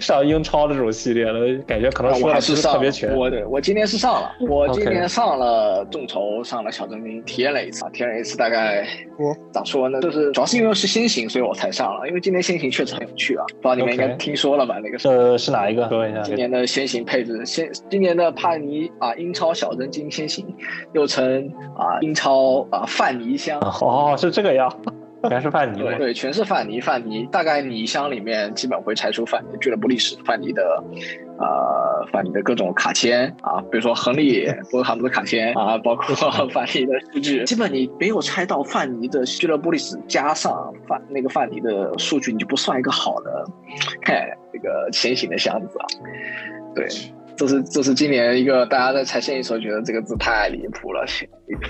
[0.00, 3.14] 上英超这种系列的，感觉可能说的是特别全。
[3.14, 8.82] 我我今天是上了，我今天上了众筹，上了小真金，体验了一次，体验了一次，大概
[9.52, 10.00] 咋说呢？
[10.00, 12.08] 就是主要是因为是新行，所以我才上了。
[12.08, 14.78] 因为今天新行确实很有趣啊，不知道你们应该听说了吧？
[14.82, 15.81] 那个呃是哪一个？
[16.24, 20.46] 今年的先行配置，先今年的帕尼啊，英超小真金先行，
[20.92, 23.58] 又称啊英超啊范尼香。
[23.60, 24.70] 哦，是这个样，
[25.28, 25.78] 全是范尼。
[25.78, 27.24] 对对，全是范尼，范尼。
[27.26, 30.82] 大概你箱里面基本会拆出范尼俱乐部历史，范尼的
[31.38, 36.14] 呃范尼的各种卡签啊，比如说亨利、博格坎姆的卡签啊，包括
[36.50, 37.44] 范尼的数据。
[37.44, 43.44] 基本你没有拆到范尼的俱乐部历史，加上范那个范尼的数据，你就不算一个好的。
[44.04, 44.14] 嘿。
[44.54, 45.86] 这个前行的箱子啊，
[46.74, 46.86] 对，
[47.36, 51.04] 这是这是今年一个大家在拆线的时候觉得这个字太离谱了，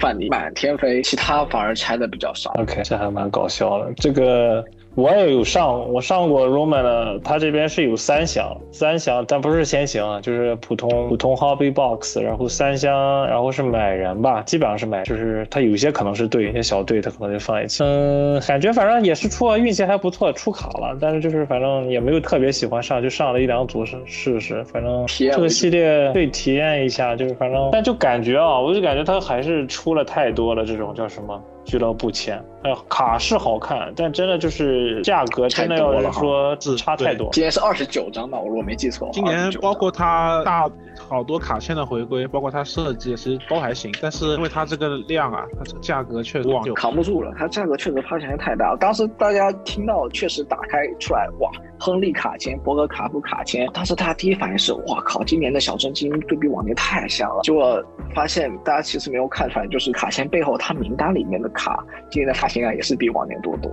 [0.00, 2.50] 范蠡满天飞，其他反而拆的比较少。
[2.60, 4.64] OK，这还蛮搞笑的，这个。
[4.94, 17.82] 我也有上，我上过 Roman 的，他这边是有三箱，三箱，但不是先行啊，就是普通普通 Hobby Box，然后三箱，然后是买人吧，基本上是买，就是他有些可能是对，一些小队他可能就放一起。
[17.82, 31.42] 嗯，感觉反正也是出，运气还不错，出卡了，但是就是反正也没有特别喜欢上，就上了一两组试试试，反正这个系列对体验一下，就是反正，但就感觉啊，我就感觉他还是出了太多了，这种叫什么？
[31.64, 37.28] 俱乐部签，哎呀，卡是好看，但真的就是价格真的要说差太多。
[37.32, 39.08] 今年是二十九张吧，我如果没记错。
[39.12, 40.68] 今年包括它大
[41.08, 43.92] 好多卡签的回归，包括它设计，其实都还行。
[44.00, 48.76] 但是因为它这个量啊，它这个价格确实扛不住了，它价格确实发起来太大。
[48.76, 57.40] 当时大家听到确实打开出来，哇，亨利卡签、博格卡夫卡签，当时大家第一反应是，哇靠，今年的小真金对比往年太像了。
[57.42, 57.82] 结果
[58.14, 61.48] 发现大家其实没有看出来，就是卡签背后它名单里面的。
[61.54, 63.70] 卡今年的发也是比往年多多，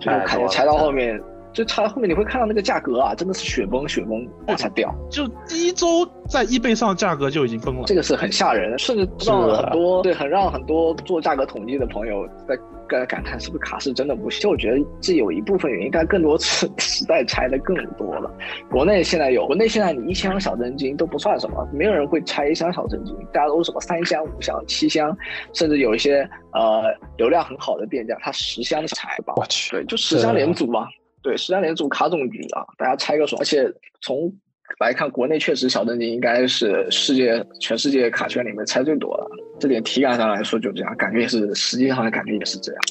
[0.00, 1.20] 就是看拆到后面，
[1.52, 4.94] 就拆到后面你会看到那个价格啊，真的是雪崩雪崩往下掉。
[5.10, 12.58] 就第一周在易贝上价格就已经崩了，这个是很吓人，甚至让很多对很让很多做价格统计的朋友在。
[12.90, 14.50] 在感叹是不是卡是真的不行？
[14.50, 18.30] 我觉得这有一部分原因，但更多是 时代拆的更多了。
[18.70, 25.16] 国内现在有，国内现在你一箱小真金都不算什么，没有人会拆一箱小真金，大家都是什么三箱、五箱、七箱，
[25.54, 26.82] 甚至有一些呃
[27.16, 29.32] 流量很好的店家，他十箱拆吧。
[29.36, 30.86] 我去，对，就十箱连组嘛，
[31.22, 33.40] 对，十三连组卡总局啊，大家猜个爽。
[33.40, 34.32] 而且从
[34.80, 39.26] 来看，国内确实小真金应该是世界全世界卡圈里面猜最多的。
[39.60, 42.82] 这点体感上来说就这样，感觉也是，实际上的感觉也是这样。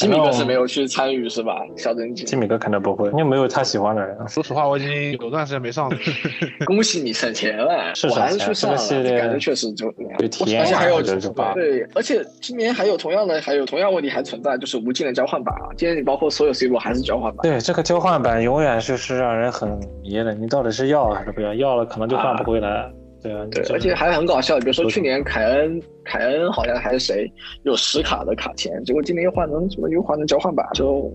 [0.00, 1.60] 吉米哥是没有去参与是吧？
[1.76, 4.16] 小真金，吉米哥肯定不会，因为没有他喜欢的人。
[4.26, 5.96] 说实话，我已经有段时间没上了。
[6.64, 8.78] 恭喜你省钱了，是我还是去上了，
[9.18, 10.28] 感觉确实就而
[10.64, 15.68] 且还有对，而且今年还有同样的，还有同样问题还存在，就是无尽的交换版啊。
[15.76, 17.42] 今年你包括所有 C 罗还是交换版。
[17.42, 19.68] 对，这个交换版永远就是让人很
[20.02, 21.52] 迷的，你到底是要还是不要？
[21.52, 22.90] 要了可能就换不回来。
[23.22, 25.80] 对啊，对，而且还很搞笑，比如说去年凯恩。
[26.02, 27.30] 凯恩好像还是谁
[27.62, 29.88] 有十卡的卡钳，结果今年又换成什么？
[29.90, 31.14] 又换成交换版，就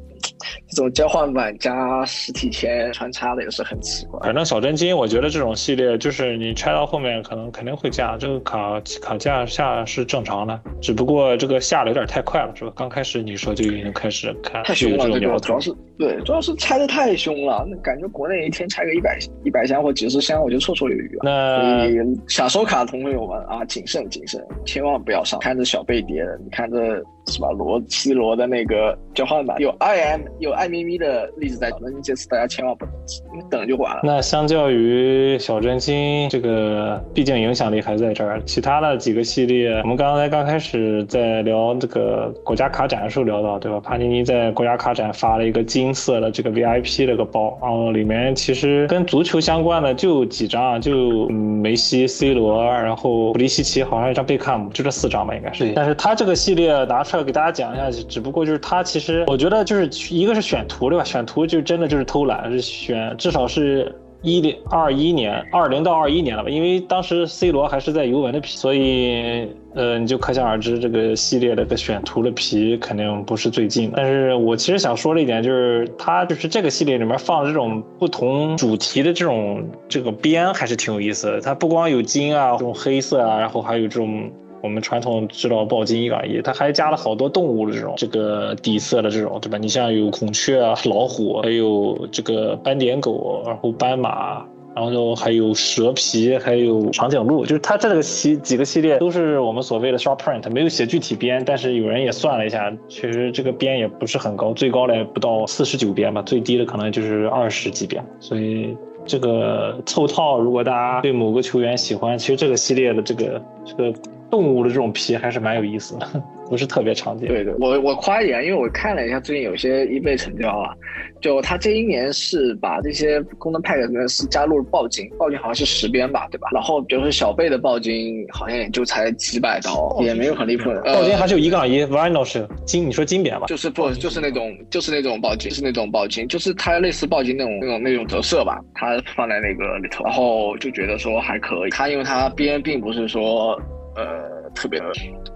[0.70, 4.20] 这种交换版加实体签穿插的也是很奇怪。
[4.22, 12.72] 反正小真金，我觉得这种系列就是你拆到后面可能肯定会加，这个卡卡价下是正常的，只不过这个下的有点太快了，是吧？
[12.76, 21.22] 刚开始你说就已经开始看，太凶了，这个主要是对，主要是拆的太凶了，那感觉国内一天拆个一百一百箱或几十箱，我就绰绰有余了。
[21.24, 21.88] 那
[22.28, 27.04] 想收卡的朋友们啊，谨慎谨慎，千万不要上，看着小贝碟的，你看这。
[27.28, 27.50] 是吧？
[27.50, 34.02] 罗 C 罗的那个交换版有 I M 有爱咪咪的例子在，那你这次大家千万不能等就完了。
[34.04, 38.40] 那相较于小真金，这个毕竟影响力还在这儿。
[38.44, 43.80] 其他的几个系列，我们刚才刚开始在聊这个国家卡展的时候聊到，对吧？
[43.80, 55.72] 帕尼尼在国家卡展发了一个金色的这个 V I P 的个包，然后里面其实跟足球相关的就几张，就梅西、C 罗，然后普利西奇，好像一张贝克汉姆，就这四张吧，应该是。
[55.76, 57.15] 但是他这个系列拿出。
[57.16, 61.04] 要给大家讲一下，只不过就是他其实，我觉得就是一个是选图对吧？
[61.04, 66.50] 选图就真的就是偷懒，是选至少是一零二一年，二零到二一年了吧？
[66.50, 73.98] 因为当时 C 罗还是在尤文的皮，所以呃，你就可想而知这个系列的个选图的皮肯定不是最近的。
[73.98, 81.42] 但是我其实想说的一点就是，它就是这个系列里面放这种不同主题的这种这个边还是挺有意思的。
[81.42, 84.32] 它不光有金啊，这种黑色啊，然后还有这种。
[84.62, 89.58] 我们传统知道豹金一杠一，它还加了好多动物的这种这个底色的这种，对吧？
[89.58, 94.46] 你像有孔雀啊、老虎，还有这个斑点狗，然后斑马。
[94.76, 108.76] 然后还有蛇皮，还有长颈鹿，就是它这个系几个系列都是我们所谓的 short print，没有写具体边，但是有人也算了一下，确实这个边也不是很高，最高的不到四十九边吧，最低的可能就是二十几边，所以
[109.06, 113.94] 这个凑套，如果大家对某个球员喜欢，其实这个系列的这个这个
[114.30, 116.08] 动物的这种皮还是蛮有意思的。
[116.48, 117.28] 不是特别常见。
[117.28, 120.72] 对对，我我夸一点，因为我看了一下最近有些 eBay 成交啊，
[121.20, 126.48] 就他这一年是把这些功能 pack 里面是加入了暴金，暴金好像是十边吧，对吧？
[126.54, 130.70] 然后比如说小贝的暴金好像也就才几百刀，也没有很离谱。
[130.84, 133.48] 暴金还是有一杠一，vinyl 是金，你说金边吧？
[133.48, 141.72] 就是不就是那种就是那种暴金，是那种暴金，就是它类似暴金那种那种那种折射吧，它放在那个里头，然后就觉得说还可以。
[141.72, 143.60] 它因为它边并不是说
[143.96, 144.36] 呃。
[144.54, 144.86] 特别的，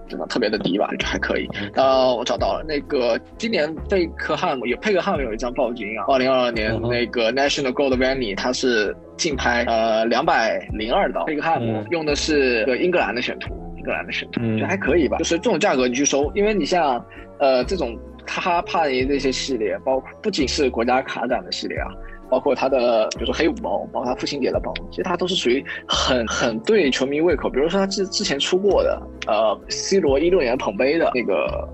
[0.08, 1.46] 真的特别的低吧，就还可以。
[1.74, 17.04] 呃，我找到了那个今年贝克汉姆也佩克汉姆有一张暴君啊，二零二二年那个 National Gold Vanny，它是竞拍呃两百零二刀，贝克汉姆用的是个英格兰的选图，英格兰的选图就还可以吧，就是这种价格你去收，因为你像
[17.40, 17.94] 呃这种
[18.26, 21.90] 哈帕尼那些系列，包括不仅是国家卡展的系列啊。
[22.30, 27.50] 包括他的，比如说黑五包，包括他父亲给的包，其实他都是属于很很对球迷胃口。
[27.50, 31.68] 比如说他之之前出过的，呃，C 罗一六年捧杯的那个，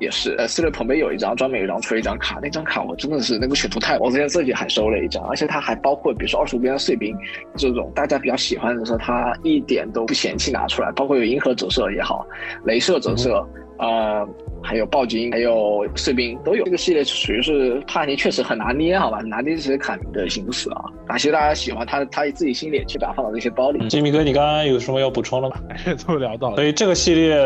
[0.00, 7.16] 也是，呃，C 罗捧杯有一张专门有一张出了一张卡，那张卡我真的是那个选图太，我之前自己还收了一张，而且他还包括比如说二十五边的碎冰
[7.54, 12.26] 这种大家比较喜欢的时候，他一点都不嫌弃拿出来，包括有银河折射也好，
[12.64, 13.46] 镭射折射。
[13.78, 14.26] 呃，
[14.62, 16.64] 还有暴君，还有士兵都有。
[16.64, 19.20] 这个系列属于是帕尼确实很拿捏，好吧？
[19.20, 20.84] 拿捏这些卡名的形式啊。
[21.06, 23.88] 哪些大家喜欢，他他自己心里也去把它放到这些包里。
[23.88, 25.56] 金米哥，你刚刚有什么要补充的吗？
[26.06, 26.56] 都聊到了。
[26.56, 27.36] 所以这个系列，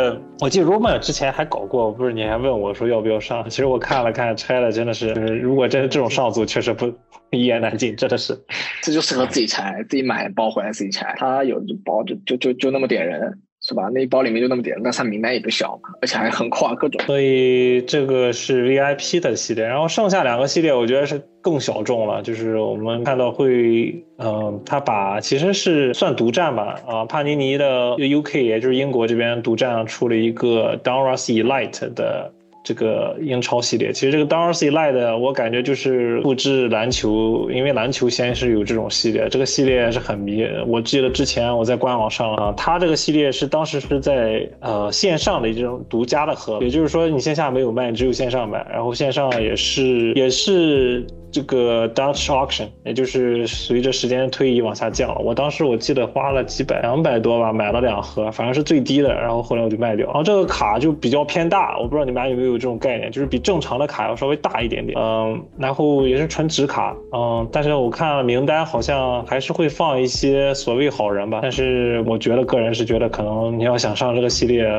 [0.41, 2.13] 我记得 Roman 之前还搞过，不是？
[2.13, 3.49] 你还问我说要不要上？
[3.49, 6.93] 其实我看了看，拆了，真的是，如果真是这种上组，确实不
[7.31, 8.37] 一言难尽，真的是。
[8.83, 11.15] 这就适合自己拆，自己买包回来自己拆。
[11.19, 13.39] 他有包就就就就那么点人。
[13.73, 13.89] 是吧？
[13.93, 17.01] 那一包里面就那么点，那算名单也不小嘛，而且还横跨各种。
[17.07, 32.31] 所以这个是 VIP 的系列，然后剩下两个系列我觉得是更小众了，就是我们看到会，嗯，他把其实是算独占吧，啊，帕尼尼的 UK 也就是英国这边独占出了一个 Donruss Elite 的。
[32.65, 40.47] 这个英超系列，其实这个 Darcy Light 我感觉就是复制篮球，因为篮球先是有这种系列，这个系列是很迷。
[40.67, 51.07] 我记得之前我在官网上啊，它这个系列是当时是在呃线上的这种独家的盒，也就是说你线下没有卖，只有线上买，然后线上也是也是。
[51.33, 55.21] 这个 Dutch auction，也就是随着时间推移往下降了。
[55.21, 59.13] 我当时我记得花了几百两百多吧，买了两盒，反正是最低的。
[59.13, 60.07] 然后后来我就卖掉。
[60.07, 64.99] 然后这个卡就比较偏大，我不知道你们有没有这种概念，就是比正常的卡要稍微大一点点。
[65.01, 66.95] 嗯，然后也是纯纸卡。
[67.13, 71.41] 嗯，但是我看名单好像还是会放一些所谓好人吧。
[71.43, 74.71] 但是我觉得个人是觉得，可能你要想上这个系列。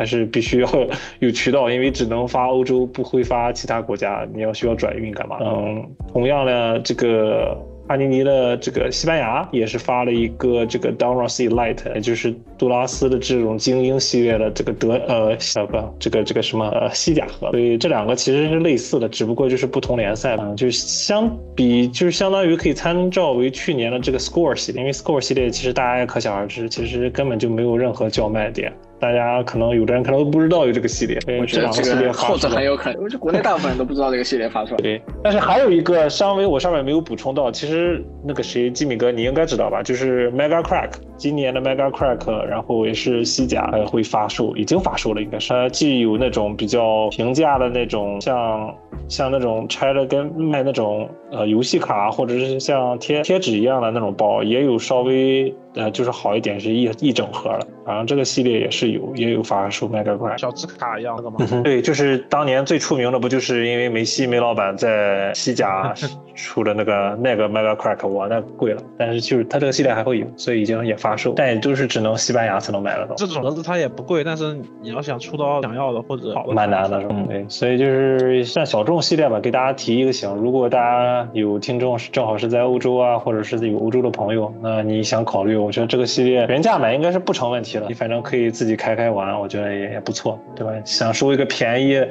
[0.00, 0.68] 还是必须要
[1.20, 4.26] 有渠道，因为只能发欧洲，不会发其他国家。
[4.32, 5.36] 你要需要转运干嘛？
[5.42, 7.54] 嗯，同样呢这个。
[7.90, 28.72] 帕尼尼的这个西班牙也是发了一个这个 Donruss Light，也就是杜拉斯的这种精英系列的这个德呃呃不这个这个什么呃西甲盒，所以这两个其实是类似的，只不过就是不同联赛嘛，就是相比就是相当于可以参照为去年的这个 Score 系列，因为 Score 系列其实大家也可想而知，其实根本就没有任何叫卖点。
[29.00, 34.76] 大家可能有的人可能都不知道有这个系列，我觉得这个后者很有可能，我觉得国内大部分人都不知道这个系列发出来。
[34.76, 39.82] 对，但是还有一个稍微我上面没有补充到，其实那个谁吉米哥你应该知道吧？
[39.82, 48.74] 就是 Mega Crack，今年的 Mega Crack，然后也是西甲会发售，已经发售了，应该是它既有那种比较平价的那种，像
[49.08, 55.54] 像那种拆了跟卖那种呃游戏卡或者是像贴贴纸一样的那种包，也有稍微。
[55.74, 61.62] 呃，就是好一点是一一整盒了，反正这个系列也是有，也有发售卖个快，小磁卡一样那个吗？
[61.62, 65.94] 对，就是当年最出名的，不就是因为梅西梅老板在西甲
[66.42, 68.82] 出的那个那个 Mega Crack，哇，那贵了。
[68.98, 73.14] 但是就是它这个系列还会有，所以已经也发售，但也就是只能西班牙才能买得到。
[73.16, 77.14] 这种盒子它也不贵，但是你要想出到想要的或者蛮难的，是吧？
[77.28, 80.34] 对，所以就是算小众系列吧，给大家提一个醒。
[80.34, 85.56] 如果大家有听众是正好是在欧洲啊，或者是有欧洲的朋友，那你想考虑。
[85.56, 90.72] 我觉得这个系列原价买应该是不成问题的，你反正可以自己开开玩，我觉得也也不错，对吧？
[90.84, 92.02] 想收一个便宜，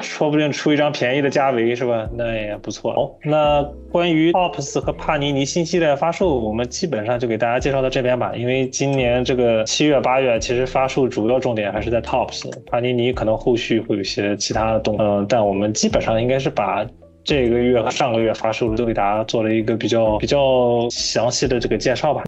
[0.00, 2.08] 说不定出一张便宜的加维是吧？
[2.12, 2.92] 那也不错。
[2.92, 8.32] 好，那关于 TOPS 和帕尼尼新系列发售，我们基本上就给大家介绍到这边吧。
[8.34, 16.84] 因为今年这个七月八月，其实发售主要重点还是在 TOPS，帕尼尼可能后续会有一些其他的动，嗯，但我们基本上应该是把
[17.22, 22.24] 这个月和上个月发售的都给大家做了一个比较比较详细的这个介绍吧。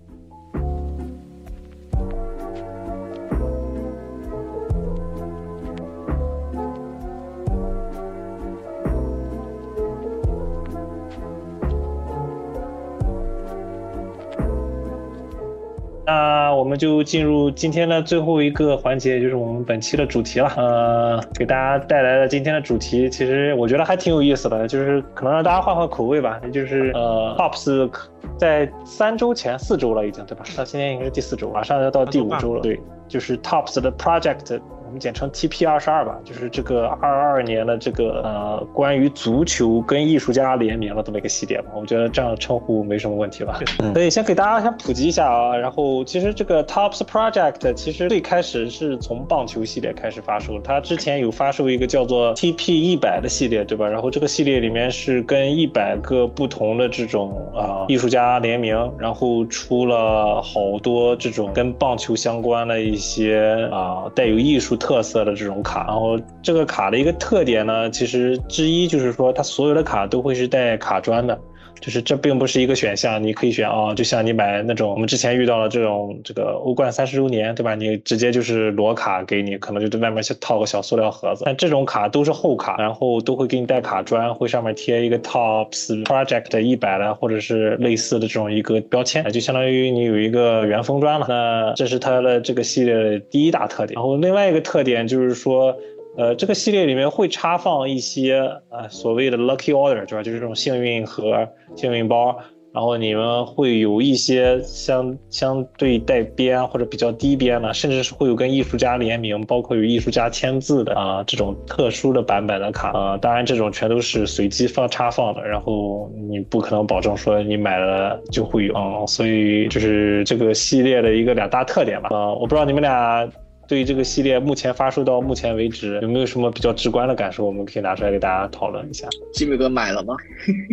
[16.07, 20.49] 那我们就进入今天的最后一个环节，就是我们本期的主题了。
[20.57, 26.41] 呃，给大家带来的今天的主题，其实我觉得还挺有意思的，就是可能让大家换换口味吧。
[26.45, 27.91] 也就是呃，TOPS
[28.39, 30.45] 在三周前四周了已经，对吧？
[30.57, 32.63] 到今天应该是第四周，马上要到第五周了。
[32.63, 34.61] 对，就是 TOPS 的 Project。
[34.99, 43.59] 简称 TP 二十二吧，就是这个二二年的这个呃关于足球跟艺术家联名的这么一个系列吧，我觉得这样称呼没什么问题吧。
[43.93, 53.89] 所以先给大家先普及一下啊，然后其实这个 Tops Project 其实最开始是从棒球系列开始发售，它之前有发售一个叫做 TP 一百的系列，对吧？
[53.89, 64.77] 然后这个系列里面是跟一百个不同的这种啊艺术家联名，然后出了好多这种跟棒球相关的一些啊带有艺术。
[64.77, 71.37] 特特色的这种卡，然后这个卡的一个特点呢，其实之一就是说，它所有的卡都会是带卡砖的，
[71.81, 77.75] 就是这并不是一个选项，你可以选啊，就像你买那种我们之前遇到了这种这个欧冠三十周年，对吧？
[77.75, 81.45] 你直接就是裸卡给你，可能就在外面去套个小塑料盒子。
[81.45, 91.27] 但这种卡都是厚卡，然后都会给你带卡砖，会上面贴一个 Tops Project 一百的或者是类似的这种一个标签，就相当于你有一个原封砖了。
[91.29, 93.95] 那这是它的这个系列的第一大特点。
[93.95, 95.77] 然后另外一个特点就是说。
[96.17, 98.39] 呃，这个系列里面会插放一些
[98.71, 100.23] 呃所谓的 lucky order，对吧？
[100.23, 102.35] 就是这种幸运盒、幸运包，
[102.73, 113.19] 然后你们会有一些相相对带边或者比较低边的，甚至是会有跟艺术家联名，包括有艺术家签字的啊这种特殊的版本的卡啊。
[113.19, 122.09] 当然，这种全都是随机放插放的，然后你不可能保证说你买了就会有，所以就是这个系列的一个两大特点吧。
[122.11, 123.29] 啊，我不知道你们俩。
[123.69, 127.45] 对于这个系列目前发售到目前为止，有没有什么比较直观的感受？
[127.45, 129.09] 我们可以拿出来给大家讨论一下。
[129.33, 130.15] 吉米哥买了吗？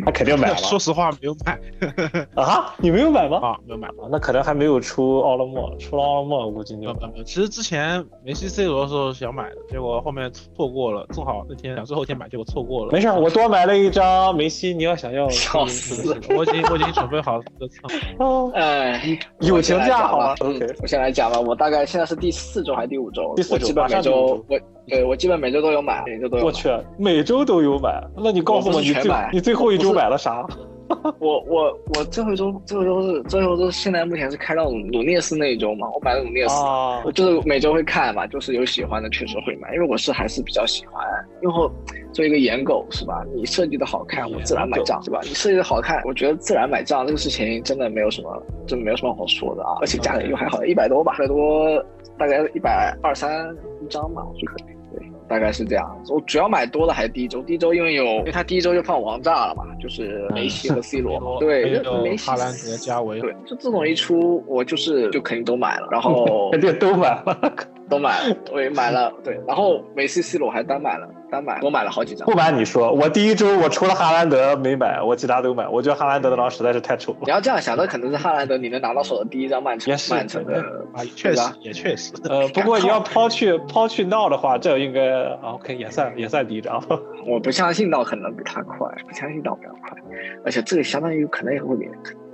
[0.05, 0.55] 他肯定买了。
[0.63, 1.59] 说实话，没有买。
[2.35, 2.73] 啊？
[2.77, 3.37] 你没有买吗？
[3.37, 3.89] 啊，没有买。
[4.11, 6.93] 那可能还没有出奥勒莫，出了奥勒莫，我估计就。
[7.25, 12.91] 其实之前梅西 C 罗的时候想买的，结果后面错过了，正好那天想最后一天买，结果错过了。
[12.91, 16.15] 没事，我多买了一张梅西，你要想要，笑死！
[16.29, 17.79] 我已经我已经准备好这次。
[18.19, 20.35] 哦，哎，友情价好了。
[20.39, 21.39] OK，我先来讲吧。
[21.39, 23.33] 我大概现在是第四周还是第五周？
[23.35, 23.57] 第四。
[23.57, 26.45] 基本每周我对我基本每周都有买，每周都有。
[26.45, 30.45] 我去，每周都有买，那你告诉我你最你最后一周买了啥？
[31.17, 35.89] 我我我最后一周最后一周是最后一周现在目前是开到努涅斯那一周嘛？
[35.89, 36.55] 我买了努涅斯，
[37.05, 41.03] 我就是每周会看嘛，就是有喜欢的确实会买，因为我是还是比较喜欢。
[41.41, 41.55] 因为
[42.11, 43.23] 作为一个颜狗是吧？
[43.33, 45.19] 你设计的好看，我自然买账是吧？
[45.23, 49.77] 你设计的好看，我觉得自然买账，这个事情真的没有什么，真的没有什么好说的啊！
[49.79, 51.83] 而且价格又还好，一百多吧，一百多。
[52.17, 54.65] 大概一百二三一张吧，我觉得
[54.95, 56.01] 对，大概是这样。
[56.09, 67.53] 我主要买多的还是第一周，第一周因为有，因为他第一周就放王炸了嘛，就是梅西和 C 罗，对，梅西、哈兰德、加维，对，就这种一出，我就是就肯定都买了，然后就 都买了，
[67.89, 71.09] 都买了，我也买了，对，然后梅西、C 罗还单买了。
[71.33, 72.25] 单买，我买了好几张。
[72.27, 75.67] 不瞒你说，我第一周我除了哈兰德没买，我其他都买。
[75.67, 77.19] 我觉得哈兰德的狼实在是太丑了。
[77.23, 80.61] 你要这样想，那可能是哈兰德你能拿到手的第一张曼城，曼城的
[80.93, 82.13] 啊，确实也确实。
[82.29, 86.81] 呃，不过你要抛去抛去闹的话，这应该 OK 也算也算第一张。
[87.25, 89.97] 我不相信闹可能比他快，不相信闹比他快，
[90.45, 91.89] 而且这个相当于可能也会比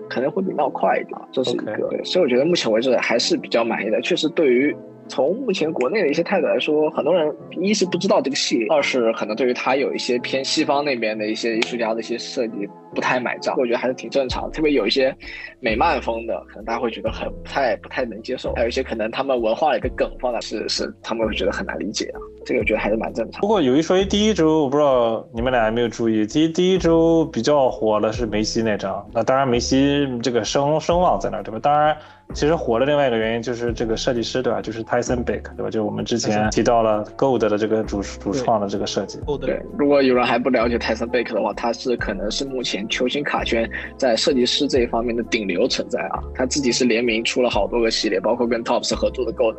[0.09, 2.03] 可能会比闹快一点，这是一个。
[2.03, 4.76] 所以我觉得目前为止还是比较满意的，确实对于。
[5.10, 13.56] 从目前国内的一些态度来说，很多人一是不知道这个系，二是可能对于他有一些偏西方那边的一些艺术家的一些设计不太买账。
[13.57, 15.14] 我觉得还是挺正常，特别有一些
[15.60, 18.53] 美漫风的，可能大家会觉得很不太不太能接受。
[18.53, 22.19] 还有一些可能他们文化的一个梗放在是是，他们会觉得很难理解啊。
[22.45, 23.41] 这个我觉得还是蛮正常。
[23.41, 29.06] 不过有一说一，第一周我不知道你们俩有没有注意，第一第一周比较火的是梅西那张。
[29.11, 31.60] 那当然梅西这个声声望在那儿，对吧？
[31.60, 31.98] 当然。
[32.35, 34.61] 其实火的另外一个原因就是这个设计师，对吧？
[34.61, 35.69] 就是 Tyson Beck，对吧？
[35.69, 39.19] 就我们之前提到了 Gold 的这个主主创的这个设计。
[39.41, 46.19] 对，如果有人还不了解 Tyson Beck 的话，他是可能是目前球星卡圈在设计师这一方面的顶流存在啊。
[46.35, 49.56] 他自己是联名出了好多个系列，包括跟 Tops 合作的 Gold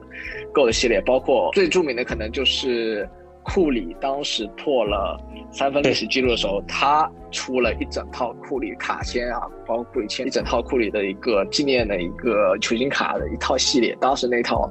[0.54, 3.08] Gold 系列，包括最著名的可能就是
[3.42, 5.18] 库里当时破了
[5.50, 14.70] 三分历史记录的时候，他出了一整套库里卡签啊，包括库里签一整套库里的一个纪念的一个球星卡的一套系列，当时那套。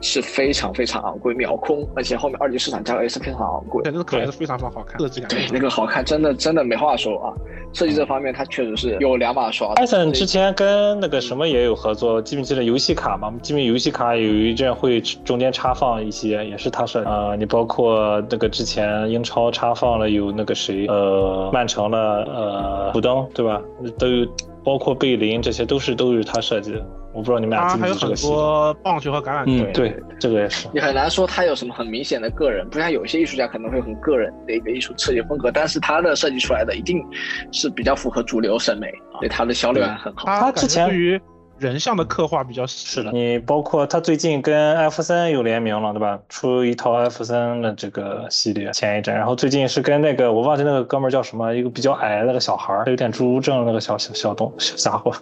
[0.00, 3.82] 是非常非常昂贵，秒空，而且后面二级市场价格也是非常昂贵。
[3.82, 5.28] 对，那个卡也是非常非常好看，设计感。
[5.28, 7.34] 对，那个好看，真的真的没话说啊。
[7.72, 9.72] 设计这方面，它确实是有两把刷。
[9.74, 13.32] 艾森之前跟那个什么也有合作，记不记得游戏卡嘛？
[13.42, 17.36] 记不记得游戏卡有一阵会中间插放一些，也是他设计啊。
[17.36, 23.62] 你包括那个之前英超插放了有那个谁，呃，曼城的呃，普登对吧？
[23.98, 24.26] 都有。
[24.62, 26.86] 包括贝林，这些都是都是他设计的。
[27.12, 29.64] 我不知道你们俩记不记得这个还有很多棒球和橄榄球。
[29.66, 30.68] 嗯，对，这个也是。
[30.72, 37.04] 你很难说他有什么很明显的个人，不像有些艺术家可能会很个人的一个艺术设计风格，但是他的设计出来的一定
[37.52, 40.26] 是比较符合主流审美，对他的销量很好。
[40.26, 41.20] 他之前对于。
[41.58, 46.18] 人像的刻画比较是的，你包括他最近跟艾弗森有联名了，对吧？
[46.26, 55.12] 出一套艾弗森的这个系列，前一阵，然后最近是跟那个我忘记那个哥们叫什么，一个比较矮那个小孩儿，有点侏儒症那个小小小东小家伙。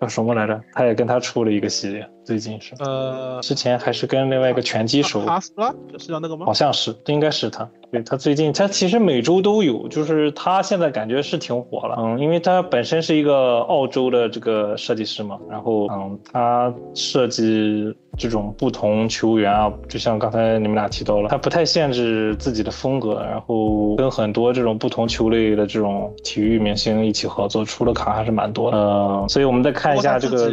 [0.00, 0.60] 叫什么来着？
[0.72, 6.44] 他也跟他出了一个系列，最近是呃，之前还是跟另外一个拳击手，阿斯拉，是叫那个吗？
[6.44, 7.70] 好像是，应该是他。
[7.92, 30.50] 对他最近，他其实每周都有，就是他现在感觉是挺火了，嗯，因为他本身是一个澳洲的这个设计师嘛，然后嗯，他设计这种不同球员啊，就像刚才你们俩提到了，他不太限制自己的风格，然后跟很多这种不同球类的这种体育明星一起合作，出的卡还是蛮多的，嗯，所以我们再看一下这个，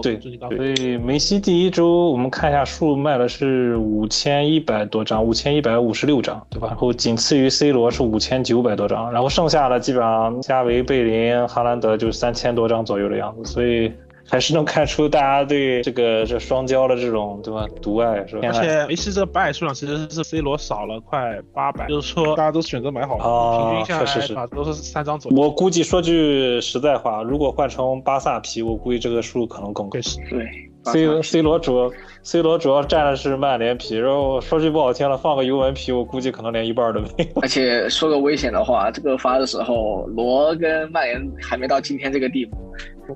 [0.00, 0.14] 对
[0.50, 6.68] 对，梅西第一周我们看一下数卖的是五千一百多张，五千一百五十六张，对吧？
[6.68, 13.90] 然后仅次于 C 罗是五千九百多张，然后剩下的基本上加维、贝林、哈兰德就三千多张左右的样子，所以
[14.28, 18.48] 还是能看出大家对这个这双骄的这种对吧独爱是吧？
[18.48, 25.38] 而且梅西这个白数量其实是 C 罗少了快八百，就是说大家都选择买好了，平均下来都是三张左右。
[25.40, 29.98] 我估计说句实在话，如果换成巴萨皮，我估计这个数可能更高。
[30.28, 30.46] 对。
[30.92, 31.92] C C 罗主
[32.22, 37.26] C 罗主要占的是曼联皮，然后说句不好听的，放个尤文皮，我估计可能连一半都没有。
[37.42, 42.56] 而且说个危险的话，这个发的时候，罗跟曼联还没到今天这个地步，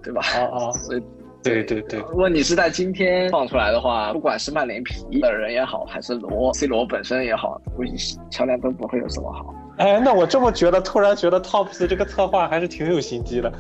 [0.03, 0.21] 对吧？
[0.23, 1.03] 啊啊， 所以
[1.43, 1.99] 对对对。
[2.01, 7.93] 如果你是在今天放出来的话，不管是曼联皮的人也好，还是罗 C 罗本身也好，估计
[8.31, 9.55] 销量都不会有什么好。
[9.81, 13.51] 哎，那我这么觉得，突然觉得 Tops 这个策划还是挺有心机的。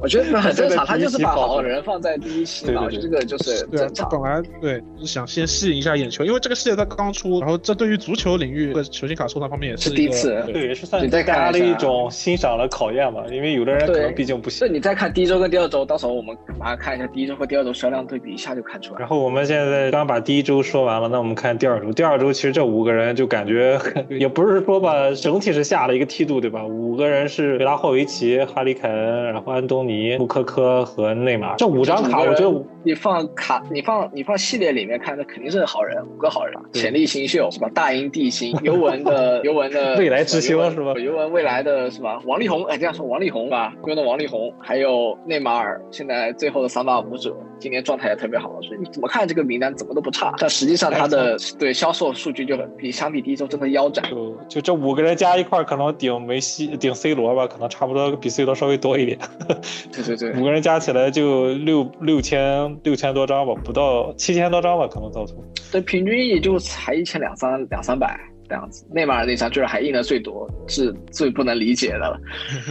[0.00, 4.08] 我觉得 很正常，他就是把好人放在第一期嘛，这个就是正常。
[4.10, 13.22] 本来对，就是想先吸引一下眼球，因为这个系列它刚出，然后这对于足球领域的球星卡收藏方面也是第一次，对，也是算大家的一种欣赏的考验嘛。
[13.30, 14.68] 因为有的人可能毕竟不行。
[14.68, 19.00] 对，你再看第一周跟第二周，到时候我们马上看一下第一周和第二周销量对比，一下就看出来。
[19.00, 21.92] 然后我们现在刚把第一周说完了，那我们看第二周。
[21.92, 23.80] 第二周其实这五个人就感觉
[24.10, 25.88] 也不是说吧，整体是下。
[25.88, 26.66] 了一个梯度，对吧？
[26.66, 31.54] 五个人是维拉霍维奇、哈里凯恩，然后安东尼、穆科科和内马尔。
[31.56, 37.70] 这五张卡，我觉得你放卡，你放你放系列里面看，那肯定是好人，五个好人，潜力新秀是吧？
[37.72, 40.92] 大英帝星、 尤文的 尤文的未来之星是吧？
[40.98, 42.20] 尤文未来的是吧？
[42.26, 50.34] 王力宏，哎，这样说王力宏吧，尤文的王力宏，还有内马尔，现在最后的三把舞者，今年状态也特别好，所以你怎么看这个名单怎么都不差。
[50.38, 54.04] 但实际上他的对销售数据就很比相比第一周真的腰斩。
[54.10, 55.58] 就就这五个人加一块。
[55.68, 59.18] 可能顶梅西顶 C 罗吧，可能差不多比 C 罗稍微多一点。
[59.92, 65.44] 对对对，五个人加起来就六六千六千多张吧，不到七千多张吧，可能到头。
[65.70, 68.18] 对，平均也就才一千两三两三百。
[68.48, 72.20] 这样子，内马尔那张居然还印的最多，是最不能理解的了。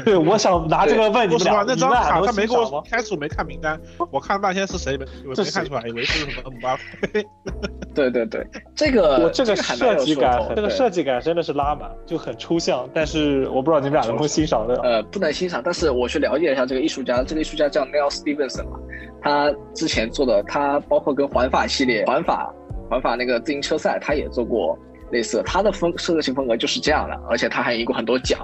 [0.03, 3.79] 对， 我想拿这个问你们俩，那张卡他没给我开始没看名单，
[4.11, 7.25] 我看半天是谁没没看出来，以为是什么姆巴佩。
[7.93, 8.45] 对对对，
[8.75, 12.87] 这个我这个设计感，这个设计感真的是拉满，就很抽象。
[12.93, 14.75] 但是我不知道你们俩能不能欣赏的。
[14.81, 18.79] 呃，不能欣赏，但是我去了解一下这个艺术家，这个艺术家叫 Neil Stevenson 嘛，
[19.21, 22.53] 他之前做的，他包括跟环法系列、环法、
[22.89, 24.77] 环法那个自行车赛，他也做过。
[25.11, 28.39] 类似他的风设计性风格就是这样的，而且他还赢过很多奖，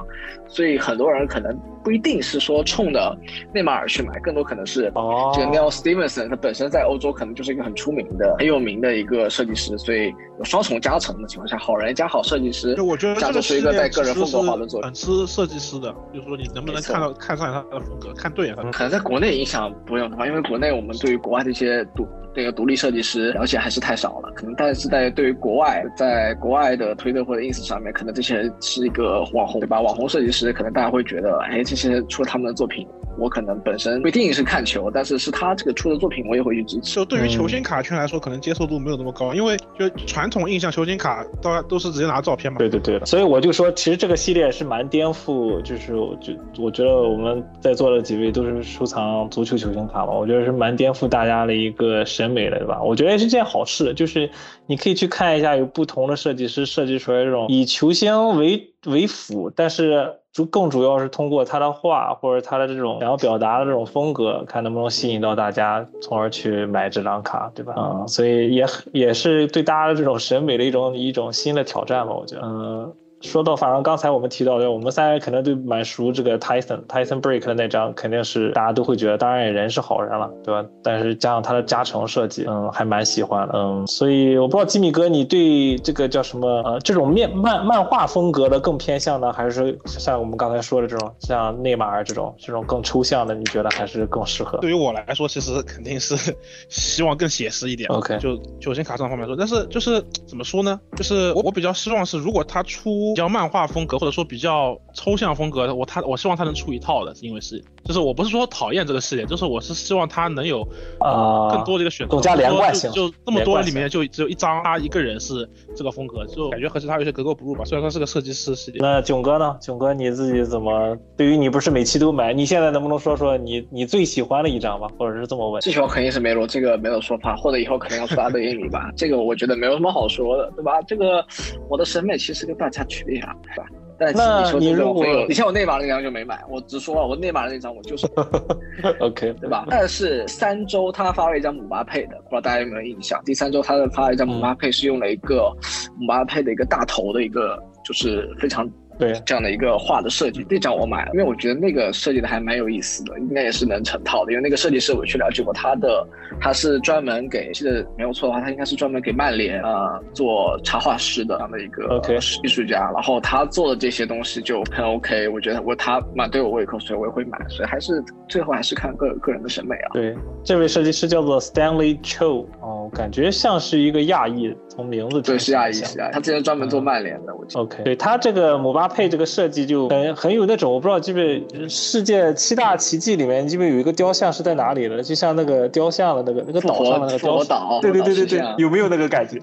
[0.47, 3.17] 所以很多人可能不一定是说冲着
[3.53, 4.91] 内马尔去买，更多可能是
[5.33, 18.63] 这个 Neil Stevenson 他本身在欧洲可能就是一个很出名的、很有名的一个设计师，所以有双重加成的情况下，好人加好设计师，我觉得这是一个带个人风格化的作用，很吃设计师的，就是说你能不能看到看上他的风格，看对眼他。
[18.71, 29.81] 可能在国内影响不用的话，因为国内我们对于国外的一些独那个独立设计师了解还是太少了，可能但是在对于国外，在国外的推特或者 ins 上面，可能这些人是一个网红，对吧？
[29.81, 36.95] 网红设计师，可能大家会觉得，哎，这这些出了他们的作品，我可能本身不一定是看球，但是是他这个出的作品，我也会去支持。
[36.95, 42.59] 就对于球星卡圈来说，可能接受度没有那么高，因为就传统印象球星卡大家都是直接拿照片嘛。
[42.59, 52.81] 对对对的，所以我就说，其实这个系列是蛮颠覆，就是我就我觉得我们在座的几位都是收藏足球球星卡嘛，我觉得是蛮颠覆大家的一个审美的，对吧？
[52.81, 54.29] 我觉得也是件好事，就是
[54.67, 60.15] 你可以去看一下有不同的设计师设计出来这种以球星为为辅，但是。
[60.33, 67.75] 主更主要是通过他的画或者他的这种想要表达的这种风格，看能不能吸引到大家，从而去买这张卡，对吧？
[67.77, 72.41] 嗯，所以也也是对大家的这种审美的一种一种新的挑战吧，我觉得。
[72.43, 72.91] 嗯。
[73.23, 80.67] 说到，反正刚才我们提到的，我们三人可能都蛮熟这个 Tyson Tyson Break 的那张，肯定是大家都会觉得，当然人是好人了，对吧？
[80.83, 94.57] 但是加上他的加成设计，嗯，还蛮喜欢的，嗯，所以我不知道吉米哥，你对这个叫什么呃这种面漫漫画风格的更偏向呢，还是像我们刚才说的这种像内马尔这种这种更抽象的，你觉得还是更适合？
[94.57, 96.35] 对于我来说，其实肯定是
[96.67, 97.89] 希望更写实一点。
[97.89, 100.77] OK，就球星卡上方面说，但是就是怎么说呢？
[100.97, 103.12] 就是我我比较希望是，如果他出。
[103.13, 110.61] 比较漫画风格，或者说比较抽象风格的，我他我希望他能出一套的，因为是，就是我不是说讨厌这个系列，就是我是希望他能有
[110.99, 112.89] 啊更多的一个选择，更加连贯性。
[112.91, 117.65] 就这么多人里面，就只有一张他一个人是这个风格，就感觉和其他有些格格不入吧。
[117.65, 118.79] 虽然说是个设计师系列。
[118.81, 119.57] 那囧哥呢？
[119.59, 120.97] 囧哥你自己怎么？
[121.17, 124.87] 对于你不是每期都买，你现在能不能说说你你最喜欢的一张吧？
[124.97, 125.61] 或者是这么问？
[125.61, 128.89] 最喜欢肯定是梅罗，这个没有说法，或者以后可能要出阿德耶米吧？
[128.95, 130.81] 这个我觉得没有什么好说的，对吧？
[130.87, 131.25] 这个
[131.69, 133.65] 我的审美其实跟大家区别啊，对吧？
[134.11, 138.07] 那你如果你像 我内马尔那张就没买，我直说了，我内马尔那张我就是，
[138.99, 139.65] OK，对吧？
[139.69, 143.21] 但是三周他发了一张姆巴佩的，不知道大家有没有印象？
[143.23, 145.51] 第三周他的发了一张姆巴佩，是用了一个
[145.97, 148.69] 姆巴佩的一个大头的一个，就是非常。
[148.97, 154.31] 对这样的一个画的设计，这张我买了，因为我觉得那个设计的还蛮有意思的，应该也是能成套的。
[154.31, 156.07] 因为那个设计师我去了解过，他的
[156.39, 162.01] 他是专门给，记得没有错的话，他应该是专门给曼联啊做插画师的这样的一个
[162.43, 162.89] 艺术家。
[162.93, 167.37] 然后他做的这些东西就很 OK，我觉得我他蛮对我胃口，所以我也会买。
[167.49, 169.89] 所以还是最后还是看个个人的审美啊。
[169.93, 172.45] 对，这位设计师叫做 Stanley Cho，
[172.83, 176.13] 哦，感觉像是一个亚裔，从名字对是亚裔，是亚裔。
[176.13, 177.61] 他之前专门做曼联的，我记得。
[177.61, 178.83] OK，对他这个姆巴。
[178.93, 185.01] 佩这个设计就很很有那种，我不知道记不记得世界七大奇迹里面，记不有一个雕像是在哪里的？
[185.01, 189.41] 就像那个雕像的那个那个岛上的那个雕像，对对对对对，有没有那个感觉？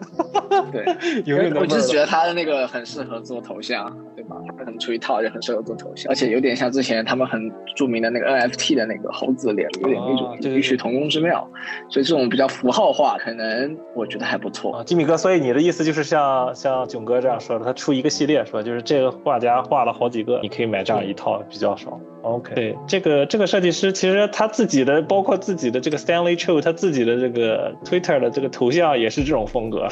[0.70, 0.84] 对，
[1.26, 1.60] 有没有？
[1.60, 3.90] 我就是觉得他的那个很适合做头像，
[4.20, 4.36] 对吧？
[4.46, 11.46] 他可能出一套就很适合做头像，而且有点像之前他们很著名的那个 NFT 的那个猴子脸，有点那种异曲同工之妙。
[11.88, 14.76] 所以这种比较符号化，可能我觉得还不错。
[14.76, 18.62] 啊吉米哥，所以你的意思就是像像囧哥这样说的，他出一个系列是吧？
[18.62, 19.40] 就是这个画。
[19.40, 21.98] 家画了好几个，你可以买这样一套，比较爽。
[22.20, 29.88] OK，对这个这个设计师，其实他自己的，包括自己的这个 Stanley Cho，他自己的这个 Twitter 的这个头像也是这种风格，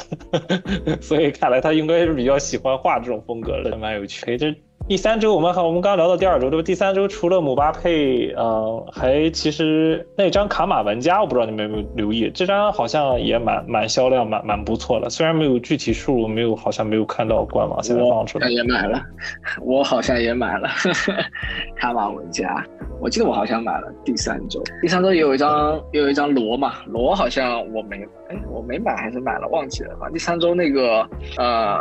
[1.00, 4.17] 所以看来他应该是比较喜欢画这种风格的，蛮有趣。
[4.22, 4.54] 可以这。
[4.86, 6.64] 第三周我们还，我们刚刚聊到第二周对吧？
[6.64, 18.48] 第三周除了姆巴佩，呃，还其实那张卡马文加，我不知道你们有没有留意，这张好像也蛮蛮销量蛮蛮不错的，虽然没有具体数，没有好像没有看到官网现在放出来。
[18.48, 18.98] 也买了，
[19.60, 20.66] 我好像也买了
[21.76, 22.64] 卡马文加，
[22.98, 29.90] 我记得我好像买了第三周，第三周也有一张也有一张罗嘛，罗好像我没，哎，我没买还是买了，忘记了。
[30.00, 31.78] 反正第三周那个呃。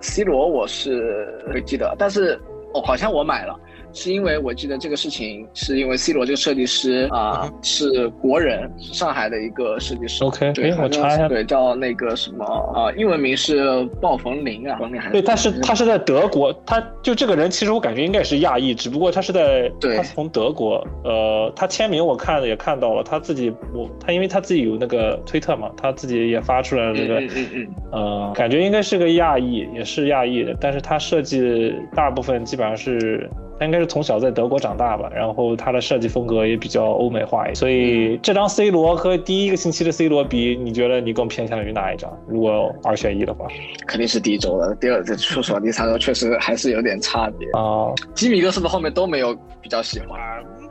[0.00, 2.38] C 罗我是会记得，但是
[2.74, 3.58] 哦，好像我买了。
[3.92, 10.22] 是因为我记得这个事情，是因为 C 罗这个设计师啊是国人，是上海的一个设计师。
[10.24, 12.44] OK，对，我查一下，对，叫那个什么
[12.74, 14.78] 啊，英文名是鲍冯林啊，
[15.10, 33.30] 对，他是他是在德国，他就这个人其实我感觉应该是亚裔，只不过他是在他从德国，呃，他签名我看了也看到了，他自己我他因为他自己有那个推特嘛，他自己也发出来了这个，嗯嗯嗯，呃，感觉应该是个亚裔，也是亚裔的，但是他设计大部分基本上是。
[33.58, 42.10] 他应该是从小在德国长大吧，然后他的设计风格也比较欧美化一点，所以这张 C 罗和第一个星期的 C 罗比，你觉得你更偏向于哪一张？
[42.28, 43.46] 如果二选一的话，
[43.86, 44.74] 肯定是第一周了。
[44.80, 47.92] 第二，说实话，第三周确实还是有点差别啊。
[48.14, 50.20] 吉米哥是不是后面都没有比较喜欢？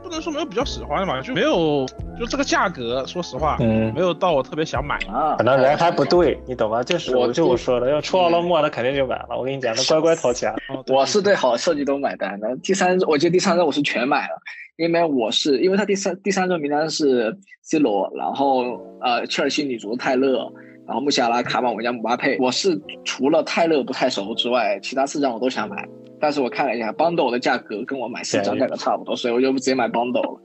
[0.05, 1.83] 不能说没有比较喜欢的嘛，就没有，
[2.19, 5.35] 就这个价格，说实话，嗯，没有到我特别想买啊。
[5.37, 6.83] 可能人还不对，你懂吗？
[6.83, 9.29] 就是我就我说的，要出奥拉莫，那肯定就买了。
[9.35, 10.53] 我跟你讲，那乖乖掏钱。
[10.87, 12.55] 我是对好设计都买单的。
[12.57, 14.39] 第三，我觉得第三周我是全买了，
[14.75, 20.53] 因为我是因为他第三第三周名单是 C 罗，然后呃切尔西女足泰勒。
[20.87, 25.87] 然后穆西亚拉、卡马文加、姆巴佩，我是除了泰勒不太熟之外，其他四张我都想买。
[26.17, 30.39] 但是我看了一下，bundle 的价格跟我买四张价格差不多，所以我就直接买 bundle 了。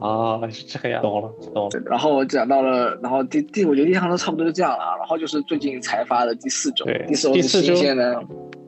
[0.00, 1.70] 啊，是这个样，懂了，懂了。
[1.86, 4.96] 然后讲到了，然后第第，我觉得第三周差不多就这样了。
[4.98, 8.22] 然后就是最近才发的第四周，第四周是新鲜的。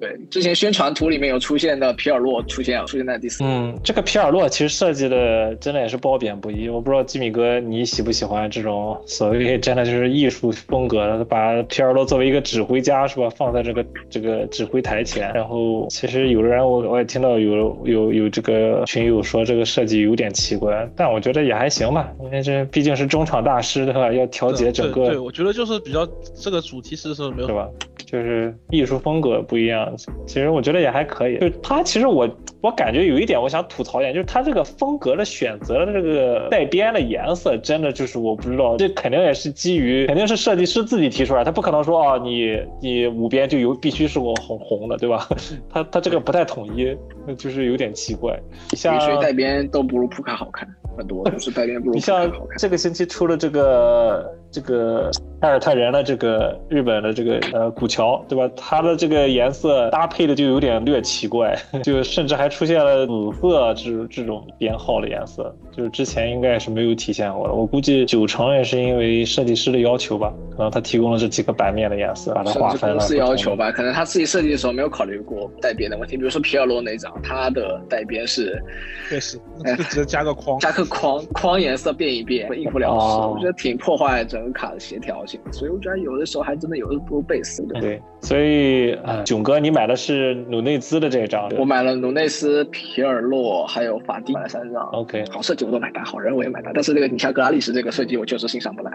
[0.05, 3.43] 对，之前宣传图里面有出现的皮尔洛出现了，出现在第四。
[3.43, 6.68] 嗯，这个皮尔洛其实设计的真的也是褒贬不一。
[6.68, 15.32] 我不知道吉米哥你喜不喜欢这种所谓真的就是艺术风格的，把皮尔洛作为一个指挥家是吧，放在这个这个指挥台前。
[15.32, 24.12] 然后其实有的人我我也听到有有有这个群友说这个设计有点奇怪，但我觉得也还行吧，因为这毕竟是中场大师对吧？
[24.12, 25.06] 要调节整个。
[25.06, 27.68] 对，我觉得就是比较这个主题是是没有是吧？
[28.15, 29.93] 就是艺术风格不一样，
[30.24, 31.36] 其实我觉得也还可以。
[31.41, 32.28] 就他其实我
[32.61, 45.28] 我感觉有一点我想吐槽一点，就是他这个风格的选择的这个带边的颜色，真的就是我不知道，这肯定也是基于肯定是设计师自己提出来，他不可能说哦你你五边就有必须是我红红的对吧？
[45.69, 46.97] 他他这个不太统一，
[47.27, 48.39] 那就是有点奇怪。
[48.77, 50.69] 像谁带边都不如扑卡好看。
[50.97, 51.95] 很多就是带边不如。
[51.95, 55.10] 你像这个星期出了这个这个
[55.40, 58.48] 凯尔特人的这个日本的这个呃古桥，对吧？
[58.56, 67.52] 它的这个颜色搭配的就有点略奇怪， 就甚至还出现了紫色这这种编号的颜色，就是之前应该是没有体现过的。
[67.52, 72.98] 我估计九成也是因为设计师的要求吧，可能他提供了这几个版面的颜色，把它划分了。
[72.98, 76.16] 公司要求吧，可能他自己设计的时候没有考虑过带边的问题。
[76.16, 78.62] 比如说皮尔洛那张，他的带边是，
[79.10, 79.36] 确实，
[79.76, 80.85] 就直接加个框，加个。
[80.85, 87.81] 框框颜色变一变，应付了事，我觉得挺破坏整个卡的协调性，所以我觉得有的时候还真的有的不如贝斯的。
[87.81, 91.49] 对，所以啊，囧哥，你买的是努内兹的这一张？
[91.59, 94.83] 我买了努内斯、皮尔洛还有法蒂，买了三张。
[94.91, 98.93] OK，好设计我都买单，好人我也买单，但是这个你像格拉利什这个设计，我确实欣赏不来。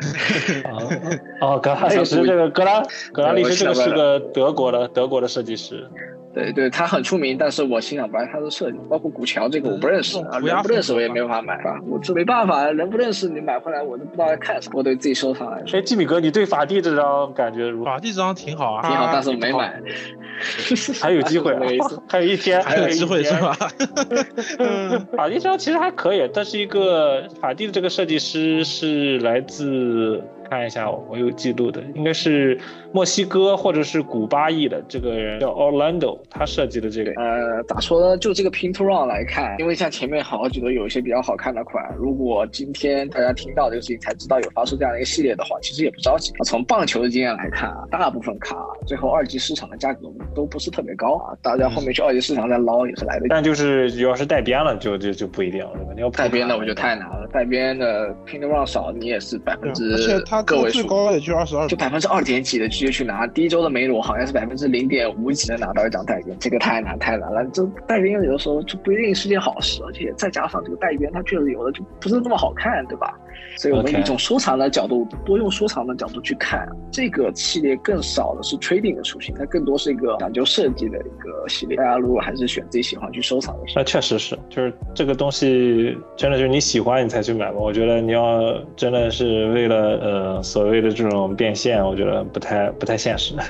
[1.42, 5.88] 哦，格拉利什这个格拉格拉利什这个是个德国的德国的设计师。
[6.34, 15.80] 对对，他很出名，但是我欣赏不来他的设计，包括古桥这个我不认识啊，人不认识我也没办法买吧，我这没办法，人不认识你买回来我都不知道要看什么，我得自己收藏来说。
[15.80, 17.86] 哎，吉米哥，你对法蒂这张感觉如何？
[17.86, 19.82] 法蒂这张挺好啊，挺好，但是没买，
[21.02, 21.56] 还有机会，
[22.08, 23.54] 还有一天，还有机会是吧？
[25.18, 30.24] 法蒂这张其实还可以，但是一个法蒂的这个设计师是来自。
[30.50, 32.60] 看一下，我有记录的，应该是
[32.92, 37.12] 墨西哥或者是古巴裔的这个人叫 Orlando，他设计的这个。
[37.22, 38.18] 呃，咋说呢？
[38.18, 46.34] 就这个 Pin to Run 来看，因为像前面好几个有一些比较好看的款，如果今天大家听到这个事情才知道有发售这样的一个系列的话，其实也不着急。
[46.46, 48.58] 从棒球的经验来看啊，大部分卡
[48.88, 53.28] 最后二级市场的价格都不是特别高啊，大家后面去二级市场再捞也是来得及。
[53.30, 59.96] 但就是要是带边了，就就就不一定了，你要带边的我觉得太难了，带边的 Pin to Run 少，你也是百分之。
[60.44, 63.26] 个位数最高也就二十二，就百分之二点几的直接去拿。
[63.28, 67.46] 第一周的梅罗好像是百分之零点五几能拿到一张代编，这个太难太难了。
[67.54, 73.18] 这代编有的时候就不一定是件好事，而且再加上这个代编，它确实有的就不是那么好看，对吧？
[73.58, 81.76] 所以我们以一种收藏的角度，多用收藏的角度去看这个系列，更少的是 trading 的属性，它更多是一个讲究设计的一个系列。
[81.78, 87.58] 大家如果还是选自己喜欢去收藏的，那确实是，就是这个东西真的就是你喜欢你才去买吧。
[87.60, 93.36] 我觉得你要真的是为了呃所谓的这种变现，我觉得不太不太现实。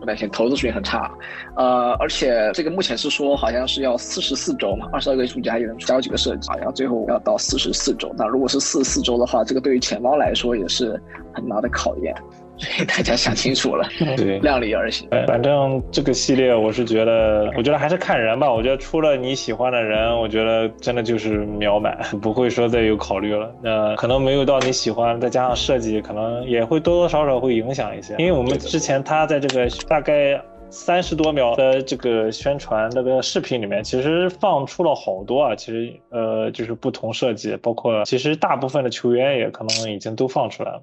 [0.00, 1.10] 不太现投资属性很差，
[1.56, 8.10] 呃，而且这个目前是说好像是要四十四周嘛，二十二个艺术家也能加几个设计，好像最后要到四十四周。
[8.16, 11.00] 那如果是四十四周的话，这个对于钱包来说也是
[11.32, 12.14] 很大的考验。
[12.56, 13.84] 所以大家想清楚了，
[14.16, 15.08] 对，量力而行。
[15.26, 18.48] 反正这个系列我是觉得，我觉得还是看人吧。
[18.52, 23.52] 我觉得除了你喜欢的人，我觉得真的就是秒买， 不会说再有考虑了。
[23.60, 28.14] 那可能没有到你喜欢，再加上设计，可能也会多多少少会影响一些。
[28.18, 30.40] 因为我们之前他在这个大概
[30.74, 35.54] 三十多秒的这个宣传那个视频里面，其实放出了好多啊。
[35.54, 40.82] 其实呃，就是不同设计，包括其实大部分的球员也可能已经都放出来了。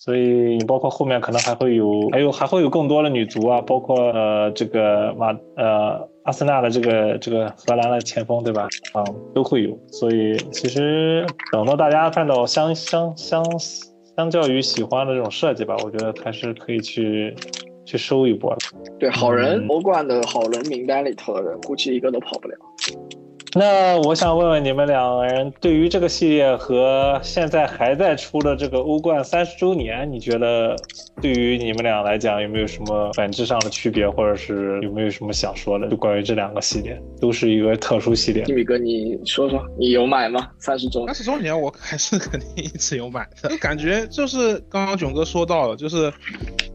[0.00, 8.66] 所以你包括后面可能还会有，还有还会有更多的女足啊，包括呃这个马呃阿森纳的这个这个荷兰的前锋对吧？
[8.92, 9.78] 啊都会有。
[9.92, 13.44] 所以其实等到大家看到相相相
[14.16, 17.36] 相较于喜欢的这种设计吧，我觉得还是可以去
[17.90, 18.58] 去收一波了。
[19.00, 22.54] 对，好人欧冠的好人名单里头的人，估计一个都跑不了。
[23.52, 30.76] 那我想问问你们两个人，对于这个系列和现在还在出的这个欧冠三十周年，你觉得
[31.20, 35.88] 对于你们俩来讲有没有什么本质上的区别，或者是有没有什么想说的？
[35.88, 38.44] 就关于这两个系列，都是一个特殊系列。
[38.44, 40.48] 吉米哥，你说说，你有买吗？
[40.60, 43.48] 三十周三十周年，我还是肯定一直有买的。
[43.48, 46.12] 就感觉就是刚刚囧哥说到了，就是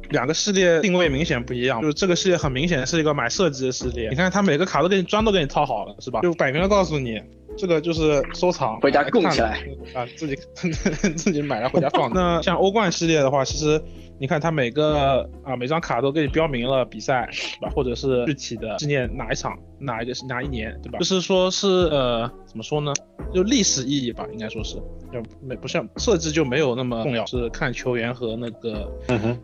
[0.10, 4.10] 两个系列定位明显不一样，就是这个系列很明显是一个买设计的系列。
[4.10, 6.22] 你看它每个卡都给你装都给你套好了，是吧？
[6.22, 7.22] 就摆明了告诉你，
[7.58, 9.60] 这个就是收藏，回家供起来
[9.94, 10.36] 啊，自己
[11.16, 12.12] 自己买来回家放。
[12.14, 13.82] 那像欧冠系列的话，其实。
[14.18, 17.70] 你看它每个啊每张卡都给你标明了比赛，是吧？
[17.76, 20.98] 或者是具体的纪念哪一场、哪一个是哪一年，对吧？
[21.00, 22.94] 就是说是呃怎么说呢？
[23.34, 24.76] 就历史意义吧，应该说是，
[25.12, 28.90] 就没不像设置就没有那么重要，是看球员和那个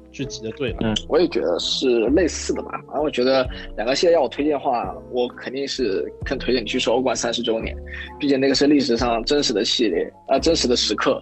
[0.10, 0.78] 具体的队了。
[0.84, 2.72] 嗯，我也觉得是类似的吧。
[2.88, 3.46] 反正我觉得
[3.76, 7.76] 两个系列要我推荐的话，我肯定是更推荐你去说欧冠三十周年，
[8.20, 11.22] 毕竟那个是历史上真实的系列啊，真实的时刻。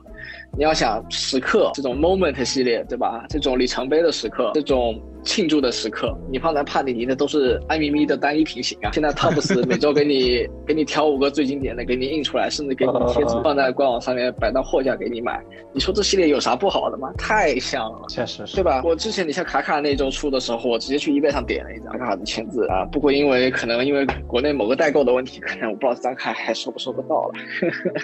[0.58, 3.24] 你要想时刻这种 moment 系列，对吧？
[3.30, 8.92] 这种里程碑的时刻，这种庆祝的时刻，你放在帕尼尼的都是爱咪咪的单一平行啊。
[8.92, 15.42] 现在汤普斯每周给你 给你挑五个最经典的，给你印出来，甚至给你贴纸放在官网上面摆到货架给你买。
[15.74, 17.10] 你说这系列有啥不好的吗？
[17.18, 18.82] 太像了，确实是对吧？
[18.84, 22.84] 我之前你像卡卡那周出的时候，我直接去 eBay 上点了一张卡卡的签字啊。
[22.92, 27.34] 不过因为可能因为国内某个代购的问题，可能我不知道这张卡还收不收得到了。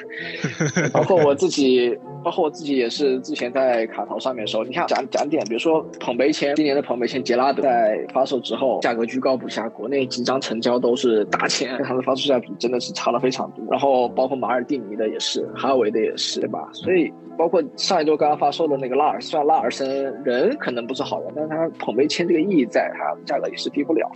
[0.94, 2.46] 包括我自己，包括。
[2.46, 13.65] 我自己也是之前在卡淘上面收，你看讲讲点，比如说捧杯签，今年的捧杯签杰拉德在发售之后价格居高不下，国内几张成交都是大千，跟它的发售价比真的是差了非常多。
[13.69, 16.69] 然后包括马尔蒂尼的也是，哈维的也是，对吧？
[16.73, 19.90] 所以包括上一周刚刚发售的那个拉尔，虽然拉尔森
[20.23, 24.10] 人可能不是好人，但是他捧杯签这个意义在，他价格也是低不了。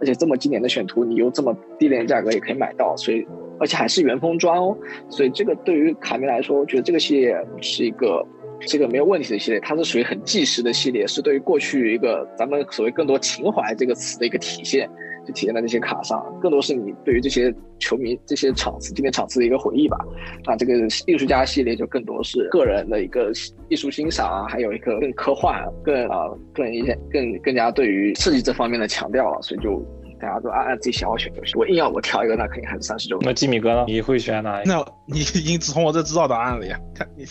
[0.00, 3.26] 而且这么经典的选图，你又这么低廉价格也可以买到，所以。
[3.60, 4.76] 而且还是原封装哦，
[5.08, 8.20] 所以这个对于卡米来说，我觉得这个系列是一个
[8.60, 14.88] 这个没有问题的系列，它是属于很纪实的系列，是对于过去一个咱们所谓更多情怀这个词的一个体现，
[15.26, 19.98] 就体现在这些卡上，更多是你对于这些球迷这些场次、经典场次的一个回忆吧。
[20.46, 20.72] 那这个
[21.06, 23.30] 艺术家系列就更多是个人的一个
[23.68, 29.84] 艺术欣赏啊，还有一个更科幻、更啊更一些更更加对于设计这方面的强调了，所以就。
[30.20, 31.58] 大家都按按自己喜好选就行。
[31.58, 33.18] 我硬要我挑一个，那肯定还是三十周。
[33.22, 33.84] 那吉米哥呢？
[33.86, 34.62] 你会选哪？
[34.64, 36.78] 那你已经从我这知道答案了呀？
[36.94, 37.24] 看你，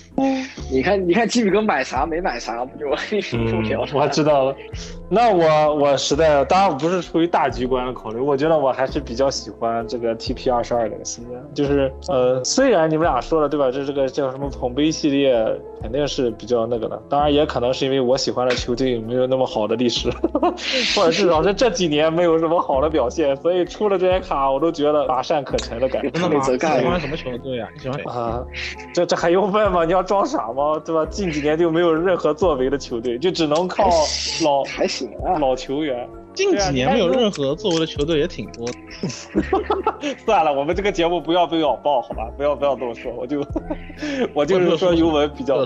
[0.72, 2.88] 你看，你看吉米哥买啥没买啥，不就
[3.34, 4.56] 嗯，我知道了。
[5.10, 11.38] 那我我实在当然不是出于大局观的考虑，我觉得我还是比较喜欢这个 TP 二十二这个系列。
[11.54, 13.72] 就是呃，虽然你们俩说了对吧？
[13.72, 15.34] 这这个叫什么捧杯系列，
[15.84, 17.00] 肯定是比较那个的。
[17.10, 20.10] 当然也可能是因为我喜欢的球队没有那么好的历史，
[20.96, 26.10] 或者至少是这几年没有什么好的表现，所以出了这些卡我都觉得乏善可陈的感觉。
[26.16, 27.68] 那么喜欢什么球队呀？
[27.76, 28.42] 你喜欢啊？
[28.94, 29.84] 这这还用问吗？
[29.84, 30.82] 你要装傻吗？
[30.86, 31.06] 对吧？
[31.08, 33.90] 近几年就没有任何作为的球队，就只能靠
[34.44, 35.12] 老还行。
[35.42, 38.68] 老球员，近几年没有任何作为的球队也挺多。
[40.26, 42.30] 算了，我们这个节目不要被咬爆，好吧？
[42.36, 43.46] 不要不要这么说，我就
[44.34, 45.66] 我就是说尤文比较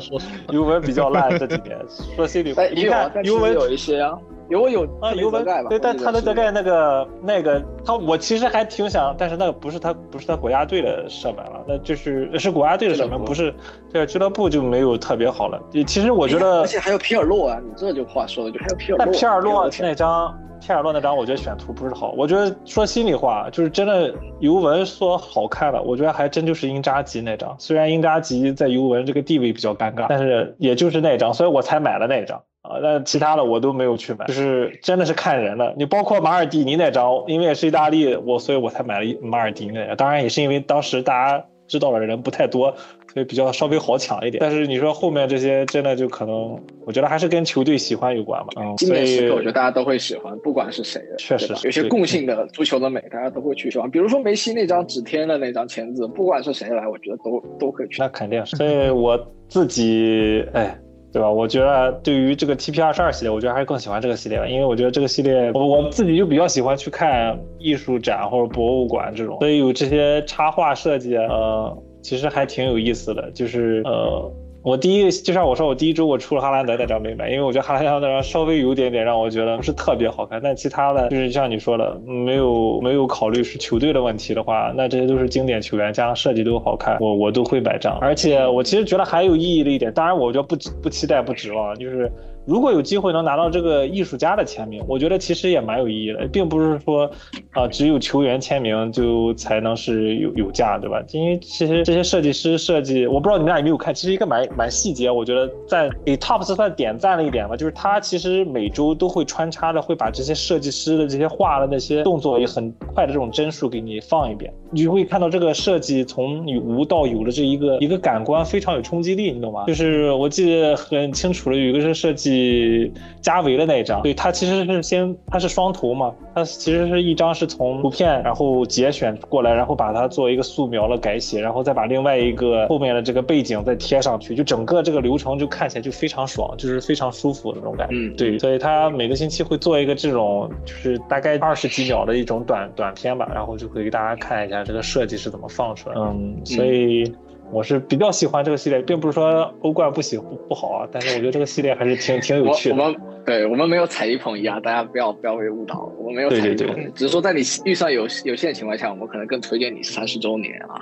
[0.52, 1.78] 尤文比较烂这几年，
[2.16, 2.64] 说心里话。
[2.66, 4.18] 你看尤文有一些啊。
[4.50, 13.54] 有有啊，尤文对，但他的德盖那个那个他，我其实还挺想，但是那个不是他不是他国家队的射门了，那就是是国家队的射门，不是
[13.92, 15.62] 这个俱乐部就没有特别好了。
[15.86, 19.06] 其实我觉得，而且还有皮尔洛啊，你这就话说的就还有皮尔洛。
[19.06, 22.14] 那皮尔洛那张皮尔洛那张，我觉得选图不是好。
[22.18, 27.56] 我觉得说心里话，就是真的尤文说好看了，我觉得还真就是英扎吉那张。
[27.60, 32.42] 虽然英扎吉在尤文这个地位比较尴尬，但是也就是那张，所以我才买了那张。
[32.68, 35.74] 啊，那其他的我都没有去买，就是真的是看人了。
[35.78, 39.96] 你包括马尔蒂尼那张，因为也是意大利，我所以我才买了马尔蒂尼那张。
[39.96, 42.74] 当然也是因为当时大家知道的人不太多，
[43.14, 44.40] 所以比较稍微好抢一点。
[44.42, 48.48] 但是你说后面这些真的就可能，我觉得还是跟球队喜欢有关吧。
[48.58, 53.90] 嗯，经典时刻我觉得大家都会喜欢，不管是谁的，确实有些共性的足球的美，大家都会去喜欢。
[53.90, 57.96] 比如说梅西那张纸天的那张签字，不管是谁来，我觉得都都可以去。
[58.00, 59.18] 那肯定是，所以我
[59.48, 60.78] 自己哎。
[61.18, 61.32] 对吧？
[61.32, 74.32] 我觉得对于这个 TP 二十二系列，我觉得还是更喜欢这个系列吧，因为我觉得这个系列，我我自己就比较喜欢去看艺术展或者博物馆这种，所以有这些插画设计，呃，其实还挺有意思的，就是呃。
[74.68, 87.98] 我第一，就像我说，我第一周我出了哈兰德那张没买，因为我觉得哈兰德那张稍微有点点让我觉得不是特别好看，但其他的就是像你说的，没有没有考虑是球队的问题的话，那这些都是经典球员，加上设计都好看，我我都会买账。
[88.02, 92.12] 而且我其实觉得还有意义的一点，当然我觉得不不期待不指望，就是。
[92.48, 97.12] 如果有机会能拿到这个艺术家的签名，我觉得其实也蛮有意义的，并不是说，
[97.52, 101.04] 啊，只有球员签名就才能是有有价，对吧？
[101.12, 114.54] 因为其实这些设计师设计，我不知道你们俩有没有看，其实一个蛮蛮细节，我觉得在给 Tops 算点赞了一点吧，就是他其实每周都会穿插着会把这些设计师的这些画的那些动作也很快的这种帧数给你放一遍。
[114.72, 119.66] 你就会看到这个设计从无到有的这一个一个感官非常有冲击力，你懂吗？
[119.68, 122.92] 就是我记得很清楚的，有一个是设计
[123.22, 137.96] 加维的那一张，对，它其实是先它是双图嘛，它其实是一张是从图片然后节选过来，然后把它做一个素描了改写，然后再把另外一个后面的这个背景再贴上去，就整个这个流程就看起来就非常爽，就是非常舒服的那种感觉。
[137.96, 146.02] 嗯对，所以它每个星期会做一个这种就是大概二十几秒的一种短短片吧，然后就会给大家看一下这个设计是怎么放出来的。
[146.02, 147.12] 嗯，所以
[147.52, 152.76] 我是比较喜欢这个系列，并不是说欧冠不喜不不好啊，但是我觉得这个系列还是挺 挺有趣的。
[152.76, 160.76] 我们对我们没有踩一捧一啊，大家不要不要被误导，我们没有踩一捧，对对对只是说在你预算有有限的情况下，我们可能更推荐你三十周年啊。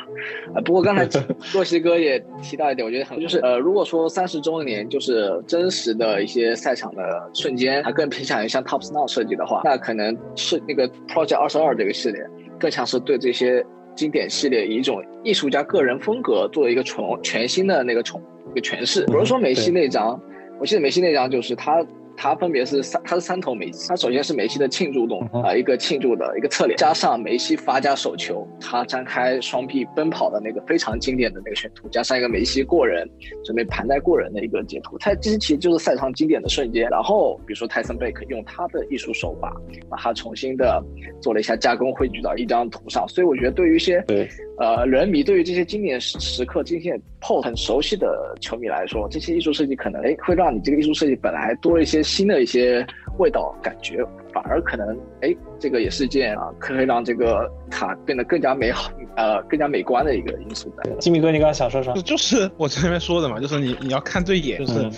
[0.54, 1.08] 啊，不过刚才
[1.54, 12.24] 洛西哥也提到一点，我觉得很就是呃，如果说三十周年就是真实的一些赛场的瞬间，它更偏向于像 Top Snow 设计的话，那可能是那个 Project 二十二这个系列
[12.66, 13.64] 更像是对这些
[13.96, 18.20] 经典系列以一种艺术家个人风格做一个重全新的那个重
[18.56, 19.06] 一个诠释。
[19.06, 20.20] 比如说梅西那张，
[20.60, 21.86] 我记得梅西那张就是他。
[22.18, 23.88] 它分别是三，它是三头梅西。
[23.88, 33.08] 它首先是梅西的庆祝动作啊、呃，一个庆祝的一个侧脸，加上梅西发家手球，他张开双臂奔跑的那个非常经典的那个选图，加上一个梅西过人
[33.44, 34.98] 准备盘带过人的一个截图。
[34.98, 36.90] 它这些其实就是赛场经典的瞬间。
[36.90, 39.56] 然后比如说泰森贝克用他的艺术手法，
[39.90, 40.84] 把它重新的
[41.22, 43.08] 做了一下加工，汇聚到一张图上。
[43.08, 52.86] 所以我觉得对于一些对呃人迷，对于这些经典时时刻、经典 POS 很熟悉的球迷来说，这些艺术设计可能哎会让你这个艺术设计本来多了一些新的一些
[53.18, 60.90] 味道感觉，反而可能哎这个也是一件啊可以让这个卡变得更加美好呃更加美观的一个因素在。
[61.00, 62.02] 吉米哥，你刚刚想说啥就？
[62.02, 64.92] 就是我前面说的嘛，就是你你要看对眼，就是嗯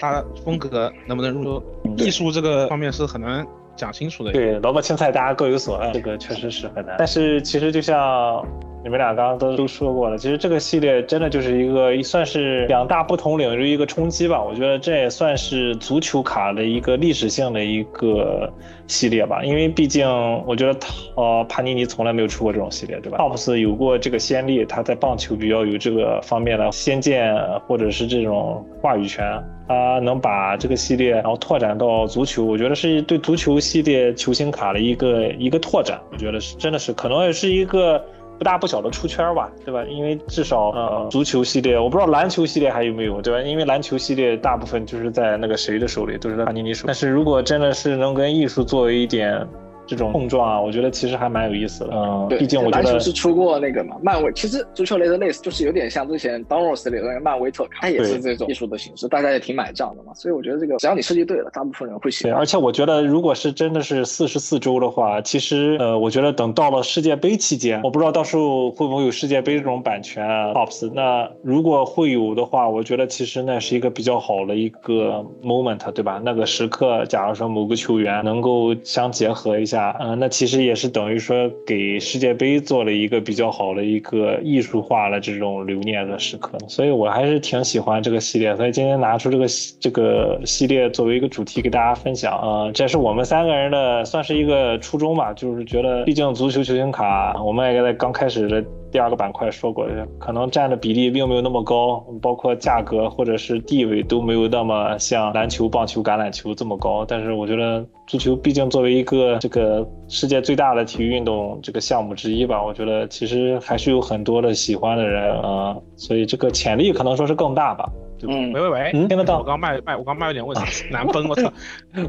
[0.00, 3.46] 他风格能不能入嗯艺术这个方面是很难
[3.76, 4.32] 讲清楚的。
[4.32, 6.96] 对，萝卜青菜大家各有所爱，这个确实是很难。
[6.98, 8.44] 但是其实就像
[8.84, 14.44] 你们俩刚刚都都说过了，其实这个系列真的就是一个算是两大不同领域一个冲击吧。
[14.44, 18.52] 我觉得这也算是足球卡的一个历史性的一个
[18.86, 20.06] 系列吧，因为毕竟
[20.46, 20.78] 我觉得
[21.16, 27.34] 呃帕尼尼从来没有出过这种系列，对吧？TOPS 有过这个先例，他在棒球比较有这个方面的先见
[27.66, 29.42] 或者是这种话语权。
[29.66, 38.04] 他能把这个系列然后拓展到足球，我觉得是对足球系列球星卡的一个一个拓展，我觉得是真的是可能也是一个
[38.44, 39.82] 大不小的出圈吧，对吧？
[39.84, 43.40] 因为至少呃足球系列，我不知道篮球系列还有没有，对吧？
[43.40, 46.84] 因为篮球系列大部分就是在那个谁的手里，都是在帕尼尼手。
[46.86, 49.44] 但是如果真的是能跟艺术作为一点
[49.86, 51.90] 这种碰撞啊，我觉得其实还蛮有意思的。
[51.92, 54.32] 嗯，对，毕竟我觉得篮球得是出过那个嘛，漫威。
[54.32, 60.12] 其实足球类的类似，就是有点像之前 Doros 里的那个漫威特卡，它也是这种艺术的形式，大家也挺买账的嘛。
[60.14, 62.40] 所以我觉得这个只要你设计对了，大部分人会喜对，欢。
[62.40, 70.90] 而且我觉得，如果是真的是四十四周的话，其实呃，我觉得等到了世界杯期间，我不知道到时候会不会有世界杯这种版权啊，Tops。
[70.94, 76.20] 那如果会有的话，我觉得其实那是一个比较好的一个 moment，对吧？
[76.24, 86.58] 那个时刻，假如说某个球员能够相结合一下，嗯、那其实也是等于说给世界杯做了一个比较好的一个艺术化的这种留念的时刻。
[86.68, 89.46] 所以我还是挺喜欢这个系列，所以今天拿出这个
[89.80, 92.38] 这个系列作为一个主题给大家分享。
[92.40, 98.64] 呃，这是我们三个人的算是一个初衷吧，就是觉得毕竟足球球星卡，我们也在刚开始的
[98.94, 99.88] 第二个板块说过，
[100.20, 107.04] 可能占的比例并没有那么高，包括价格或者是地位都没有那么像篮球、棒球、橄榄球这么高。
[107.04, 117.90] 但是我觉得足球毕竟作为一个这个世界最大的体育运动这个项目之一吧，我觉得其实还是有很多的喜欢的人啊、呃所以这个潜力可能说是更大吧。
[118.28, 119.42] 嗯喂喂喂，嗯，听得到我。
[119.42, 121.52] 刚麦麦，我刚麦有点问题，难崩，我操！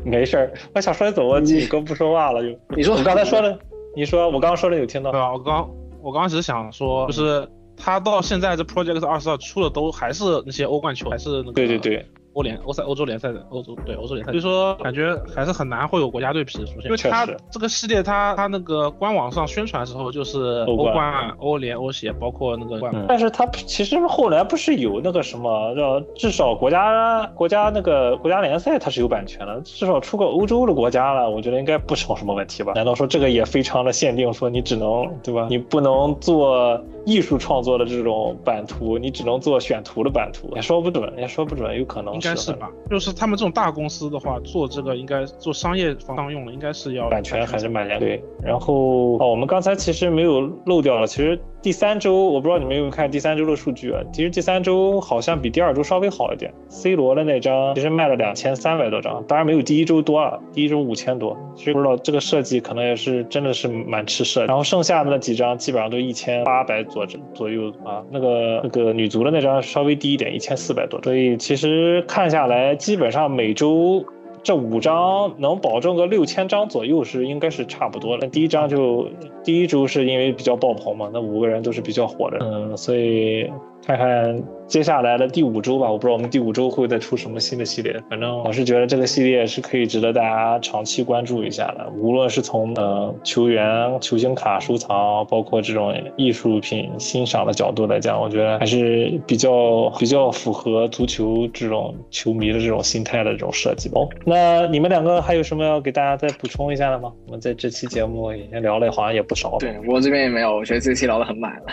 [0.03, 2.55] 没事儿，我想说走，我 你哥不说话了就。
[2.75, 3.57] 你说我刚才说的，
[3.95, 5.19] 你说我刚 刚说的有听到对？
[5.19, 5.33] 吧？
[5.33, 5.67] 我刚
[6.05, 32.73] 我刚刚只是想说，就是他到现在这 Project 二十二出的都还是那些欧冠球，还是那个对对对，欧联欧赛欧洲联赛的欧洲对欧洲联赛，所以说感觉还是很难会有国家队皮出现，因为它这个系列它它那个官网上宣传的时候就是欧欧冠冠、欧联、欧协，包括那个冠嗯，但是它其实后来不是有那个什么，叫至少国家国家那个国家联赛它是有版权的，至少出个欧洲的国家了，我觉得应该不成什么问题吧？
[32.75, 35.47] 难道说这个也非常的限定，说你只能对吧？
[35.49, 42.69] 你不能做艺术创作的这种版图，你只能做选图的版图，也说不准，也说不准，有可能应该是吧？
[42.89, 48.23] 就是他们这种大公司的话，做这个应该做商业方向用的，应该是要版权还是蛮严对。
[48.43, 53.99] 然后哦，我们刚才其实没有漏掉了，其实第三周我不知道你们有没有看第三周的数据啊？
[54.13, 56.53] 其实第三周好像比第二周稍微好一点。
[56.69, 61.35] C 罗的那张其实卖了两千三百多张，当然没有第一周多啊，第一周五千多。
[61.55, 64.45] 其实不知道这个设计可能也是真的是蛮吃色。
[64.45, 71.01] 然后剩下的那几张基本上都一千八百左左右啊，那个那个女足的那张稍微低一点，一千四百多。
[71.01, 74.05] 所以其实看下来，基本上每周。
[74.45, 78.27] 这五张能保证个六千张左右是应该是差不多的。
[78.27, 79.09] 第一张就
[79.43, 83.51] 第一周是因为比较爆棚嘛，那五个人都是比较火的，嗯，所以。
[83.87, 88.01] 看看接下来的第五周吧，我不知道我们第五周会再出什么新的系列。
[88.09, 91.87] 反正我是觉得这个系列是可以值得大家长期关注一下的。
[91.95, 103.89] 无论是从呃球员、球星卡收藏，包括这种艺术品欣赏的角度来讲，我觉得还是比较比较符合足球这种球迷的这种心态的这种设计。
[103.93, 107.13] 哦，那你们两个还有什么要给大家再补充一下的吗？
[107.27, 109.57] 我们在这期节目已经聊了好像也不少。
[109.59, 111.65] 对我这边也没有，我觉得这期聊得很满了。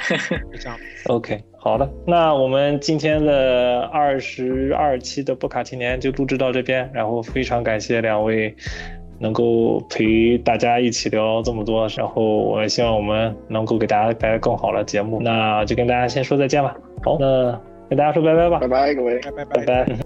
[0.60, 1.52] 这样，OK。
[1.64, 8.52] 好的，那我们今天的二十二期的布卡青年就录制到这边，然后非常感谢两位
[9.20, 16.76] 能够陪大家一起聊这么多，然后我也希望我们能够给大家带来更好的节目，那就跟大家先说再见吧。
[17.05, 17.56] 好，那
[17.89, 19.97] 跟大家说拜拜吧，拜拜各位，拜拜拜拜。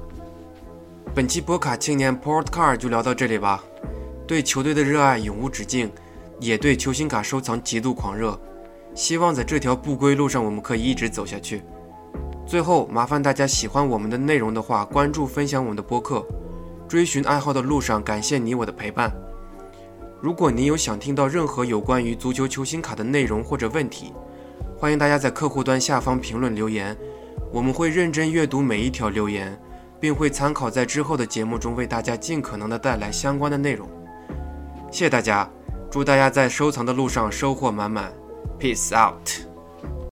[1.15, 3.65] 本期博卡青年 Port Car 就聊到这里吧，
[4.27, 5.91] 对球队的热爱永无止境，
[6.39, 8.39] 也对球星卡收藏极度狂热。
[8.97, 11.63] 希望在这条不归路上，我们可以一直走下去。
[12.47, 16.27] 最后，麻烦大家喜欢我们的内容的话，关注、分享我们的播客。
[16.89, 19.13] 追寻爱好的路上，感谢你我的陪伴。
[20.21, 24.15] 如果你有想听到任何有关于足球球星卡的内容或者问题，
[24.79, 26.97] 欢迎大家在客户端下方评论留言，
[27.53, 29.61] 我们会认真阅读每一条留言，
[30.01, 33.87] 并会参考在之后的节目中为大家尽可能的带来相关的内容。
[34.91, 35.47] 谢谢大家，
[35.91, 38.11] 祝大家在收藏的路上收获满满。
[38.59, 39.47] Peace out.